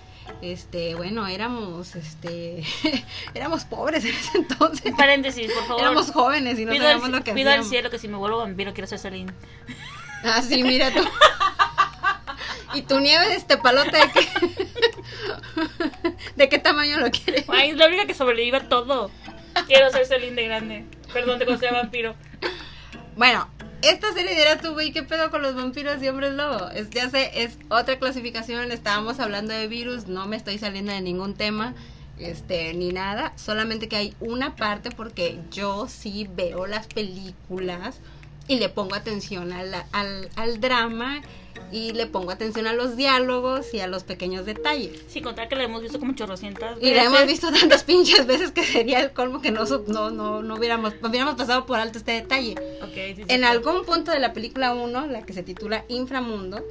este, 0.42 0.96
bueno, 0.96 1.28
éramos, 1.28 1.96
este, 1.96 2.64
éramos 3.34 3.66
pobres 3.66 4.06
en 4.06 4.16
ese 4.16 4.38
entonces. 4.38 4.94
Paréntesis, 4.98 5.52
por 5.52 5.64
favor. 5.66 5.82
Éramos 5.82 6.12
jóvenes 6.12 6.58
y 6.58 6.66
no 6.66 6.72
pido 6.72 6.86
al, 6.88 6.94
sabíamos 6.94 7.20
lo 7.20 7.24
que 7.24 7.34
pido 7.34 7.50
al 7.50 7.56
hacíamos. 7.56 7.70
cielo 7.70 7.90
que 7.90 8.00
si 8.00 8.08
me 8.08 8.18
vuelvo 8.18 8.38
vampiro 8.38 8.74
quiero 8.74 8.88
ser 8.88 9.00
Celine. 9.00 9.34
Ah, 10.24 10.42
sí, 10.42 10.64
mira 10.64 10.92
tú. 10.92 11.02
¿Y 12.74 12.82
tu 12.82 13.00
nieve 13.00 13.28
de 13.28 13.36
este 13.36 13.58
palote 13.58 13.98
de 13.98 14.12
qué? 14.12 14.28
¿De 16.36 16.50
qué 16.50 16.60
tamaño 16.60 17.00
lo 17.00 17.10
quieres? 17.12 17.46
Ay, 17.48 17.70
es 17.72 17.78
la 17.78 17.88
única 17.88 18.06
que 18.06 18.14
sobrevive 18.14 18.58
a 18.58 18.70
todo. 18.70 19.12
Quiero 19.68 19.90
ser 19.90 20.06
Celine 20.06 20.36
de 20.42 20.48
grande. 20.48 20.86
Perdón, 21.14 21.38
cuando 21.40 21.58
sea 21.58 21.72
vampiro. 21.72 22.16
Bueno, 23.16 23.48
esta 23.82 24.12
serie 24.14 24.36
dirás 24.36 24.62
tú, 24.62 24.74
güey, 24.74 24.92
¿qué 24.92 25.04
pedo 25.04 25.32
con 25.32 25.42
los 25.42 25.56
vampiros 25.56 26.02
y 26.04 26.08
hombres 26.10 26.34
lobo? 26.34 26.70
Es, 26.72 26.90
ya 26.90 27.10
sé, 27.10 27.32
es 27.44 27.58
otra 27.70 27.98
clasificación, 28.00 28.72
estábamos 28.72 29.20
hablando 29.20 29.54
de 29.54 29.68
virus, 29.68 30.08
no 30.08 30.26
me 30.28 30.36
estoy 30.36 30.58
saliendo 30.58 30.92
de 30.92 31.02
ningún 31.02 31.36
tema, 31.36 31.74
este, 32.20 32.74
ni 32.74 32.92
nada, 32.92 33.32
solamente 33.38 33.88
que 33.88 33.96
hay 33.96 34.16
una 34.20 34.56
parte 34.56 34.90
porque 34.92 35.40
yo 35.52 35.88
sí 35.88 36.28
veo 36.30 36.68
las 36.68 36.88
películas 36.88 38.00
y 38.48 38.58
le 38.60 38.70
pongo 38.70 38.96
atención 38.96 39.54
a 39.54 39.64
la- 39.64 39.86
al, 39.94 40.30
al 40.36 40.60
drama 40.60 41.22
y 41.72 41.92
le 41.94 42.08
pongo 42.08 42.32
atención 42.32 42.68
a 42.68 42.74
los 42.74 42.96
diálogos 42.96 43.74
y 43.74 43.80
a 43.80 43.88
los 43.88 44.04
pequeños 44.04 44.46
detalles. 44.46 45.02
Sin 45.08 45.24
contar 45.24 45.48
que 45.50 45.56
la 45.56 45.64
hemos 45.64 45.82
visto 45.82 46.00
como 46.00 46.14
chorrocientas 46.14 46.78
Y 46.82 46.92
la 46.94 47.04
hemos 47.04 47.14
veces. 47.20 47.28
visto 47.28 47.52
tantas 47.52 47.84
pinches 47.86 48.26
veces 48.28 48.52
que 48.52 48.64
sería 48.64 49.00
el 49.02 49.12
colmo 49.12 49.42
que 49.42 49.52
no, 49.52 49.64
no, 49.88 50.12
no, 50.12 50.42
no 50.42 50.56
hubiéramos, 50.56 50.94
hubiéramos 51.02 51.36
pasado 51.36 51.66
por 51.66 51.80
alto 51.80 51.98
este 51.98 52.12
detalle. 52.14 52.56
Ok, 52.82 52.94
sí, 52.94 53.16
sí, 53.16 53.24
En 53.28 53.40
sí. 53.42 53.44
algún 53.46 53.86
punto 53.86 54.12
de 54.12 54.20
la 54.20 54.34
película 54.34 54.74
1, 54.74 55.08
la 55.08 55.26
que 55.26 55.34
se 55.34 55.44
titula 55.44 55.86
Inframundo, 55.88 56.64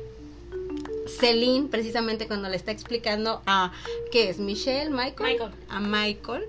Celine, 1.07 1.69
precisamente 1.69 2.27
cuando 2.27 2.49
le 2.49 2.57
está 2.57 2.71
explicando 2.73 3.43
a, 3.47 3.73
¿qué 4.11 4.31
es? 4.31 4.39
¿Michelle? 4.39 4.91
¿Michael? 4.91 5.33
Michael. 5.33 5.53
A 5.69 5.81
Michael. 5.81 6.45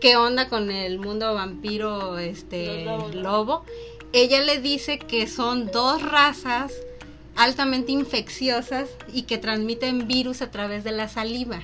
¿Qué 0.00 0.16
onda 0.16 0.48
con 0.48 0.70
el 0.70 0.98
mundo 0.98 1.32
vampiro, 1.34 2.18
este, 2.18 2.84
lobo? 3.14 3.64
Ella 4.12 4.40
le 4.42 4.60
dice 4.60 4.98
que 4.98 5.26
son 5.26 5.66
dos 5.70 6.02
razas 6.02 6.72
altamente 7.36 7.92
infecciosas 7.92 8.88
y 9.12 9.22
que 9.22 9.38
transmiten 9.38 10.08
virus 10.08 10.42
a 10.42 10.50
través 10.50 10.84
de 10.84 10.92
la 10.92 11.08
saliva. 11.08 11.60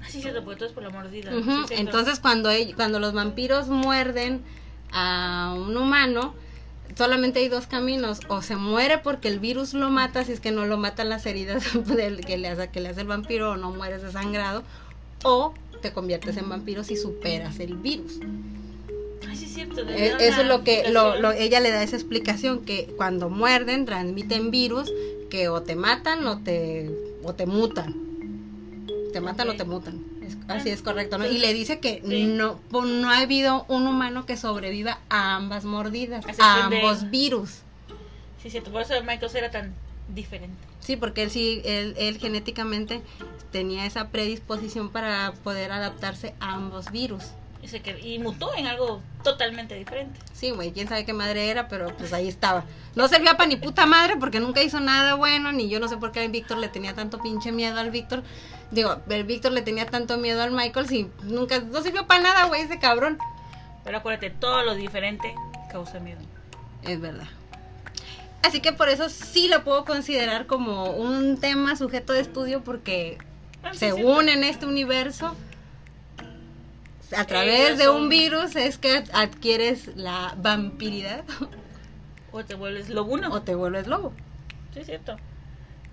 Ah, 0.00 0.06
sí, 0.08 0.22
cierto, 0.22 0.44
porque 0.44 0.58
todo 0.58 0.68
es 0.68 0.74
por 0.74 0.82
la 0.82 0.90
mordida. 0.90 1.30
Sí. 1.66 1.74
Entonces 1.74 2.20
cuando, 2.20 2.50
cuando 2.76 3.00
los 3.00 3.12
vampiros 3.12 3.68
muerden 3.68 4.42
a 4.92 5.54
un 5.56 5.76
humano, 5.76 6.34
solamente 6.96 7.40
hay 7.40 7.48
dos 7.48 7.66
caminos, 7.66 8.20
o 8.28 8.42
se 8.42 8.56
muere 8.56 8.98
porque 8.98 9.28
el 9.28 9.40
virus 9.40 9.74
lo 9.74 9.90
mata, 9.90 10.24
si 10.24 10.32
es 10.32 10.40
que 10.40 10.50
no 10.50 10.66
lo 10.66 10.78
matan 10.78 11.08
las 11.08 11.26
heridas 11.26 11.64
del 11.86 12.24
que, 12.24 12.38
le 12.38 12.48
hace, 12.48 12.70
que 12.70 12.80
le 12.80 12.88
hace 12.88 13.02
el 13.02 13.08
vampiro 13.08 13.52
o 13.52 13.56
no 13.56 13.72
mueres 13.72 14.02
desangrado, 14.02 14.62
o 15.24 15.52
te 15.82 15.92
conviertes 15.92 16.36
en 16.36 16.48
vampiro 16.48 16.84
si 16.84 16.96
superas 16.96 17.58
el 17.60 17.74
virus. 17.74 18.18
Sí, 19.38 19.44
es 19.44 19.52
cierto. 19.54 19.80
Eh, 19.88 20.14
Eso 20.20 20.40
es 20.42 20.46
lo 20.46 20.64
que 20.64 20.90
lo- 20.90 21.18
lo- 21.20 21.32
ella 21.32 21.60
le 21.60 21.70
da 21.70 21.82
esa 21.82 21.96
explicación, 21.96 22.64
que 22.64 22.92
cuando 22.96 23.28
muerden 23.30 23.84
transmiten 23.84 24.50
virus 24.50 24.92
que 25.30 25.48
o 25.48 25.62
te 25.62 25.76
matan 25.76 26.26
o 26.26 26.42
te, 26.42 26.90
o 27.22 27.34
te 27.34 27.46
mutan. 27.46 27.94
Te 29.12 29.20
matan 29.20 29.48
o 29.50 29.56
te 29.56 29.64
mutan. 29.64 30.02
Es- 30.22 30.36
así 30.48 30.70
es 30.70 30.82
correcto, 30.82 31.18
¿no? 31.18 31.26
Y 31.26 31.38
le 31.38 31.52
dice 31.54 31.80
que 31.80 32.02
Sí. 32.06 32.24
no, 32.26 32.60
no 32.70 33.10
ha 33.10 33.18
habido 33.18 33.64
un 33.68 33.86
humano 33.86 34.26
que 34.26 34.36
sobreviva 34.36 34.98
a 35.08 35.36
ambas 35.36 35.64
mordidas, 35.64 36.24
A 36.24 36.28
a 36.28 36.30
excepción 36.32 36.70
de- 36.70 36.76
ambos 36.78 37.10
virus. 37.10 37.50
Sí, 38.42 38.48
es 38.48 38.52
cierto, 38.52 38.70
por 38.70 38.82
eso 38.82 38.94
Michael 39.04 39.30
era 39.34 39.50
tan 39.50 39.74
diferente. 40.08 40.58
Sí, 40.80 40.96
porque 40.96 41.22
él 41.24 41.30
sí, 41.30 41.60
él, 41.64 41.94
él 41.98 42.18
genéticamente 42.18 43.02
tenía 43.52 43.84
esa 43.86 44.08
predisposición 44.08 44.90
para 44.90 45.32
poder 45.42 45.72
adaptarse 45.72 46.34
a 46.40 46.54
ambos 46.54 46.90
virus. 46.92 47.24
Y 48.02 48.18
mutó 48.18 48.54
en 48.56 48.66
algo 48.66 49.02
totalmente 49.22 49.74
diferente. 49.74 50.18
Sí, 50.32 50.50
güey, 50.50 50.72
quién 50.72 50.88
sabe 50.88 51.04
qué 51.04 51.12
madre 51.12 51.50
era, 51.50 51.68
pero 51.68 51.94
pues 51.96 52.12
ahí 52.12 52.28
estaba. 52.28 52.64
No 52.94 53.08
servía 53.08 53.36
para 53.36 53.48
ni 53.48 53.56
puta 53.56 53.84
madre 53.84 54.16
porque 54.16 54.40
nunca 54.40 54.62
hizo 54.62 54.80
nada 54.80 55.14
bueno, 55.14 55.52
ni 55.52 55.68
yo 55.68 55.80
no 55.80 55.88
sé 55.88 55.96
por 55.96 56.12
qué 56.12 56.24
el 56.24 56.30
Víctor 56.30 56.58
le 56.58 56.68
tenía 56.68 56.94
tanto 56.94 57.18
pinche 57.18 57.52
miedo 57.52 57.78
al 57.78 57.90
Víctor. 57.90 58.22
Digo, 58.70 59.02
el 59.08 59.24
Víctor 59.24 59.52
le 59.52 59.62
tenía 59.62 59.86
tanto 59.86 60.16
miedo 60.18 60.42
al 60.42 60.52
Michael 60.52 60.88
si 60.88 61.10
nunca, 61.24 61.58
no 61.60 61.82
sirvió 61.82 62.06
para 62.06 62.22
nada, 62.22 62.44
güey, 62.46 62.62
ese 62.62 62.78
cabrón. 62.78 63.18
Pero 63.84 63.98
acuérdate, 63.98 64.30
todo 64.30 64.62
lo 64.62 64.74
diferente 64.74 65.34
causa 65.70 65.98
miedo. 65.98 66.20
Es 66.82 67.00
verdad. 67.00 67.28
Así 68.42 68.60
que 68.60 68.72
por 68.72 68.88
eso 68.88 69.08
sí 69.08 69.48
lo 69.48 69.64
puedo 69.64 69.84
considerar 69.84 70.46
como 70.46 70.92
un 70.92 71.38
tema 71.38 71.76
sujeto 71.76 72.12
de 72.12 72.20
estudio 72.20 72.62
porque 72.62 73.18
Ah, 73.62 73.72
sí, 73.72 73.78
según 73.78 74.28
en 74.28 74.44
este 74.44 74.66
universo, 74.66 75.34
a 77.16 77.24
través 77.26 77.78
de 77.78 77.88
un 77.88 78.00
son- 78.02 78.08
virus 78.08 78.56
es 78.56 78.78
que 78.78 79.04
adquieres 79.12 79.96
la 79.96 80.34
vampiridad. 80.38 81.24
O 82.32 82.44
te 82.44 82.54
vuelves 82.54 82.88
lobuno. 82.90 83.32
o 83.32 83.42
te 83.42 83.54
vuelves 83.54 83.86
lobo. 83.86 84.12
Sí, 84.74 84.80
es 84.80 84.86
cierto. 84.86 85.16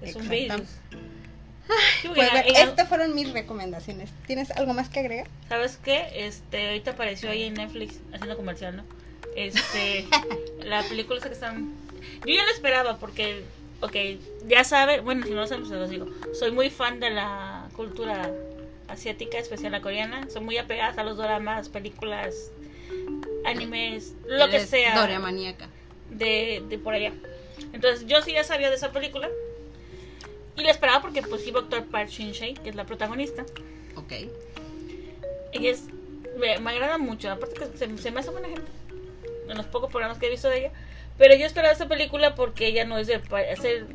Es 0.01 0.15
un 0.15 0.27
virus. 0.27 0.61
Sí, 2.01 2.09
Pues, 2.13 2.29
estas 2.45 2.87
fueron 2.87 3.15
mis 3.15 3.31
recomendaciones. 3.33 4.11
¿Tienes 4.27 4.51
algo 4.51 4.73
más 4.73 4.89
que 4.89 4.99
agregar? 4.99 5.27
¿Sabes 5.49 5.79
qué? 5.83 6.05
Este, 6.13 6.67
ahorita 6.67 6.91
apareció 6.91 7.31
ahí 7.31 7.43
en 7.43 7.55
Netflix 7.55 7.95
haciendo 8.13 8.35
comercial, 8.37 8.75
¿no? 8.75 8.83
Este, 9.35 10.05
la 10.63 10.83
película 10.83 11.17
esa 11.19 11.29
que 11.29 11.33
están... 11.33 11.73
Yo 12.25 12.35
ya 12.35 12.43
la 12.45 12.51
esperaba 12.51 12.97
porque, 12.97 13.43
ok, 13.81 13.95
ya 14.47 14.63
sabe, 14.63 14.99
bueno, 14.99 15.25
si 15.25 15.31
no 15.31 15.37
lo 15.37 15.47
saben, 15.47 15.65
se 15.65 15.73
los 15.75 15.89
digo. 15.89 16.05
Soy 16.37 16.51
muy 16.51 16.69
fan 16.69 16.99
de 16.99 17.09
la 17.09 17.67
cultura 17.75 18.29
asiática, 18.87 19.37
especial 19.37 19.71
la 19.71 19.81
coreana. 19.81 20.27
Soy 20.29 20.41
muy 20.43 20.57
apegada 20.57 21.01
a 21.01 21.05
los 21.05 21.17
dramas, 21.17 21.69
películas, 21.69 22.51
animes, 23.45 24.13
lo 24.27 24.49
que 24.49 24.59
sea. 24.65 24.99
Doria 24.99 25.19
maníaca. 25.19 25.69
de, 26.09 26.63
de 26.69 26.77
por 26.77 26.93
allá. 26.93 27.13
Entonces 27.73 28.05
yo 28.07 28.21
sí 28.21 28.33
ya 28.33 28.43
sabía 28.43 28.69
de 28.69 28.75
esa 28.75 28.91
película. 28.91 29.29
Y 30.57 30.63
la 30.63 30.71
esperaba 30.71 31.01
porque 31.01 31.21
pues 31.21 31.45
iba 31.47 31.59
a 31.59 31.63
actuar 31.63 31.83
Park 31.85 32.09
Shin 32.09 32.31
Shay, 32.31 32.53
que 32.53 32.69
es 32.69 32.75
la 32.75 32.85
protagonista. 32.85 33.45
Ok. 33.95 34.13
Ella 35.51 35.71
es, 35.71 35.83
me, 36.37 36.57
me 36.59 36.71
agrada 36.71 36.97
mucho, 36.97 37.29
aparte 37.29 37.55
que 37.55 37.77
se, 37.77 37.97
se 37.97 38.11
me 38.11 38.19
hace 38.21 38.29
buena 38.29 38.47
gente. 38.47 38.71
En 39.49 39.57
los 39.57 39.65
pocos 39.67 39.91
programas 39.91 40.17
que 40.17 40.27
he 40.27 40.29
visto 40.29 40.47
de 40.49 40.59
ella. 40.59 40.71
Pero 41.17 41.35
yo 41.35 41.45
esperaba 41.45 41.73
esa 41.73 41.87
película 41.87 42.35
porque 42.35 42.67
ella 42.67 42.85
no 42.85 42.97
es 42.97 43.07
de 43.07 43.15
hacer 43.51 43.87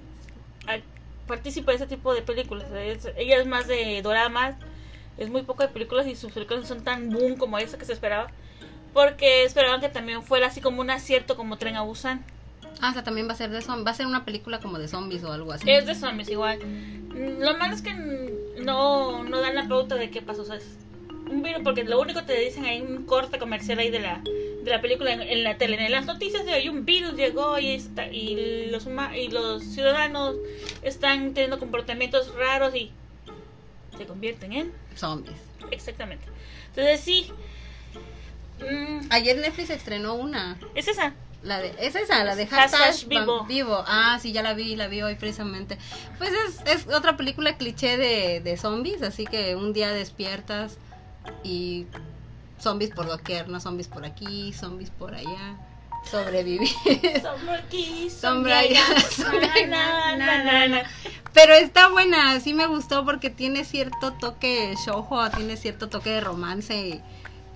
participa 1.27 1.71
de 1.71 1.77
ese 1.77 1.87
tipo 1.87 2.13
de 2.15 2.23
películas. 2.23 2.69
Es- 2.73 3.09
ella 3.17 3.39
es 3.39 3.47
más 3.47 3.67
de 3.69 4.01
doramas, 4.03 4.57
es 5.21 5.29
muy 5.31 5.43
poco 5.43 5.63
de 5.63 5.69
películas 5.69 6.07
y 6.07 6.17
sus 6.17 6.33
películas 6.33 6.63
no 6.63 6.67
son 6.67 6.83
tan 6.83 7.11
boom 7.11 7.37
como 7.37 7.59
esa 7.59 7.79
que 7.79 7.85
se 7.85 7.93
esperaba. 7.93 8.31
Porque 8.93 9.45
esperaban 9.45 9.81
que 9.81 9.89
también 9.89 10.23
fuera 10.23 10.49
así 10.49 10.61
como 10.61 10.81
un 10.81 10.91
acierto 10.91 11.37
como 11.37 11.59
Tren 11.59 11.77
a 11.77 11.83
Busan. 11.83 12.25
Ah, 12.81 12.91
o 12.91 12.93
sea, 12.93 13.05
también 13.05 13.29
va 13.29 13.35
a 13.35 13.37
ser 13.37 13.51
de 13.51 13.61
zombies. 13.61 13.87
Va 13.87 13.91
a 13.91 13.95
ser 13.95 14.07
una 14.07 14.25
película 14.25 14.59
como 14.59 14.79
de 14.79 14.89
zombies 14.89 15.23
o 15.23 15.33
algo 15.33 15.53
así. 15.53 15.71
Es 15.71 15.87
de 15.87 15.95
zombies 15.95 16.31
igual. 16.31 16.59
Lo 17.39 17.57
malo 17.59 17.75
es 17.75 17.83
que 17.83 17.93
no, 18.63 19.23
no 19.23 19.41
dan 19.41 19.55
la 19.55 19.69
pauta 19.69 19.95
de 19.95 20.11
qué 20.11 20.23
pasó. 20.23 20.43
O 20.43 20.45
sea, 20.47 20.57
es 20.57 20.79
un 21.31 21.43
virus, 21.43 21.63
porque 21.63 21.85
lo 21.85 22.01
único 22.01 22.21
que 22.21 22.27
te 22.27 22.41
dicen 22.41 22.65
hay 22.65 22.81
un 22.81 23.05
corte 23.05 23.39
comercial 23.39 23.79
ahí 23.79 23.91
de 23.91 24.01
la, 24.01 24.23
de 24.25 24.71
la 24.71 24.81
película 24.81 25.13
en, 25.13 25.21
en 25.21 25.45
la 25.45 25.59
tele. 25.59 25.85
En 25.85 25.93
las 25.93 26.07
noticias 26.07 26.47
de 26.47 26.55
hoy 26.55 26.69
un 26.69 26.85
virus 26.85 27.15
llegó 27.15 27.59
y, 27.59 27.73
está, 27.73 28.09
y, 28.09 28.71
los, 28.71 28.89
y 29.15 29.29
los 29.29 29.63
ciudadanos 29.63 30.37
están 30.83 31.35
teniendo 31.35 31.59
comportamientos 31.59 32.35
raros 32.35 32.75
y 32.75 32.91
se 34.01 34.07
convierten 34.07 34.53
en... 34.55 34.73
Zombies. 34.97 35.37
Exactamente. 35.71 36.25
Entonces 36.69 37.01
sí. 37.01 37.31
Mm, 38.61 39.09
Ayer 39.11 39.37
Netflix 39.37 39.69
estrenó 39.69 40.15
una. 40.15 40.59
es 40.75 40.89
esa. 40.89 41.13
La 41.43 41.59
de, 41.59 41.75
es 41.79 41.95
esa, 41.95 42.25
la 42.25 42.35
de 42.37 42.47
Hashtag 42.47 42.81
hashtag 42.81 43.09
vivo. 43.09 43.45
vivo. 43.45 43.45
vivo. 43.45 43.85
Ah, 43.87 44.19
sí, 44.21 44.33
ya 44.33 44.43
la 44.43 44.55
vi, 44.55 44.75
la 44.77 44.89
vi 44.89 45.03
hoy 45.03 45.17
precisamente. 45.17 45.77
Pues 46.19 46.31
es, 46.33 46.61
es 46.67 46.95
otra 46.95 47.17
película 47.19 47.57
cliché 47.57 47.99
de, 47.99 48.41
de 48.41 48.57
zombies, 48.57 49.03
así 49.03 49.27
que 49.27 49.55
un 49.55 49.73
día 49.75 49.91
despiertas 49.93 50.79
y 51.45 51.87
zombies 52.59 52.91
por 52.91 53.07
doquier, 53.07 53.49
no 53.49 53.61
zombies 53.61 53.89
por 53.89 54.05
aquí, 54.07 54.53
zombies 54.55 54.91
por 54.91 55.15
allá. 55.15 55.59
Sobrevivir. 56.09 56.69
Sombra. 58.11 58.63
Pero 61.33 61.55
está 61.55 61.89
buena, 61.89 62.39
sí 62.41 62.55
me 62.55 62.67
gustó 62.67 63.05
porque 63.05 63.31
tiene 63.31 63.65
cierto 63.65 64.13
toque 64.13 64.75
shoujo, 64.85 65.31
tiene 65.31 65.57
cierto 65.57 65.89
toque 65.89 66.11
de 66.11 66.21
romance 66.21 67.01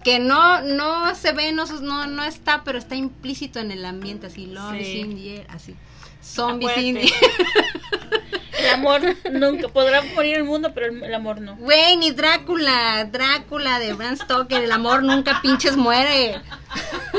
que 0.05 0.19
no 0.19 0.61
no 0.61 1.15
se 1.15 1.33
ve, 1.33 1.51
no, 1.53 1.65
no, 1.81 2.07
no 2.07 2.25
está, 2.25 2.63
pero 2.63 2.79
está 2.79 2.95
implícito 2.95 3.59
en 3.59 3.73
el 3.73 3.85
ambiente, 3.85 4.27
así, 4.27 4.47
love 4.47 4.75
Sí. 4.75 4.81
is 4.83 4.95
in 5.07 5.17
the 5.17 5.37
air, 5.37 5.47
así. 5.49 5.75
The 6.35 6.67
air. 6.67 7.11
El 8.59 8.71
amor 8.71 9.03
nunca 9.31 9.69
podrá 9.69 10.01
morir 10.15 10.37
el 10.37 10.45
mundo, 10.45 10.73
pero 10.73 10.87
el, 10.87 11.03
el 11.03 11.15
amor 11.15 11.41
no. 11.41 11.57
Güey, 11.57 11.97
ni 11.97 12.13
Drácula, 12.13 13.05
Drácula 13.05 13.79
de 13.79 13.93
Bram 13.93 14.17
Stoker, 14.17 14.63
el 14.63 14.73
amor 14.73 15.03
nunca 15.03 15.41
pinches 15.43 15.77
muere. 15.77 16.41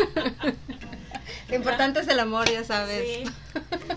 Lo 1.50 1.56
importante 1.56 2.00
es 2.00 2.08
el 2.08 2.20
amor, 2.20 2.50
ya 2.50 2.64
sabes. 2.64 3.04
Sí. 3.08 3.24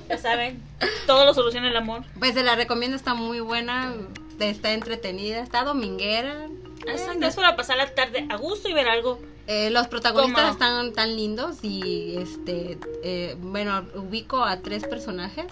Ya 0.09 0.19
saben, 0.19 0.63
todo 1.07 1.25
lo 1.25 1.35
soluciona 1.35 1.69
el 1.69 1.77
amor. 1.77 2.05
Pues 2.19 2.35
se 2.35 2.43
la 2.43 2.55
recomiendo, 2.57 2.97
está 2.97 3.15
muy 3.15 3.41
buena, 3.41 3.95
está 4.39 4.73
entretenida, 4.73 5.41
está 5.41 5.65
dominguera. 5.65 6.47
Exacto, 6.87 7.27
es 7.27 7.35
para 7.37 7.57
pasar 7.57 7.77
la 7.77 7.93
tarde 7.95 8.27
a 8.31 8.37
gusto 8.37 8.69
y 8.69 8.73
ver 8.75 8.89
algo. 8.89 9.21
Eh, 9.47 9.71
los 9.71 9.89
protagonistas 9.89 10.53
están 10.53 10.93
tan 10.93 11.17
lindos 11.17 11.59
y 11.63 12.17
este 12.19 12.79
eh, 13.03 13.35
bueno 13.39 13.83
ubico 13.95 14.45
a 14.45 14.61
tres 14.61 14.85
personajes 14.87 15.47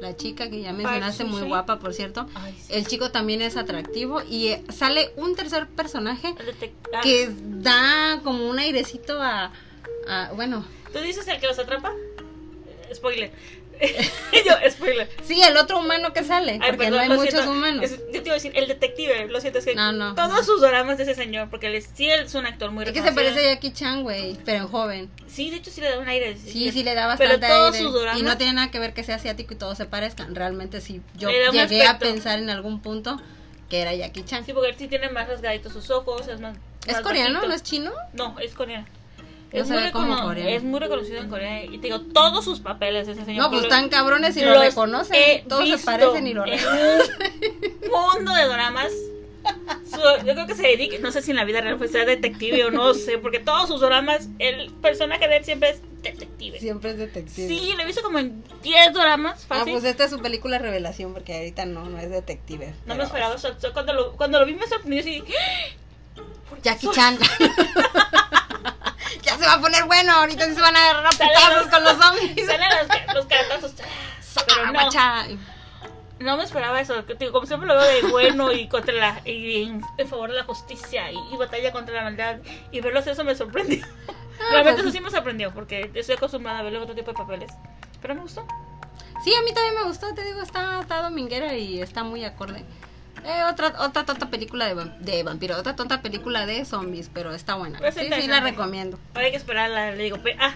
la 0.00 0.16
chica 0.16 0.48
que 0.48 0.60
ya 0.62 0.72
mencionaste 0.72 1.24
muy 1.24 1.42
guapa 1.42 1.80
por 1.80 1.92
cierto 1.92 2.26
Ay, 2.36 2.56
sí. 2.56 2.72
el 2.74 2.86
chico 2.86 3.10
también 3.10 3.42
es 3.42 3.56
atractivo 3.56 4.22
y 4.22 4.48
eh, 4.50 4.62
sale 4.68 5.10
un 5.16 5.34
tercer 5.34 5.66
personaje 5.66 6.28
detec- 6.36 6.70
ah, 6.94 7.00
que 7.02 7.28
da 7.44 8.20
como 8.22 8.48
un 8.48 8.60
airecito 8.60 9.20
a, 9.20 9.50
a- 10.08 10.30
bueno 10.36 10.64
¿Tú 10.92 10.98
dices 11.00 11.26
el 11.28 11.40
que 11.40 11.46
los 11.46 11.58
atrapa? 11.58 11.92
Eh, 12.88 12.94
Spoiler. 12.94 13.30
Yo, 14.46 14.70
spoiler. 14.70 15.08
sí 15.24 15.40
el 15.40 15.56
otro 15.56 15.78
humano 15.78 16.12
que 16.12 16.22
sale 16.22 16.52
Ay, 16.52 16.58
porque 16.58 16.76
perdón, 16.76 16.92
no 16.96 17.00
hay 17.00 17.08
muchos 17.08 17.32
siento. 17.32 17.50
humanos 17.50 17.82
Es- 17.84 17.98
yo 18.12 18.22
te 18.22 18.28
iba 18.28 18.32
a 18.32 18.34
decir, 18.34 18.52
el 18.54 18.68
detective, 18.68 19.26
lo 19.28 19.40
siento, 19.40 19.58
es 19.58 19.64
que 19.64 19.74
No, 19.74 19.90
no. 19.92 20.14
todos 20.14 20.44
sus 20.44 20.60
dramas 20.60 20.98
de 20.98 21.04
ese 21.04 21.14
señor, 21.14 21.48
porque 21.48 21.68
él 21.68 21.74
es, 21.76 21.88
sí 21.94 22.10
él 22.10 22.20
es 22.20 22.34
un 22.34 22.44
actor 22.44 22.70
muy 22.72 22.84
es 22.84 22.92
que 22.92 23.00
se 23.02 23.12
parece 23.12 23.40
a 23.40 23.54
Jackie 23.54 23.72
Chan 23.72 24.02
güey 24.02 24.36
pero 24.44 24.58
en 24.64 24.68
joven 24.68 25.10
Sí, 25.28 25.48
de 25.50 25.56
hecho 25.56 25.70
sí 25.70 25.80
le 25.80 25.88
da 25.88 25.98
un 25.98 26.06
aire. 26.08 26.36
Sí, 26.36 26.70
sí 26.72 26.82
le 26.84 26.94
da 26.94 27.16
Pero 27.16 27.30
bastante 27.30 27.46
todos 27.48 27.74
aire. 27.74 27.86
sus 27.88 28.02
dramas- 28.02 28.20
Y 28.20 28.22
no 28.22 28.36
tiene 28.36 28.52
nada 28.52 28.70
que 28.70 28.78
ver 28.80 28.92
que 28.92 29.02
sea 29.02 29.14
asiático 29.16 29.54
y 29.54 29.56
todos 29.56 29.78
se 29.78 29.86
parezcan. 29.86 30.34
Realmente 30.34 30.82
sí, 30.82 31.00
yo 31.16 31.30
llegué 31.30 31.86
a 31.86 31.98
pensar 31.98 32.38
en 32.38 32.50
algún 32.50 32.82
punto 32.82 33.18
que 33.70 33.80
era 33.80 33.94
Jackie 33.94 34.24
Chan. 34.26 34.44
Sí, 34.44 34.52
porque 34.52 34.68
él 34.70 34.76
sí 34.76 34.88
tiene 34.88 35.08
más 35.08 35.26
rasgaditos 35.26 35.72
sus 35.72 35.88
ojos, 35.90 36.28
es 36.28 36.38
más... 36.40 36.54
¿Es 36.86 36.94
más 36.94 37.00
coreano? 37.02 37.34
bajito. 37.34 37.48
¿No 37.48 37.54
es 37.54 37.62
chino? 37.62 37.92
No, 38.12 38.38
es 38.40 38.52
coreano. 38.52 38.86
No 39.52 39.58
es, 39.60 39.68
muy 39.68 39.78
recono- 39.78 40.32
es 40.36 40.62
muy 40.62 40.78
reconocido 40.80 41.18
en 41.20 41.28
Corea. 41.28 41.64
Y 41.64 41.78
te 41.78 41.88
digo, 41.88 42.00
todos 42.00 42.44
sus 42.44 42.60
papeles 42.60 43.08
ese 43.08 43.24
señor. 43.24 43.44
No, 43.44 43.50
pues 43.50 43.64
están 43.64 43.88
cabrones 43.88 44.36
y 44.36 44.44
lo 44.44 44.60
reconocen. 44.60 45.46
Todos 45.48 45.68
se 45.68 45.78
parecen 45.84 46.26
y 46.26 46.34
lo 46.34 46.46
en 46.46 46.58
reconocen. 46.58 47.80
un 47.84 47.90
mundo 48.16 48.32
de 48.34 48.46
dramas. 48.46 48.92
Su- 49.90 50.24
yo 50.26 50.34
creo 50.34 50.46
que 50.46 50.54
se 50.54 50.62
dedica, 50.62 50.96
no 51.00 51.10
sé 51.10 51.22
si 51.22 51.30
en 51.30 51.38
la 51.38 51.44
vida 51.44 51.60
real 51.62 51.78
fue 51.78 51.88
ser 51.88 52.06
detective 52.06 52.62
o 52.66 52.70
no 52.70 52.92
sé, 52.94 53.18
porque 53.18 53.40
todos 53.40 53.68
sus 53.68 53.80
dramas, 53.80 54.28
el 54.38 54.70
personaje 54.74 55.26
de 55.26 55.38
él 55.38 55.44
siempre 55.44 55.70
es 55.70 55.80
detective. 56.02 56.60
Siempre 56.60 56.90
es 56.90 56.98
detective. 56.98 57.48
Sí, 57.48 57.72
lo 57.74 57.82
he 57.82 57.86
visto 57.86 58.02
como 58.02 58.18
en 58.18 58.44
10 58.62 58.92
dramas, 58.92 59.46
Ah, 59.48 59.56
fácil. 59.56 59.72
pues 59.72 59.84
esta 59.84 60.04
es 60.04 60.10
su 60.10 60.20
película 60.20 60.58
revelación 60.58 61.12
porque 61.14 61.34
ahorita 61.34 61.64
no, 61.64 61.86
no 61.86 61.98
es 61.98 62.10
detective. 62.10 62.66
no 62.84 62.94
me 62.94 62.96
pero- 62.96 63.04
esperaba 63.04 63.34
eso. 63.34 63.48
Yo 63.60 63.72
Cuando 63.72 63.94
lo, 63.94 64.12
cuando 64.12 64.38
lo 64.38 64.46
vi 64.46 64.54
me 64.54 64.66
sorprendió 64.68 65.00
así. 65.00 65.24
Jackie 66.62 66.88
Chan. 66.92 67.18
ya 69.22 69.36
se 69.38 69.46
va 69.46 69.54
a 69.54 69.60
poner 69.60 69.84
bueno, 69.84 70.12
ahorita 70.12 70.46
se 70.54 70.60
van 70.60 70.76
a 70.76 70.90
agarrar 70.90 71.06
a 71.14 71.70
con 71.70 71.84
los 71.84 71.92
zombies. 71.94 72.46
Salen 72.46 72.68
los, 72.78 73.14
los 73.14 73.26
caratazos. 73.26 73.72
Pero 74.46 74.66
no, 74.66 74.72
Guacha. 74.72 75.26
no 76.18 76.36
me 76.36 76.44
esperaba 76.44 76.80
eso. 76.80 77.02
digo, 77.02 77.32
como 77.32 77.46
siempre 77.46 77.66
lo 77.68 77.74
veo 77.76 77.84
de 77.84 78.02
bueno 78.10 78.52
y 78.52 78.68
contra 78.68 78.94
la 78.94 79.20
y 79.24 79.62
en, 79.64 79.82
en 79.98 80.08
favor 80.08 80.30
de 80.30 80.36
la 80.36 80.44
justicia 80.44 81.10
y, 81.10 81.16
y 81.32 81.36
batalla 81.36 81.72
contra 81.72 81.94
la 81.96 82.02
maldad. 82.04 82.36
Y 82.70 82.80
verlo 82.80 83.00
hacer 83.00 83.14
eso 83.14 83.24
me 83.24 83.34
sorprendió. 83.34 83.84
Realmente 84.50 84.82
pues- 84.82 84.86
eso 84.86 84.92
sí 84.96 85.00
me 85.00 85.10
sorprendió 85.10 85.52
porque 85.52 85.90
estoy 85.94 86.14
acostumbrada 86.16 86.60
a 86.60 86.68
en 86.68 86.76
otro 86.76 86.94
tipo 86.94 87.10
de 87.12 87.16
papeles. 87.16 87.50
Pero 88.00 88.14
me 88.14 88.22
gustó. 88.22 88.46
Sí, 89.24 89.34
a 89.34 89.42
mí 89.42 89.52
también 89.52 89.74
me 89.74 89.82
gustó, 89.82 90.14
te 90.14 90.24
digo, 90.24 90.40
está, 90.40 90.80
está 90.80 91.02
dominguera 91.02 91.54
y 91.54 91.82
está 91.82 92.02
muy 92.04 92.24
acorde. 92.24 92.64
Eh, 93.24 93.42
otra 93.50 93.74
otra 93.80 94.04
tonta 94.04 94.30
película 94.30 94.72
de, 94.74 94.90
de 95.00 95.22
vampiro, 95.22 95.56
otra 95.58 95.76
tonta 95.76 96.00
película 96.02 96.46
de 96.46 96.64
zombies, 96.64 97.10
pero 97.12 97.32
está 97.34 97.54
buena. 97.54 97.78
Pues 97.78 97.94
Sí, 97.94 98.08
sí, 98.12 98.26
la 98.28 98.40
recomiendo. 98.40 98.98
Ahora 99.14 99.26
hay 99.26 99.30
que 99.32 99.36
esperar 99.36 99.70
la, 99.70 99.90
le 99.92 100.02
digo, 100.04 100.16
pe- 100.18 100.36
ah, 100.38 100.54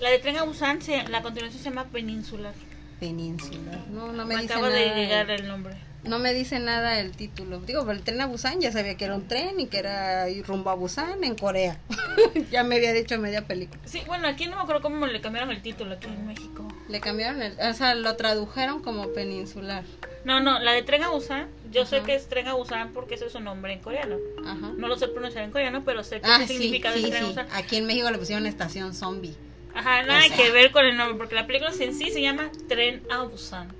la 0.00 0.10
de 0.10 0.18
Tren 0.18 0.36
a 0.36 0.42
Busan, 0.42 0.82
se- 0.82 1.08
la 1.08 1.22
continuación 1.22 1.62
se 1.62 1.70
llama 1.70 1.84
Peninsular. 1.84 2.54
Península. 3.00 3.78
No, 3.90 4.12
no 4.12 4.24
me, 4.26 4.34
Me 4.36 4.42
dice 4.42 4.52
acaba 4.54 4.68
nada. 4.68 4.80
de 4.80 4.94
llegar 4.94 5.30
el 5.30 5.48
nombre. 5.48 5.74
No 6.04 6.18
me 6.18 6.34
dice 6.34 6.58
nada 6.58 6.98
el 6.98 7.12
título. 7.12 7.60
Digo, 7.60 7.82
pero 7.82 7.92
el 7.92 8.02
tren 8.02 8.20
a 8.20 8.26
Busan 8.26 8.60
ya 8.60 8.72
sabía 8.72 8.96
que 8.96 9.04
era 9.04 9.14
un 9.14 9.28
tren 9.28 9.60
y 9.60 9.66
que 9.68 9.78
era 9.78 10.28
ir 10.28 10.44
rumbo 10.44 10.70
a 10.70 10.74
Busan 10.74 11.22
en 11.22 11.36
Corea. 11.36 11.78
ya 12.50 12.64
me 12.64 12.76
había 12.76 12.92
dicho 12.92 13.16
media 13.18 13.46
película. 13.46 13.80
Sí, 13.84 14.02
bueno, 14.08 14.26
aquí 14.26 14.46
no 14.46 14.56
me 14.56 14.62
acuerdo 14.62 14.82
cómo 14.82 15.06
le 15.06 15.20
cambiaron 15.20 15.50
el 15.52 15.62
título 15.62 15.94
aquí 15.94 16.08
en 16.08 16.26
México. 16.26 16.66
Le 16.88 17.00
cambiaron 17.00 17.40
el, 17.40 17.52
o 17.58 17.72
sea, 17.74 17.94
lo 17.94 18.16
tradujeron 18.16 18.82
como 18.82 19.12
peninsular. 19.12 19.84
No, 20.24 20.40
no, 20.40 20.58
la 20.58 20.72
de 20.72 20.82
Tren 20.82 21.04
a 21.04 21.10
Busan, 21.10 21.48
yo 21.70 21.86
sé 21.86 22.00
que 22.02 22.14
es 22.16 22.28
Tren 22.28 22.48
a 22.48 22.54
Busan 22.54 22.92
porque 22.92 23.14
ese 23.14 23.26
es 23.26 23.32
su 23.32 23.40
nombre 23.40 23.72
en 23.72 23.78
coreano. 23.80 24.16
Ajá. 24.44 24.72
No 24.76 24.88
lo 24.88 24.96
sé 24.96 25.06
pronunciar 25.08 25.44
en 25.44 25.52
coreano, 25.52 25.84
pero 25.84 26.02
sé 26.02 26.20
qué 26.20 26.26
Ah, 26.28 26.38
sí, 26.40 26.48
significa 26.48 26.92
sí, 26.92 27.02
Tren 27.02 27.14
a 27.14 27.18
sí. 27.20 27.24
Busan. 27.26 27.46
Aquí 27.52 27.76
en 27.76 27.86
México 27.86 28.10
le 28.10 28.18
pusieron 28.18 28.46
estación 28.46 28.92
zombie. 28.92 29.34
Ajá, 29.74 30.02
nada 30.02 30.18
O 30.18 30.28
sea. 30.28 30.36
que 30.36 30.50
ver 30.50 30.72
con 30.72 30.84
el 30.84 30.96
nombre, 30.96 31.16
porque 31.16 31.34
la 31.36 31.46
película 31.46 31.70
en 31.78 31.94
sí 31.94 32.10
se 32.10 32.20
llama 32.20 32.50
Tren 32.68 33.02
a 33.10 33.22
Busan. 33.22 33.72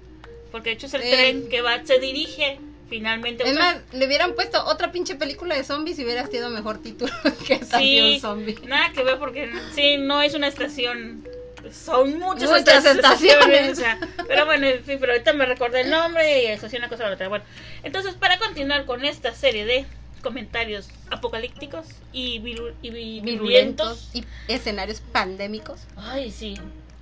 Porque 0.52 0.70
de 0.70 0.74
hecho 0.76 0.86
es 0.86 0.94
el 0.94 1.02
Eh. 1.02 1.10
tren 1.10 1.48
que 1.48 1.62
va, 1.62 1.84
se 1.84 1.98
dirige 1.98 2.60
finalmente 2.88 3.48
Es 3.48 3.56
más, 3.56 3.78
le 3.92 4.06
hubieran 4.06 4.34
puesto 4.34 4.62
otra 4.66 4.92
pinche 4.92 5.14
película 5.14 5.54
de 5.56 5.64
zombies 5.64 5.98
y 5.98 6.04
hubiera 6.04 6.26
sido 6.26 6.50
mejor 6.50 6.78
título 6.82 7.10
que 7.46 7.54
estación 7.54 7.80
Sí, 7.82 8.18
zombie. 8.20 8.58
nada 8.66 8.92
que 8.92 9.02
ver 9.02 9.18
porque 9.18 9.50
sí, 9.74 9.96
no 9.96 10.20
es 10.22 10.34
una 10.34 10.46
estación. 10.48 11.26
Son 11.72 12.18
muchas, 12.18 12.50
Muchas 12.50 12.84
estaciones. 12.84 13.70
o 13.72 13.74
sea, 13.76 13.98
pero 14.28 14.44
bueno, 14.46 14.66
en 14.66 14.82
fin, 14.84 14.98
pero 15.00 15.12
ahorita 15.12 15.32
me 15.32 15.46
recordé 15.46 15.82
el 15.82 15.90
nombre 15.90 16.42
y 16.42 16.46
estación 16.48 16.82
una 16.82 16.88
cosa 16.90 17.04
a 17.04 17.08
la 17.08 17.14
otra. 17.14 17.28
Bueno, 17.28 17.44
entonces 17.82 18.14
para 18.14 18.38
continuar 18.38 18.84
con 18.84 19.04
esta 19.04 19.32
serie 19.32 19.64
de 19.64 19.86
comentarios 20.22 20.88
apocalípticos 21.10 21.86
y, 22.12 22.40
viru- 22.40 22.74
y 22.82 22.90
vi- 22.90 23.20
virulentos. 23.20 24.10
Virulentos 24.12 24.48
y 24.48 24.52
escenarios 24.52 25.00
pandémicos. 25.00 25.80
Ay, 25.96 26.30
sí. 26.30 26.54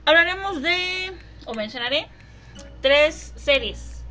Hablaremos 0.05 0.63
de, 0.63 1.13
o 1.47 1.55
mencionaré, 1.55 2.07
tres 2.81 3.33
series 3.37 4.03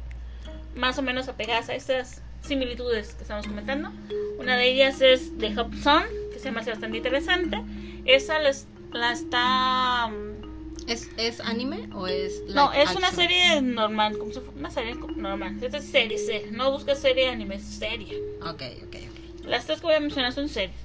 más 0.76 0.98
o 0.98 1.02
menos 1.02 1.28
apegadas 1.28 1.70
a 1.70 1.76
estas 1.76 2.22
similitudes 2.42 3.14
que 3.16 3.24
estamos 3.24 3.46
comentando. 3.48 3.92
Una 4.38 4.56
de 4.58 4.70
ellas 4.72 5.02
es 5.02 5.38
The 5.38 5.54
Hobson, 5.56 6.04
que 6.32 6.40
se 6.40 6.52
me 6.52 6.62
hace 6.62 6.70
bastante 6.72 6.98
interesante. 6.98 7.60
Esa 8.06 8.40
la, 8.40 8.52
la 8.94 9.12
está... 9.12 10.08
mm, 10.08 10.88
¿Es, 10.88 11.10
¿Es 11.18 11.40
anime 11.42 11.88
o 11.94 12.08
es 12.08 12.42
No, 12.48 12.72
es 12.74 12.96
una 12.96 13.08
action? 13.10 13.16
serie 13.28 13.62
normal, 13.62 14.18
como 14.18 14.32
si 14.32 14.40
fu- 14.40 14.54
una 14.58 14.72
serie 14.72 14.96
normal. 15.18 15.58
Esta 15.62 15.78
es 15.78 15.86
serie, 15.86 16.18
serie. 16.18 16.52
No 16.52 16.72
busca 16.72 16.96
serie 16.96 17.26
de 17.26 17.30
anime, 17.32 17.56
es 17.56 17.64
serie. 17.64 18.18
Ok, 18.42 18.64
ok, 18.88 18.96
ok. 18.96 19.46
Las 19.46 19.66
tres 19.66 19.80
que 19.82 19.88
voy 19.88 19.96
a 19.96 20.00
mencionar 20.00 20.32
son 20.32 20.48
series. 20.50 20.80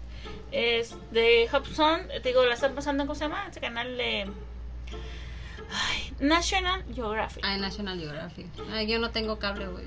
Es 0.50 0.94
de 1.12 1.48
Hobson, 1.52 2.02
te 2.22 2.28
digo, 2.28 2.44
la 2.44 2.54
están 2.54 2.74
pasando 2.74 3.02
en, 3.02 3.06
¿cómo 3.06 3.14
se 3.14 3.24
llama? 3.24 3.46
Ese 3.48 3.60
canal 3.60 3.96
de... 3.96 4.26
Ay, 5.70 6.14
National 6.20 6.84
Geographic. 6.94 7.44
En 7.44 7.60
National 7.60 7.98
Geographic. 7.98 8.46
Ay, 8.72 8.86
yo 8.86 8.98
no 8.98 9.10
tengo 9.10 9.38
cable, 9.38 9.66
güey. 9.66 9.86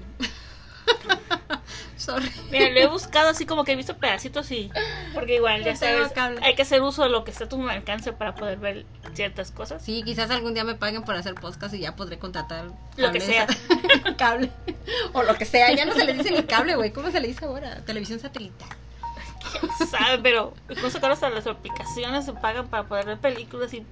sorry. 1.97 2.31
Mira, 2.51 2.69
lo 2.69 2.79
he 2.79 2.87
buscado 2.87 3.29
así 3.29 3.45
como 3.45 3.63
que 3.63 3.73
he 3.73 3.75
visto 3.75 3.97
pedacitos 3.97 4.49
y. 4.51 4.71
Porque 5.13 5.35
igual, 5.35 5.63
ya 5.63 5.75
sabes, 5.75 6.11
cable. 6.11 6.39
hay 6.43 6.55
que 6.55 6.61
hacer 6.61 6.81
uso 6.81 7.03
de 7.03 7.09
lo 7.09 7.23
que 7.23 7.31
está 7.31 7.45
a 7.45 7.49
tu 7.49 7.67
alcance 7.67 8.13
para 8.13 8.35
poder 8.35 8.57
ver 8.57 8.85
ciertas 9.13 9.51
cosas. 9.51 9.83
Sí, 9.83 10.03
quizás 10.03 10.29
algún 10.31 10.53
día 10.53 10.63
me 10.63 10.75
paguen 10.75 11.03
por 11.03 11.15
hacer 11.15 11.35
podcast 11.35 11.73
y 11.73 11.79
ya 11.79 11.95
podré 11.95 12.17
contratar 12.19 12.71
Lo 12.95 13.11
que 13.11 13.19
sea. 13.19 13.47
cable. 14.17 14.51
O 15.13 15.23
lo 15.23 15.35
que 15.35 15.45
sea. 15.45 15.73
Ya 15.73 15.85
no 15.85 15.93
se 15.93 16.05
le 16.05 16.13
dice 16.13 16.31
ni 16.31 16.43
cable, 16.43 16.75
güey. 16.75 16.91
¿Cómo 16.91 17.11
se 17.11 17.19
le 17.19 17.27
dice 17.27 17.45
ahora? 17.45 17.83
Televisión 17.85 18.19
satelital. 18.19 18.69
¿Sabes? 19.89 20.19
Pero 20.21 20.53
incluso 20.69 20.99
que 20.99 21.05
hasta 21.07 21.29
las 21.29 21.47
aplicaciones 21.47 22.25
se 22.25 22.33
pagan 22.33 22.67
para 22.67 22.83
poder 22.83 23.05
ver 23.05 23.17
películas 23.17 23.73
y. 23.73 23.85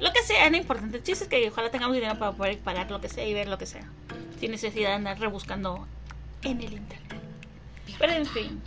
Lo 0.00 0.12
que 0.12 0.22
sea, 0.22 0.48
no 0.50 0.56
importante. 0.56 0.98
El 0.98 1.02
chiste 1.02 1.24
es 1.24 1.30
que 1.30 1.48
ojalá 1.48 1.70
tengamos 1.70 1.94
dinero 1.94 2.18
para 2.18 2.32
poder 2.32 2.58
pagar 2.58 2.90
lo 2.90 3.00
que 3.00 3.08
sea 3.08 3.26
y 3.26 3.34
ver 3.34 3.48
lo 3.48 3.58
que 3.58 3.66
sea. 3.66 3.88
Sin 4.38 4.50
necesidad 4.50 4.90
de 4.90 4.94
andar 4.94 5.18
rebuscando 5.18 5.86
en 6.42 6.60
el 6.60 6.72
internet. 6.74 7.22
Pero 7.98 8.12
en 8.12 8.26
fin. 8.26 8.62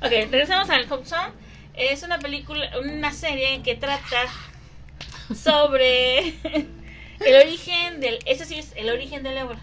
Ok, 0.00 0.10
regresamos 0.10 0.70
al 0.70 0.88
Hot 0.88 1.06
Song. 1.06 1.32
Es 1.74 2.02
una 2.02 2.18
película, 2.18 2.70
una 2.78 3.12
serie 3.12 3.62
que 3.62 3.74
trata 3.76 4.26
sobre 5.34 6.34
el 7.20 7.36
origen 7.42 8.00
del. 8.00 8.18
Ese 8.24 8.44
sí 8.44 8.58
es 8.58 8.72
el 8.76 8.90
origen 8.90 9.22
del 9.22 9.38
ébola. 9.38 9.60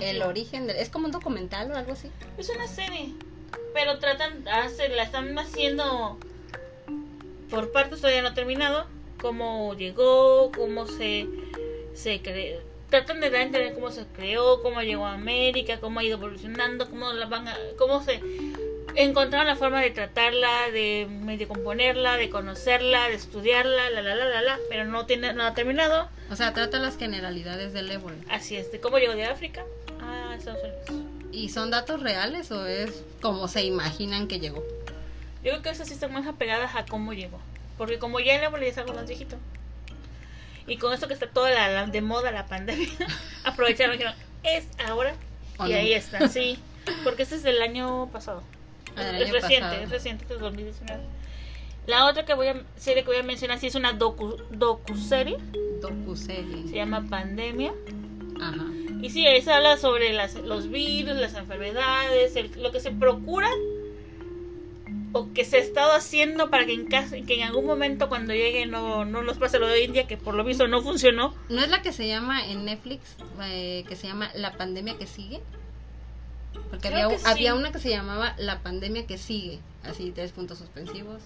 El 0.00 0.22
origen 0.22 0.68
del... 0.68 0.76
¿Es 0.76 0.88
como 0.88 1.06
un 1.06 1.12
documental 1.12 1.70
o 1.72 1.76
algo 1.76 1.92
así? 1.92 2.10
Es 2.38 2.48
una 2.48 2.68
serie, 2.68 3.12
pero 3.74 3.98
tratan, 3.98 4.46
hace, 4.46 4.88
la 4.90 5.02
están 5.02 5.36
haciendo 5.36 6.18
por 7.50 7.72
partes, 7.72 8.00
todavía 8.00 8.22
no 8.22 8.28
ha 8.28 8.34
terminado, 8.34 8.86
cómo 9.20 9.74
llegó, 9.74 10.50
cómo 10.52 10.86
se, 10.86 11.26
se 11.94 12.20
creó, 12.20 12.60
tratan 12.90 13.20
de 13.20 13.30
dar 13.30 13.40
a 13.40 13.44
entender 13.44 13.74
cómo 13.74 13.90
se 13.90 14.04
creó, 14.06 14.62
cómo 14.62 14.82
llegó 14.82 15.06
a 15.06 15.14
América, 15.14 15.78
cómo 15.80 16.00
ha 16.00 16.04
ido 16.04 16.16
evolucionando, 16.18 16.88
cómo 16.88 17.12
la 17.12 17.26
van 17.26 17.48
a, 17.48 17.56
cómo 17.78 18.02
se 18.02 18.20
encontraron 18.94 19.46
la 19.46 19.56
forma 19.56 19.80
de 19.82 19.90
tratarla, 19.90 20.70
de 20.72 21.06
medio 21.10 21.48
componerla, 21.48 22.16
de 22.16 22.30
conocerla, 22.30 23.08
de 23.08 23.14
estudiarla, 23.14 23.90
la 23.90 24.02
la 24.02 24.14
la 24.14 24.24
la 24.24 24.42
la, 24.42 24.58
pero 24.70 24.84
no 24.84 25.06
tiene 25.06 25.32
nada 25.34 25.54
terminado, 25.54 26.08
O 26.30 26.36
sea, 26.36 26.52
trata 26.54 26.78
las 26.78 26.96
generalidades 26.96 27.72
del 27.72 27.90
ébola. 27.90 28.16
así 28.30 28.56
es, 28.56 28.72
de 28.72 28.80
cómo 28.80 28.98
llegó 28.98 29.14
de 29.14 29.24
África 29.24 29.64
a 30.00 30.34
Estados 30.34 30.62
Unidos. 30.62 31.06
¿Y 31.32 31.50
son 31.50 31.70
datos 31.70 32.02
reales 32.02 32.50
o 32.50 32.64
es 32.66 33.02
como 33.20 33.48
se 33.48 33.64
imaginan 33.64 34.28
que 34.28 34.40
llegó? 34.40 34.64
Yo 35.46 35.52
creo 35.52 35.62
que 35.62 35.70
esas 35.70 35.86
sí 35.86 35.94
están 35.94 36.12
más 36.12 36.26
apegadas 36.26 36.74
a 36.74 36.84
cómo 36.84 37.12
llegó. 37.12 37.38
Porque 37.78 37.98
como 38.00 38.18
ya 38.20 38.34
el 38.34 38.42
ébola 38.42 38.64
ya 38.64 38.70
es 38.70 38.78
algo 38.78 38.94
más 38.94 39.06
viejito. 39.06 39.36
Y 40.66 40.76
con 40.78 40.92
esto 40.92 41.06
que 41.06 41.14
está 41.14 41.28
toda 41.28 41.50
la, 41.50 41.68
la- 41.68 41.86
de 41.86 42.02
moda 42.02 42.32
la 42.32 42.46
pandemia, 42.46 42.88
aprovecharon 43.44 43.94
y 43.94 43.98
dijeron, 43.98 44.18
es 44.42 44.66
ahora. 44.84 45.14
¿O 45.58 45.66
y 45.66 45.70
no? 45.70 45.76
ahí 45.76 45.92
está, 45.92 46.28
sí. 46.28 46.58
Porque 47.04 47.22
este 47.22 47.36
es 47.36 47.42
del 47.44 47.62
año 47.62 48.08
pasado. 48.12 48.42
Ah, 48.96 49.02
es 49.10 49.22
año 49.26 49.32
reciente, 49.34 49.60
pasado. 49.60 49.82
es 49.84 49.90
reciente, 49.90 50.24
es 50.24 50.28
de 50.30 50.36
2019. 50.38 51.00
La 51.86 52.06
otra 52.06 52.24
que 52.24 52.34
voy 52.34 52.48
a, 52.48 52.60
serie 52.76 53.04
que 53.04 53.10
voy 53.10 53.18
a 53.18 53.22
mencionar 53.22 53.60
sí 53.60 53.68
es 53.68 53.76
una 53.76 53.92
docu, 53.92 54.36
docu-serie. 54.50 55.36
Se 55.52 55.80
Docuserie. 55.80 56.64
llama 56.72 57.06
Pandemia. 57.08 57.72
Ajá. 58.40 58.64
Y 59.02 59.10
sí, 59.10 59.24
ahí 59.26 59.40
se 59.42 59.52
habla 59.52 59.76
sobre 59.76 60.12
las, 60.12 60.34
los 60.34 60.68
virus, 60.68 61.14
las 61.16 61.34
enfermedades, 61.34 62.34
el- 62.34 62.50
lo 62.60 62.72
que 62.72 62.80
se 62.80 62.90
procura 62.90 63.48
o 65.16 65.32
que 65.32 65.44
se 65.44 65.56
ha 65.56 65.60
estado 65.60 65.92
haciendo 65.92 66.50
para 66.50 66.66
que 66.66 66.72
en, 66.74 66.86
caso, 66.88 67.16
que 67.26 67.34
en 67.34 67.42
algún 67.44 67.64
momento 67.66 68.08
cuando 68.08 68.34
llegue 68.34 68.66
no, 68.66 69.04
no 69.04 69.22
nos 69.22 69.38
pase 69.38 69.58
lo 69.58 69.66
de 69.66 69.82
India, 69.84 70.06
que 70.06 70.16
por 70.16 70.34
lo 70.34 70.44
visto 70.44 70.66
no 70.68 70.82
funcionó. 70.82 71.34
¿No 71.48 71.62
es 71.62 71.68
la 71.68 71.82
que 71.82 71.92
se 71.92 72.06
llama 72.06 72.46
en 72.46 72.64
Netflix, 72.64 73.16
eh, 73.42 73.84
que 73.88 73.96
se 73.96 74.06
llama 74.08 74.30
La 74.34 74.52
pandemia 74.52 74.96
que 74.98 75.06
sigue? 75.06 75.40
Porque 76.70 76.88
Creo 76.88 77.04
había, 77.06 77.16
que 77.16 77.18
sí. 77.22 77.28
había 77.30 77.54
una 77.54 77.72
que 77.72 77.78
se 77.78 77.90
llamaba 77.90 78.34
La 78.38 78.60
pandemia 78.60 79.06
que 79.06 79.18
sigue, 79.18 79.60
así 79.84 80.10
tres 80.14 80.32
puntos 80.32 80.58
suspensivos, 80.58 81.22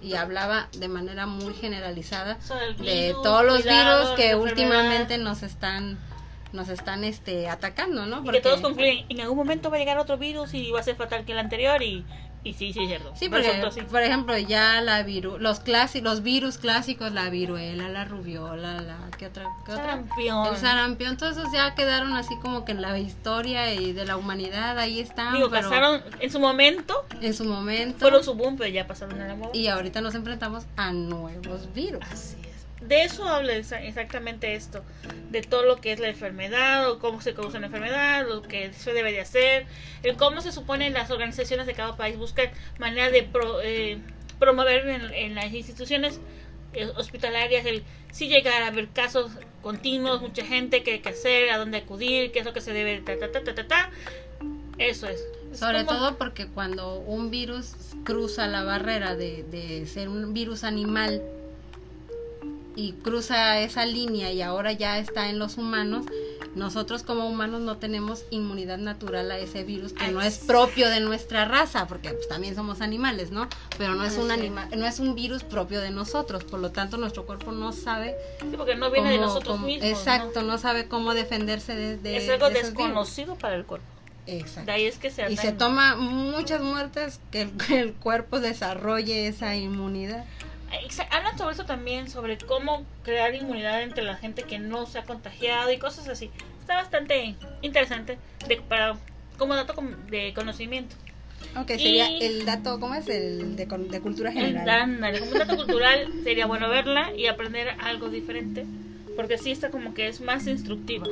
y 0.00 0.14
hablaba 0.14 0.68
de 0.76 0.88
manera 0.88 1.26
muy 1.26 1.54
generalizada 1.54 2.38
el 2.68 2.76
de 2.76 3.06
virus, 3.06 3.22
todos 3.22 3.44
los 3.44 3.60
cuidado, 3.62 4.00
virus 4.02 4.16
que 4.16 4.34
últimamente 4.34 5.18
nos 5.18 5.42
están 5.42 5.98
nos 6.52 6.68
están 6.68 7.02
este 7.02 7.48
atacando, 7.48 8.04
¿no? 8.04 8.18
Y 8.20 8.24
Porque- 8.24 8.38
que 8.38 8.42
todos 8.42 8.60
concluyen, 8.60 9.06
en 9.08 9.20
algún 9.22 9.38
momento 9.38 9.70
va 9.70 9.76
a 9.76 9.78
llegar 9.78 9.96
otro 9.98 10.18
virus 10.18 10.52
y 10.52 10.70
va 10.70 10.80
a 10.80 10.82
ser 10.82 10.96
fatal 10.96 11.24
que 11.24 11.32
el 11.32 11.38
anterior 11.38 11.80
y, 11.82 12.04
y 12.44 12.54
sí, 12.54 12.72
sí 12.72 12.80
es 12.82 12.88
cierto. 12.88 13.12
Sí, 13.14 13.28
porque, 13.28 13.48
así. 13.48 13.82
por 13.82 14.02
ejemplo, 14.02 14.36
ya 14.36 14.80
la 14.80 15.02
viru 15.02 15.38
los 15.38 15.60
clasi 15.60 16.00
los 16.00 16.22
virus 16.22 16.58
clásicos, 16.58 17.12
la 17.12 17.30
viruela, 17.30 17.88
la 17.88 18.04
rubiola, 18.04 18.80
la 18.80 18.96
¿qué 19.16 19.26
otra? 19.26 19.44
qué 19.64 19.72
otra? 19.72 19.84
Sarampión. 19.84 20.46
El 20.48 20.56
sarampión, 20.56 21.16
todos 21.16 21.36
esos 21.36 21.52
ya 21.52 21.74
quedaron 21.74 22.12
así 22.14 22.34
como 22.40 22.64
que 22.64 22.72
en 22.72 22.82
la 22.82 22.98
historia 22.98 23.72
y 23.74 23.92
de 23.92 24.04
la 24.04 24.16
humanidad, 24.16 24.78
ahí 24.78 24.98
están, 24.98 25.34
Digo, 25.34 25.50
pero 25.50 25.68
pasaron 25.68 26.02
en 26.18 26.30
su 26.30 26.40
momento, 26.40 27.04
en 27.20 27.34
su 27.34 27.44
momento 27.44 28.00
fueron 28.00 28.24
su 28.24 28.34
boom, 28.34 28.56
pero 28.56 28.70
ya 28.70 28.86
pasaron 28.86 29.20
a 29.20 29.28
la 29.28 29.36
moda. 29.36 29.50
y 29.52 29.68
ahorita 29.68 30.00
nos 30.00 30.14
enfrentamos 30.14 30.64
a 30.76 30.92
nuevos 30.92 31.72
virus. 31.74 32.02
Así 32.10 32.36
es. 32.42 32.51
De 32.88 33.04
eso 33.04 33.28
habla 33.28 33.54
exa- 33.54 33.80
exactamente 33.82 34.54
esto, 34.54 34.84
de 35.30 35.40
todo 35.42 35.62
lo 35.64 35.80
que 35.80 35.92
es 35.92 36.00
la 36.00 36.08
enfermedad, 36.08 36.90
o 36.90 36.98
cómo 36.98 37.20
se 37.20 37.32
causa 37.34 37.58
la 37.60 37.66
enfermedad, 37.66 38.26
lo 38.28 38.42
que 38.42 38.72
se 38.72 38.92
debe 38.92 39.12
de 39.12 39.20
hacer, 39.20 39.66
el 40.02 40.16
cómo 40.16 40.40
se 40.40 40.52
supone 40.52 40.90
las 40.90 41.10
organizaciones 41.10 41.66
de 41.66 41.74
cada 41.74 41.96
país 41.96 42.16
buscan 42.16 42.50
manera 42.78 43.10
de 43.10 43.22
pro- 43.22 43.60
eh, 43.62 43.98
promover 44.38 44.88
en, 44.88 45.14
en 45.14 45.34
las 45.34 45.52
instituciones 45.52 46.20
eh, 46.74 46.90
hospitalarias 46.96 47.64
el 47.66 47.84
si 48.10 48.28
llegar 48.28 48.62
a 48.62 48.66
haber 48.68 48.88
casos 48.88 49.30
continuos, 49.62 50.20
mucha 50.20 50.44
gente, 50.44 50.82
qué 50.82 50.94
hay 50.94 51.00
que 51.00 51.10
hacer, 51.10 51.50
a 51.50 51.58
dónde 51.58 51.78
acudir, 51.78 52.32
qué 52.32 52.40
es 52.40 52.44
lo 52.44 52.52
que 52.52 52.60
se 52.60 52.72
debe, 52.72 53.00
ta, 53.00 53.16
ta, 53.18 53.30
ta, 53.30 53.42
ta, 53.44 53.54
ta, 53.54 53.66
ta. 53.68 53.90
Eso 54.78 55.06
es. 55.08 55.24
Sobre 55.54 55.84
todo 55.84 56.18
porque 56.18 56.46
cuando 56.48 56.96
un 56.96 57.30
virus 57.30 57.74
cruza 58.04 58.46
la 58.48 58.64
barrera 58.64 59.14
de, 59.14 59.44
de 59.44 59.86
ser 59.86 60.08
un 60.08 60.32
virus 60.34 60.64
animal 60.64 61.22
y 62.74 62.92
cruza 62.92 63.60
esa 63.60 63.84
línea 63.86 64.32
y 64.32 64.40
ahora 64.42 64.72
ya 64.72 64.98
está 64.98 65.28
en 65.28 65.38
los 65.38 65.58
humanos, 65.58 66.06
nosotros 66.54 67.02
como 67.02 67.28
humanos 67.28 67.60
no 67.62 67.78
tenemos 67.78 68.24
inmunidad 68.30 68.78
natural 68.78 69.30
a 69.30 69.38
ese 69.38 69.62
virus 69.64 69.92
que 69.92 70.04
Ay, 70.04 70.12
no 70.12 70.20
es 70.20 70.38
propio 70.38 70.88
de 70.90 71.00
nuestra 71.00 71.44
raza, 71.46 71.86
porque 71.86 72.10
pues, 72.10 72.28
también 72.28 72.54
somos 72.54 72.80
animales, 72.80 73.30
¿no? 73.30 73.48
Pero 73.78 73.94
no 73.94 74.04
es 74.04 74.16
un 74.16 74.30
Así 74.30 74.40
es. 74.40 74.46
anima 74.46 74.68
no 74.76 74.86
es 74.86 74.98
un 75.00 75.14
virus 75.14 75.44
propio 75.44 75.80
de 75.80 75.90
nosotros, 75.90 76.44
por 76.44 76.60
lo 76.60 76.70
tanto 76.72 76.96
nuestro 76.98 77.24
cuerpo 77.26 77.52
no 77.52 77.72
sabe 77.72 78.14
Sí, 78.40 78.54
porque 78.56 78.74
no 78.74 78.90
viene 78.90 79.10
de 79.12 79.18
nosotros 79.18 79.54
cómo- 79.56 79.66
mismos. 79.66 79.88
exacto, 79.88 80.42
¿no? 80.42 80.58
sabe 80.58 80.88
cómo 80.88 81.14
defenderse 81.14 81.74
de, 81.74 81.96
de- 81.96 82.16
Es 82.18 82.28
algo 82.28 82.48
de 82.50 82.60
esos 82.60 82.70
virus. 82.72 82.84
desconocido 82.86 83.34
para 83.36 83.54
el 83.54 83.64
cuerpo. 83.64 83.86
Exacto. 84.26 84.66
De 84.66 84.72
ahí 84.72 84.84
es 84.86 84.98
que 84.98 85.10
se 85.10 85.30
Y 85.32 85.36
se 85.36 85.52
toma 85.52 85.96
muchas 85.96 86.60
muertes 86.62 87.18
que 87.32 87.42
el, 87.42 87.50
que 87.56 87.80
el 87.80 87.92
cuerpo 87.94 88.40
desarrolle 88.40 89.26
esa 89.26 89.56
inmunidad. 89.56 90.24
Hablan 91.10 91.38
sobre 91.38 91.54
eso 91.54 91.64
también, 91.64 92.08
sobre 92.08 92.38
cómo 92.38 92.84
crear 93.02 93.34
inmunidad 93.34 93.82
entre 93.82 94.04
la 94.04 94.16
gente 94.16 94.42
que 94.42 94.58
no 94.58 94.86
se 94.86 94.98
ha 94.98 95.02
contagiado 95.04 95.70
y 95.70 95.78
cosas 95.78 96.08
así. 96.08 96.30
Está 96.60 96.76
bastante 96.76 97.34
interesante 97.60 98.18
de, 98.48 98.56
para, 98.56 98.96
como 99.36 99.54
dato 99.54 99.74
de 100.10 100.32
conocimiento. 100.34 100.96
Ok, 101.56 101.68
sería 101.68 102.08
el 102.18 102.46
dato, 102.46 102.80
¿cómo 102.80 102.94
es? 102.94 103.08
El 103.08 103.56
de, 103.56 103.66
de 103.66 104.00
cultura 104.00 104.30
Ándale, 104.30 105.20
como 105.20 105.32
un 105.32 105.38
dato 105.38 105.56
cultural 105.64 106.08
sería 106.22 106.46
bueno 106.46 106.68
verla 106.68 107.14
y 107.14 107.26
aprender 107.26 107.74
algo 107.80 108.08
diferente, 108.08 108.64
porque 109.16 109.36
sí 109.38 109.50
está 109.50 109.70
como 109.70 109.92
que 109.92 110.08
es 110.08 110.20
más 110.20 110.46
instructiva. 110.46 111.06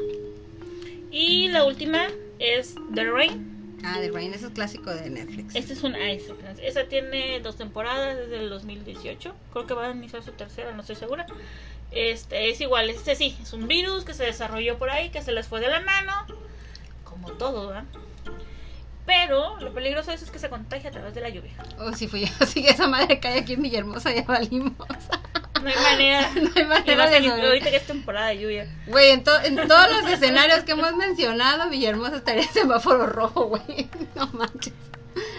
Y 1.10 1.48
la 1.48 1.64
última 1.64 2.06
es 2.38 2.74
The 2.94 3.04
Rain. 3.04 3.59
Ah, 3.84 3.98
The 4.00 4.10
Rain, 4.10 4.34
eso 4.34 4.48
es 4.48 4.52
clásico 4.52 4.90
de 4.90 5.08
Netflix. 5.10 5.54
Esta 5.54 5.72
es 5.72 5.82
una 5.82 6.10
esa, 6.10 6.34
esa 6.62 6.84
tiene 6.84 7.40
dos 7.40 7.56
temporadas 7.56 8.16
desde 8.16 8.40
el 8.40 8.50
2018. 8.50 9.34
Creo 9.52 9.66
que 9.66 9.74
va 9.74 9.86
a 9.86 9.90
iniciar 9.90 10.22
su 10.22 10.32
tercera, 10.32 10.72
no 10.72 10.80
estoy 10.80 10.96
segura. 10.96 11.26
Este 11.90 12.50
es 12.50 12.60
igual, 12.60 12.90
este 12.90 13.16
sí, 13.16 13.36
es 13.42 13.52
un 13.52 13.66
virus 13.66 14.04
que 14.04 14.14
se 14.14 14.24
desarrolló 14.24 14.78
por 14.78 14.90
ahí, 14.90 15.10
que 15.10 15.22
se 15.22 15.32
les 15.32 15.48
fue 15.48 15.60
de 15.60 15.68
la 15.68 15.80
mano, 15.80 16.12
como 17.04 17.32
todo, 17.32 17.68
¿verdad? 17.68 17.84
Pero 19.12 19.58
lo 19.58 19.74
peligroso 19.74 20.10
de 20.10 20.16
eso 20.16 20.24
es 20.24 20.30
que 20.30 20.38
se 20.38 20.48
contagia 20.48 20.88
a 20.90 20.92
través 20.92 21.12
de 21.14 21.20
la 21.20 21.28
lluvia. 21.30 21.52
Oh, 21.80 21.92
sí, 21.92 22.06
fui 22.06 22.26
yo. 22.26 22.46
Sí, 22.46 22.62
que 22.62 22.70
esa 22.70 22.86
madre 22.86 23.18
cae 23.18 23.40
aquí 23.40 23.54
en 23.54 23.62
Villahermosa, 23.62 24.12
ya 24.14 24.22
valimos. 24.22 24.72
No 25.60 25.68
hay 25.68 25.74
manera. 25.74 26.30
No 26.36 26.50
hay 26.54 26.64
manera 26.64 27.10
de 27.10 27.18
sobre- 27.28 27.46
ahorita 27.48 27.70
que 27.70 27.76
es 27.76 27.86
temporada 27.88 28.28
de 28.28 28.38
lluvia. 28.38 28.72
Güey, 28.86 29.10
en, 29.10 29.24
to- 29.24 29.42
en 29.42 29.56
todos 29.66 29.90
los 29.90 30.10
escenarios 30.12 30.60
que 30.62 30.72
hemos 30.72 30.94
mencionado, 30.94 31.68
Villahermosa 31.70 32.16
estaría 32.18 32.42
en 32.44 32.52
semáforo 32.52 33.06
rojo, 33.06 33.46
güey. 33.46 33.88
No 34.14 34.28
manches. 34.28 34.72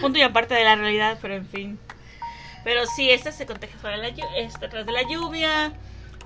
Punto 0.02 0.18
y 0.18 0.22
aparte 0.22 0.52
de 0.54 0.64
la 0.64 0.76
realidad, 0.76 1.18
pero 1.22 1.34
en 1.34 1.46
fin. 1.46 1.78
Pero 2.64 2.84
sí, 2.94 3.08
esta 3.10 3.32
se 3.32 3.46
contagia 3.46 3.76
sobre 3.80 3.96
la 3.96 4.10
de 4.10 4.92
la 4.92 5.02
lluvia. 5.08 5.72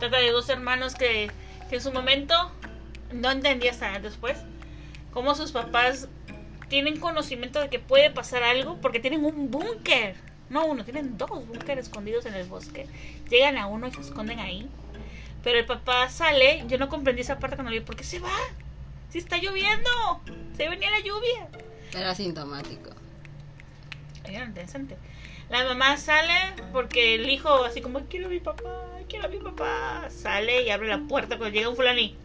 Trata 0.01 0.19
de 0.19 0.33
dos 0.33 0.49
hermanos 0.49 0.95
que, 0.97 1.31
que 1.71 1.77
en 1.77 1.81
su 1.81 1.93
momento 1.93 2.51
no 3.13 3.31
entendía 3.31 3.71
hasta 3.71 3.99
después 4.01 4.37
cómo 5.13 5.35
sus 5.37 5.53
papás 5.53 6.09
tienen 6.69 6.99
conocimiento 6.99 7.61
de 7.61 7.69
que 7.69 7.79
puede 7.79 8.11
pasar 8.11 8.43
algo 8.43 8.79
porque 8.81 9.01
tienen 9.01 9.25
un 9.25 9.51
búnker. 9.51 10.17
No 10.49 10.65
uno, 10.67 10.85
tienen 10.85 11.19
dos 11.19 11.31
búnkeres 11.31 11.87
escondidos 11.87 12.27
en 12.27 12.35
el 12.35 12.47
bosque. 12.47 12.87
Llegan 13.29 13.57
a 13.57 13.67
uno 13.67 13.89
y 13.89 13.93
se 13.93 14.01
esconden 14.01 14.39
ahí. 14.39 14.69
Pero 15.43 15.59
el 15.59 15.65
papá 15.65 16.09
sale, 16.09 16.65
yo 16.69 16.79
no 16.79 16.89
comprendí 16.89 17.23
esa 17.23 17.39
parte 17.39 17.57
cuando 17.57 17.71
le 17.71 17.77
digo, 17.77 17.87
¿por 17.87 17.97
qué 17.97 18.05
se 18.05 18.19
va? 18.19 18.37
Si 19.11 19.19
está 19.19 19.39
lloviendo. 19.39 19.91
Se 20.57 20.69
venía 20.69 20.91
la 20.91 21.01
lluvia. 21.01 21.49
Era 21.93 22.11
asintomático. 22.11 22.91
Era 24.25 24.45
interesante. 24.45 24.97
La 25.49 25.65
mamá 25.65 25.97
sale 25.97 26.35
porque 26.73 27.15
el 27.15 27.31
hijo, 27.31 27.65
así 27.65 27.81
como, 27.81 28.01
quiero 28.07 28.27
a 28.27 28.31
mi 28.31 28.41
papá, 28.41 28.63
quiero 29.09 29.27
a 29.27 29.29
mi 29.29 29.39
papá. 29.39 30.09
Sale 30.11 30.63
y 30.63 30.71
abre 30.71 30.89
la 30.89 30.99
puerta 30.99 31.39
cuando 31.39 31.55
llega 31.55 31.69
un 31.69 31.77
fulani. 31.77 32.17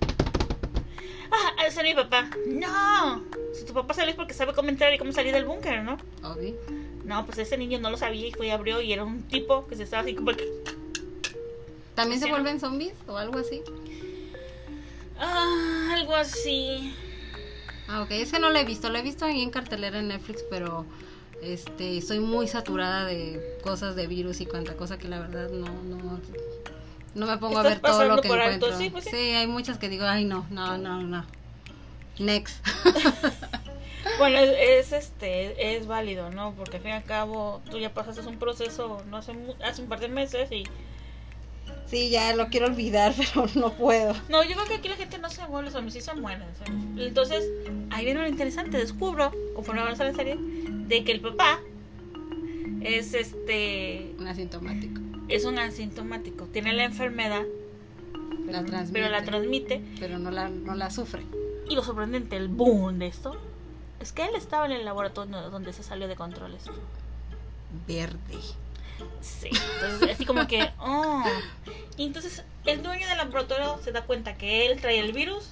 Ah, 1.32 1.66
ese 1.66 1.82
es 1.82 1.84
mi 1.84 1.94
papá. 1.94 2.30
No. 2.48 3.24
Si 3.54 3.66
tu 3.66 3.74
papá 3.74 3.93
sale 3.93 4.12
es 4.12 4.16
porque 4.18 4.34
sabe 4.34 4.54
cómo 4.54 4.70
entrar 4.70 4.93
y 4.93 4.97
cómo 4.97 5.12
salir 5.12 5.34
del 5.34 5.45
búnker, 5.45 5.84
¿no? 5.84 5.97
Obvio. 6.24 6.56
No, 7.04 7.26
pues 7.26 7.38
ese 7.39 7.58
niño 7.58 7.80
no 7.80 7.89
lo 7.89 7.97
sabía 7.97 8.28
y 8.28 8.32
fue 8.32 8.47
y 8.47 8.49
abrió 8.52 8.82
y 8.82 8.93
era 8.93 9.04
un 9.04 9.24
tipo 9.24 9.68
que 9.68 9.76
se 9.76 9.84
estaba 9.84 10.04
así 10.04 10.16
como 10.16 10.32
que... 10.32 10.47
¿También 11.95 12.20
se 12.20 12.26
Sí. 12.26 12.32
vuelven 12.32 12.60
zombies 12.60 12.93
o 13.08 13.18
algo 13.18 13.38
así? 13.38 13.62
Ah, 15.20 15.91
algo 15.93 16.16
así. 16.16 16.95
Ah, 17.88 18.02
ok. 18.04 18.12
Es 18.12 18.32
que 18.32 18.39
no 18.39 18.49
lo 18.49 18.58
he 18.58 18.64
visto. 18.66 18.89
Lo 18.89 18.97
he 18.97 19.02
visto 19.02 19.26
ahí 19.26 19.41
en 19.41 19.49
cartelera 19.52 19.99
en 19.99 20.08
Netflix, 20.08 20.43
pero 20.49 20.86
este 21.41 21.97
estoy 21.97 22.20
muy 22.20 22.47
saturada 22.47 23.06
de 23.06 23.58
cosas 23.64 23.95
de 23.95 24.08
virus 24.08 24.41
y 24.41 24.45
cuanta 24.45 24.76
cosa 24.78 24.97
que 24.97 25.08
la 25.08 25.20
verdad 25.20 25.49
no 25.49 25.66
no 25.84 26.22
no 27.14 27.26
me 27.28 27.38
pongo 27.38 27.58
a 27.58 27.64
ver 27.64 27.82
todo 27.82 28.06
lo 28.06 28.22
que 28.22 28.30
por 28.30 28.39
alto, 28.39 28.68
encuentro. 28.68 28.78
sí, 28.78 28.89
pues 28.89 29.04
sí. 29.06 29.16
hay 29.16 29.47
muchas 29.47 29.78
que 29.78 29.89
digo, 29.89 30.06
ay 30.06 30.24
no, 30.24 30.45
no, 30.49 30.78
no, 30.78 31.02
no. 31.04 31.26
Next. 32.22 32.65
Bueno, 34.17 34.38
es, 34.39 34.91
es, 34.91 34.93
este, 34.93 35.76
es 35.78 35.86
válido, 35.88 36.32
¿no? 36.32 36.53
Porque 36.55 36.78
al 36.78 36.84
fin 36.84 36.91
y 36.91 36.95
al 36.95 37.03
cabo 37.03 37.61
tú 37.69 37.78
ya 37.80 37.93
pasaste 37.93 38.22
un 38.28 38.38
proceso 38.38 39.03
no 39.09 39.17
hace, 39.17 39.32
hace 39.63 39.82
un 39.84 39.89
par 39.89 39.99
de 39.99 40.07
meses 40.09 40.51
y... 40.51 40.63
sí, 41.86 42.09
ya 42.09 42.36
lo 42.36 42.47
quiero 42.49 42.67
olvidar, 42.67 43.13
pero 43.17 43.47
no 43.55 43.74
puedo. 43.74 44.13
No, 44.30 44.43
yo 44.43 44.55
creo 44.55 44.65
que 44.65 44.76
aquí 44.76 44.89
la 44.89 44.95
gente 44.95 45.17
no 45.19 45.30
se 45.30 45.43
vuelve 45.45 45.72
zombies, 45.72 45.93
sí 45.93 46.01
se 46.01 46.13
mueren. 46.15 46.47
¿sabes? 46.57 46.74
Entonces, 46.97 47.47
ahí 47.91 48.05
viene 48.05 48.22
lo 48.22 48.28
interesante, 48.28 48.78
descubro, 48.78 49.32
conforme 49.55 49.82
avanza 49.82 50.03
la 50.03 50.13
serie, 50.13 50.36
de 50.38 51.03
que 51.03 51.11
el 51.11 51.22
papá 51.22 51.59
es 52.82 53.13
este... 53.13 54.13
Un 54.19 54.28
asintomático. 54.28 54.99
Es 55.30 55.45
un 55.45 55.57
asintomático, 55.59 56.45
tiene 56.45 56.74
la 56.74 56.86
enfermedad, 56.86 57.43
La 58.47 58.63
transmite. 58.65 58.93
pero 58.93 59.09
la 59.09 59.24
transmite. 59.24 59.82
pero 59.99 60.19
no 60.19 60.32
la, 60.32 60.49
no 60.49 60.76
la 60.76 60.89
sufre. 60.89 61.24
Y 61.72 61.76
lo 61.76 61.86
sorprendente, 61.86 62.36
el 62.36 62.49
boom 62.49 62.99
de 62.99 63.07
esto, 63.07 63.34
es 64.01 64.11
que 64.11 64.26
él 64.26 64.36
estaba 64.36 64.65
en 64.65 64.74
el 64.74 64.84
laboratorio 64.84 65.49
donde 65.49 65.72
se 65.72 65.84
salió 65.84 66.09
de 66.09 66.17
controles. 66.17 66.65
Verde. 67.88 68.38
Sí, 69.22 69.49
entonces 69.76 70.09
así 70.15 70.26
como 70.26 70.47
que, 70.47 70.69
oh. 70.80 71.24
Y 71.95 72.07
entonces 72.07 72.43
el 72.65 72.84
dueño 72.84 73.07
del 73.07 73.17
laboratorio 73.17 73.80
se 73.82 73.93
da 73.93 74.01
cuenta 74.01 74.34
que 74.36 74.67
él 74.67 74.82
trae 74.82 74.99
el 74.99 75.13
virus, 75.13 75.47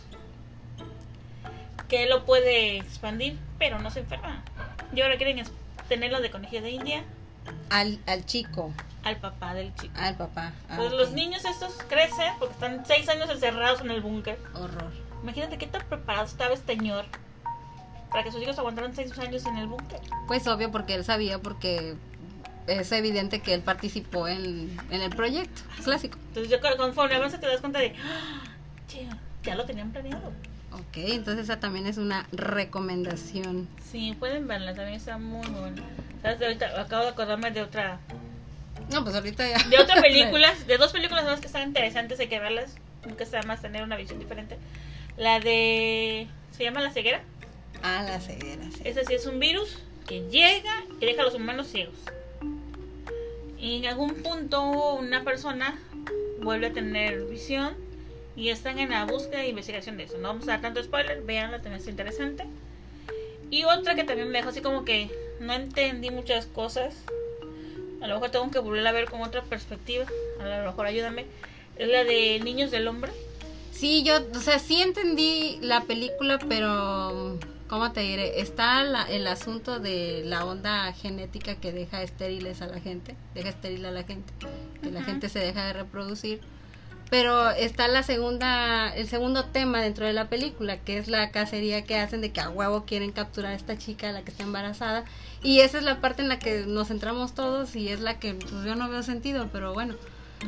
que 1.88 2.03
él 2.03 2.09
lo 2.09 2.26
puede 2.26 2.80
expandir, 2.80 3.39
pero 3.57 3.80
no 3.80 3.89
se 3.89 4.01
enferma. 4.01 4.43
Y 4.93 4.99
ahora 4.99 5.15
quieren 5.15 5.41
tenerlo 5.88 6.20
de 6.20 6.32
conejillo 6.32 6.61
de 6.61 6.72
India 6.72 7.03
Al, 7.70 7.97
al 8.07 8.26
chico, 8.26 8.74
al 9.03 9.15
papá 9.22 9.53
del 9.53 9.74
chico. 9.76 9.93
al 9.97 10.17
papá. 10.17 10.51
Ah, 10.70 10.76
Pues 10.76 10.91
los 10.91 11.11
niños 11.13 11.45
estos 11.45 11.76
crecen 11.88 12.34
porque 12.39 12.55
están 12.55 12.86
seis 12.86 13.07
años 13.07 13.30
encerrados 13.30 13.80
en 13.80 13.91
el 13.91 14.01
búnker. 14.01 14.38
Horror. 14.53 14.91
Imagínate 15.24 15.57
qué 15.57 15.67
tan 15.67 15.84
preparado 15.84 16.26
estaba 16.26 16.53
este 16.53 16.76
señor 16.76 17.05
para 18.11 18.24
que 18.24 18.32
sus 18.32 18.41
hijos 18.41 18.57
aguantaran 18.57 18.95
seis 18.95 19.17
años 19.20 19.45
en 19.45 19.57
el 19.57 19.67
búnker. 19.67 19.99
Pues 20.28 20.47
obvio, 20.47 20.72
porque 20.72 20.95
él 20.95 21.03
sabía, 21.03 21.39
porque 21.39 21.95
es 22.67 22.91
evidente 22.91 23.41
que 23.41 23.53
él 23.53 23.61
participó 23.61 24.28
en, 24.28 24.70
en 24.89 25.01
el 25.01 25.11
proyecto 25.11 25.61
clásico. 25.84 26.17
Entonces 26.30 26.51
yo 26.51 26.57
conforme 26.78 27.15
avanza 27.15 27.39
te 27.39 27.47
das 27.47 27.59
cuenta 27.61 27.80
de, 27.80 27.93
"Ah, 28.03 29.17
ya 29.43 29.55
lo 29.55 29.65
tenían 29.65 29.91
planeado. 29.91 30.32
Ok, 30.72 30.97
entonces 30.97 31.45
esa 31.45 31.59
también 31.59 31.88
es 31.88 31.97
una 31.97 32.28
recomendación. 32.32 33.67
Sí, 33.91 34.15
pueden 34.20 34.47
verla, 34.47 34.74
también 34.76 34.97
está 34.97 35.17
muy 35.17 35.47
buena. 35.47 35.82
¿Sabes? 36.22 36.39
De 36.39 36.45
ahorita 36.45 36.82
acabo 36.82 37.03
de 37.03 37.09
acordarme 37.09 37.49
de 37.51 37.61
otra 37.61 37.99
No, 38.91 39.03
pues 39.03 39.15
ahorita 39.15 39.47
ya. 39.47 39.57
de 39.67 39.80
otra 39.80 39.95
película, 40.01 40.53
de 40.67 40.78
dos 40.78 40.91
películas 40.91 41.26
más 41.26 41.39
que 41.39 41.47
están 41.47 41.63
interesantes, 41.63 42.20
hay 42.20 42.28
que 42.28 42.39
verlas. 42.39 42.76
Nunca 43.05 43.24
está 43.24 43.41
más 43.43 43.61
tener 43.61 43.84
una 43.84 43.95
visión 43.95 44.20
diferente. 44.20 44.57
La 45.20 45.41
de 45.41 46.30
se 46.55 46.63
llama 46.63 46.80
La 46.80 46.91
ceguera. 46.91 47.22
Ah, 47.84 48.03
la 48.07 48.22
ceguera, 48.22 48.63
sí. 48.72 48.84
Ese 48.86 49.03
sí 49.03 49.15
es 49.15 49.26
un 49.26 49.38
virus 49.38 49.78
que 50.07 50.22
llega 50.30 50.86
y 51.01 51.05
deja 51.05 51.24
a 51.24 51.26
los 51.26 51.36
humanos 51.36 51.67
ciegos. 51.67 51.97
Y 53.57 53.80
en 53.80 53.88
algún 53.88 54.15
punto 54.24 54.61
una 54.93 55.26
persona 55.26 55.78
vuelve 56.41 56.67
a 56.67 56.74
tener 56.74 57.26
visión 57.26 57.76
y 58.38 58.47
están 58.47 58.80
en 58.80 58.91
la 58.91 59.03
búsqueda 59.03 59.43
e 59.43 59.49
investigación 59.49 59.97
de 59.97 60.03
eso. 60.03 60.17
No 60.20 60.30
vamos 60.30 60.45
a 60.45 60.51
dar 60.51 60.61
tanto 60.61 60.82
spoiler, 60.82 61.22
véanla, 61.22 61.57
también 61.57 61.82
es 61.82 61.88
interesante. 61.89 62.45
Y 63.51 63.65
otra 63.65 63.95
que 63.95 64.05
también 64.05 64.30
me 64.30 64.38
dejó 64.38 64.51
así 64.51 64.61
como 64.61 64.86
que 64.86 65.09
no 65.41 65.51
entendí 65.51 66.11
muchas 66.11 66.45
cosas. 66.45 66.95
A 68.01 68.07
lo 68.07 68.13
mejor 68.13 68.32
tengo 68.32 68.49
que 68.51 68.59
volver 68.59 68.88
a 68.88 68.93
ver 68.93 69.09
con 69.09 69.22
otra 69.22 69.43
perspectiva. 69.43 70.05
A 70.39 70.59
lo 70.59 70.65
mejor 70.67 70.86
ayúdame. 70.86 71.26
Es 71.76 71.89
la 71.89 72.05
de 72.05 72.39
Niños 72.39 72.72
del 72.72 72.88
Hombre. 72.88 73.11
Sí, 73.80 74.04
yo, 74.04 74.18
o 74.36 74.40
sea, 74.42 74.60
sí 74.60 74.82
entendí 74.82 75.58
la 75.62 75.86
película, 75.86 76.38
pero, 76.50 77.40
¿cómo 77.70 77.94
te 77.94 78.02
diré? 78.02 78.42
Está 78.42 78.84
la- 78.84 79.10
el 79.10 79.26
asunto 79.26 79.80
de 79.80 80.24
la 80.26 80.44
onda 80.44 80.92
genética 80.92 81.56
que 81.56 81.72
deja 81.72 82.02
estériles 82.04 82.62
a 82.62 82.68
la 82.68 82.82
gente, 82.82 83.16
deja 83.34 83.48
estéril 83.50 83.86
a 83.86 83.92
la 83.92 84.04
gente, 84.04 84.34
que 84.84 84.92
la 84.92 85.02
gente 85.02 85.30
se 85.30 85.40
deja 85.40 85.66
de 85.68 85.74
reproducir. 85.74 86.42
Pero 87.10 87.50
está 87.52 87.88
la 87.88 88.04
segunda, 88.04 88.94
el 88.94 89.08
segundo 89.08 89.46
tema 89.46 89.82
dentro 89.82 90.06
de 90.06 90.14
la 90.14 90.28
película, 90.30 90.78
que 90.78 90.98
es 90.98 91.08
la 91.08 91.32
cacería 91.32 91.84
que 91.86 91.98
hacen 91.98 92.20
de 92.22 92.32
que 92.32 92.42
a 92.42 92.50
huevo 92.50 92.86
quieren 92.86 93.12
capturar 93.12 93.54
a 93.54 93.56
esta 93.56 93.78
chica, 93.78 94.12
la 94.12 94.24
que 94.24 94.30
está 94.32 94.44
embarazada. 94.44 95.06
Y 95.42 95.62
esa 95.62 95.78
es 95.80 95.86
la 95.86 96.02
parte 96.02 96.22
en 96.22 96.28
la 96.28 96.38
que 96.38 96.66
nos 96.68 96.90
centramos 96.90 97.34
todos 97.34 97.76
y 97.78 97.88
es 97.90 98.02
la 98.02 98.20
que 98.20 98.36
pues, 98.36 98.52
yo 98.66 98.76
no 98.76 98.90
veo 98.90 99.04
sentido, 99.04 99.48
pero 99.54 99.74
bueno. 99.74 99.96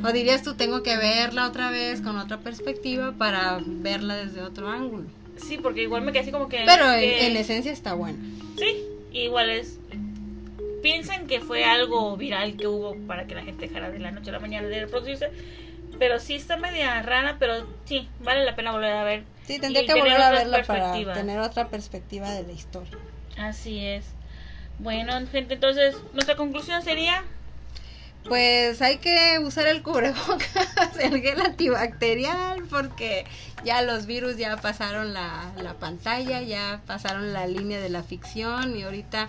O 0.03 0.11
dirías 0.11 0.41
tú, 0.41 0.55
tengo 0.55 0.83
que 0.83 0.97
verla 0.97 1.47
otra 1.47 1.69
vez 1.69 2.01
con 2.01 2.17
otra 2.17 2.37
perspectiva 2.37 3.11
para 3.11 3.59
verla 3.65 4.15
desde 4.15 4.41
otro 4.41 4.69
ángulo. 4.69 5.05
Sí, 5.37 5.57
porque 5.57 5.83
igual 5.83 6.01
me 6.01 6.11
quedé 6.11 6.21
así 6.21 6.31
como 6.31 6.47
que... 6.47 6.63
Pero 6.65 6.91
en, 6.93 7.31
en 7.31 7.37
esencia 7.37 7.71
está 7.71 7.93
buena. 7.93 8.19
Sí, 8.57 8.83
igual 9.11 9.49
es. 9.49 9.79
Piensan 10.81 11.27
que 11.27 11.41
fue 11.41 11.65
algo 11.65 12.15
viral 12.17 12.55
que 12.55 12.67
hubo 12.67 12.95
para 13.07 13.27
que 13.27 13.35
la 13.35 13.43
gente 13.43 13.67
dejara 13.67 13.91
de 13.91 13.99
la 13.99 14.11
noche 14.11 14.29
a 14.29 14.33
la 14.33 14.39
mañana 14.39 14.67
de 14.67 14.79
reproducirse. 14.79 15.29
Pero 15.99 16.19
sí 16.19 16.35
está 16.35 16.57
media 16.57 17.01
rara, 17.01 17.37
pero 17.37 17.67
sí, 17.85 18.07
vale 18.21 18.45
la 18.45 18.55
pena 18.55 18.71
volver 18.71 18.93
a 18.93 19.03
ver. 19.03 19.23
Sí, 19.43 19.59
tendría 19.59 19.85
que 19.85 19.93
volver 19.93 20.21
a 20.21 20.31
verla 20.31 20.63
para 20.63 21.13
tener 21.13 21.39
otra 21.39 21.67
perspectiva 21.67 22.31
de 22.31 22.43
la 22.43 22.51
historia. 22.53 22.97
Así 23.37 23.85
es. 23.85 24.05
Bueno, 24.79 25.13
gente, 25.27 25.55
entonces 25.55 25.95
nuestra 26.13 26.35
conclusión 26.35 26.81
sería... 26.81 27.23
Pues 28.27 28.81
hay 28.81 28.97
que 28.97 29.39
usar 29.39 29.67
el 29.67 29.81
cubrebocas, 29.81 30.67
el 30.99 31.21
gel 31.21 31.41
antibacterial, 31.41 32.63
porque 32.69 33.25
ya 33.65 33.81
los 33.81 34.05
virus 34.05 34.37
ya 34.37 34.57
pasaron 34.57 35.13
la, 35.13 35.51
la 35.61 35.73
pantalla, 35.73 36.41
ya 36.41 36.81
pasaron 36.85 37.33
la 37.33 37.47
línea 37.47 37.79
de 37.79 37.89
la 37.89 38.03
ficción 38.03 38.75
y 38.77 38.83
ahorita 38.83 39.27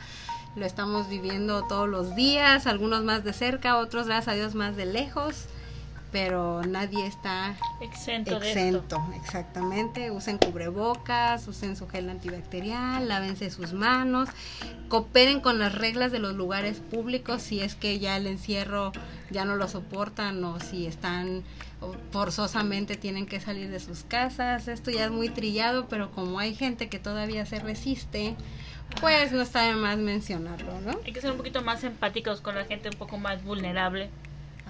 lo 0.54 0.66
estamos 0.66 1.08
viviendo 1.08 1.66
todos 1.66 1.88
los 1.88 2.14
días, 2.14 2.66
algunos 2.66 3.02
más 3.02 3.24
de 3.24 3.32
cerca, 3.32 3.78
otros 3.78 4.06
gracias 4.06 4.28
a 4.28 4.36
Dios 4.36 4.54
más 4.54 4.76
de 4.76 4.86
lejos, 4.86 5.46
pero 6.12 6.62
nadie 6.62 7.06
está 7.06 7.56
Exento, 7.80 8.38
de 8.38 8.68
esto. 8.68 9.02
exactamente. 9.16 10.10
Usen 10.10 10.36
cubrebocas, 10.36 11.48
usen 11.48 11.74
su 11.74 11.88
gel 11.88 12.10
antibacterial, 12.10 13.08
lávense 13.08 13.50
sus 13.50 13.72
manos, 13.72 14.28
cooperen 14.88 15.40
con 15.40 15.58
las 15.58 15.74
reglas 15.74 16.12
de 16.12 16.18
los 16.18 16.34
lugares 16.34 16.80
públicos 16.80 17.40
si 17.42 17.60
es 17.60 17.74
que 17.74 17.98
ya 17.98 18.16
el 18.18 18.26
encierro 18.26 18.92
ya 19.30 19.46
no 19.46 19.56
lo 19.56 19.66
soportan 19.68 20.44
o 20.44 20.60
si 20.60 20.86
están 20.86 21.42
forzosamente 22.12 22.96
tienen 22.96 23.26
que 23.26 23.40
salir 23.40 23.70
de 23.70 23.80
sus 23.80 24.04
casas. 24.04 24.68
Esto 24.68 24.90
ya 24.90 25.06
es 25.06 25.10
muy 25.10 25.30
trillado, 25.30 25.88
pero 25.88 26.10
como 26.12 26.38
hay 26.38 26.54
gente 26.54 26.88
que 26.88 26.98
todavía 26.98 27.46
se 27.46 27.58
resiste, 27.58 28.36
pues 29.00 29.32
no 29.32 29.40
está 29.40 29.62
de 29.62 29.74
más 29.74 29.96
mencionarlo, 29.96 30.80
¿no? 30.82 30.92
Hay 31.04 31.12
que 31.12 31.20
ser 31.22 31.30
un 31.30 31.38
poquito 31.38 31.62
más 31.62 31.82
empáticos 31.84 32.42
con 32.42 32.54
la 32.54 32.64
gente 32.66 32.90
un 32.90 32.96
poco 32.96 33.16
más 33.16 33.42
vulnerable. 33.42 34.10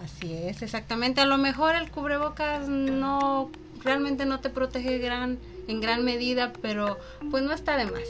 Así 0.03 0.33
es, 0.35 0.63
exactamente. 0.63 1.21
A 1.21 1.27
lo 1.27 1.39
mejor 1.39 1.75
el 1.77 1.91
cubrebocas 1.91 2.69
no 2.69 3.51
realmente 3.85 4.25
no 4.27 4.41
te 4.41 4.51
protege 4.51 4.99
gran 4.99 5.39
en 5.69 5.81
gran 5.81 6.05
medida, 6.05 6.53
pero 6.61 6.99
pues 7.31 7.43
no 7.45 7.53
está 7.53 7.77
de 7.77 7.85
más. 7.87 8.03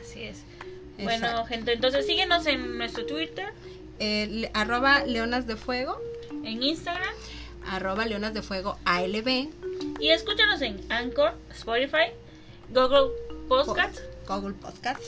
Así 0.00 0.22
es. 0.22 0.42
Bueno, 1.02 1.44
gente, 1.46 1.72
entonces 1.72 2.06
síguenos 2.06 2.46
en 2.46 2.76
nuestro 2.78 3.06
Twitter, 3.06 3.52
Eh, 3.98 4.26
le- 4.30 4.50
arroba 4.54 5.04
leonas 5.04 5.46
de 5.46 5.56
fuego, 5.56 6.00
en 6.44 6.62
Instagram 6.62 7.12
arroba 7.66 8.06
leonas 8.06 8.32
de 8.34 8.40
fuego 8.42 8.78
ALB, 8.86 9.50
y 10.00 10.08
escúchanos 10.10 10.62
en 10.62 10.80
Anchor, 10.90 11.34
Spotify, 11.50 12.12
Google 12.70 13.10
Podcasts. 13.48 14.02
Google 14.26 14.54
Podcasts 14.54 15.06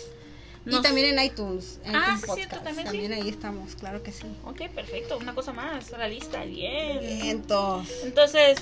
y 0.66 0.80
también 0.82 1.18
en 1.18 1.24
iTunes. 1.24 1.80
en 1.84 1.96
Ah, 1.96 2.02
iTunes 2.16 2.20
sí, 2.22 2.30
cierto, 2.34 2.60
también, 2.60 2.88
sí. 2.90 3.12
ahí 3.12 3.28
estamos, 3.28 3.74
claro 3.74 4.02
que 4.02 4.12
sí. 4.12 4.26
Ok, 4.44 4.68
perfecto. 4.74 5.18
Una 5.18 5.34
cosa 5.34 5.52
más 5.52 5.92
a 5.92 5.98
la 5.98 6.08
lista. 6.08 6.44
Bien. 6.44 7.00
Vientos. 7.00 7.88
Entonces, 8.04 8.58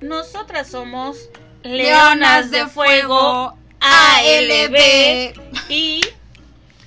nosotras 0.00 0.68
somos 0.68 1.16
Leonas 1.62 2.50
de 2.50 2.66
Fuego 2.66 3.56
ALB. 3.80 5.34
Y 5.68 6.00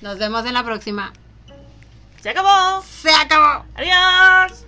Nos 0.00 0.18
vemos 0.18 0.46
en 0.46 0.54
la 0.54 0.64
próxima. 0.64 1.12
se 2.22 2.30
acabó. 2.30 2.82
Se 3.02 3.10
acabó. 3.10 3.64
Adiós. 3.74 4.64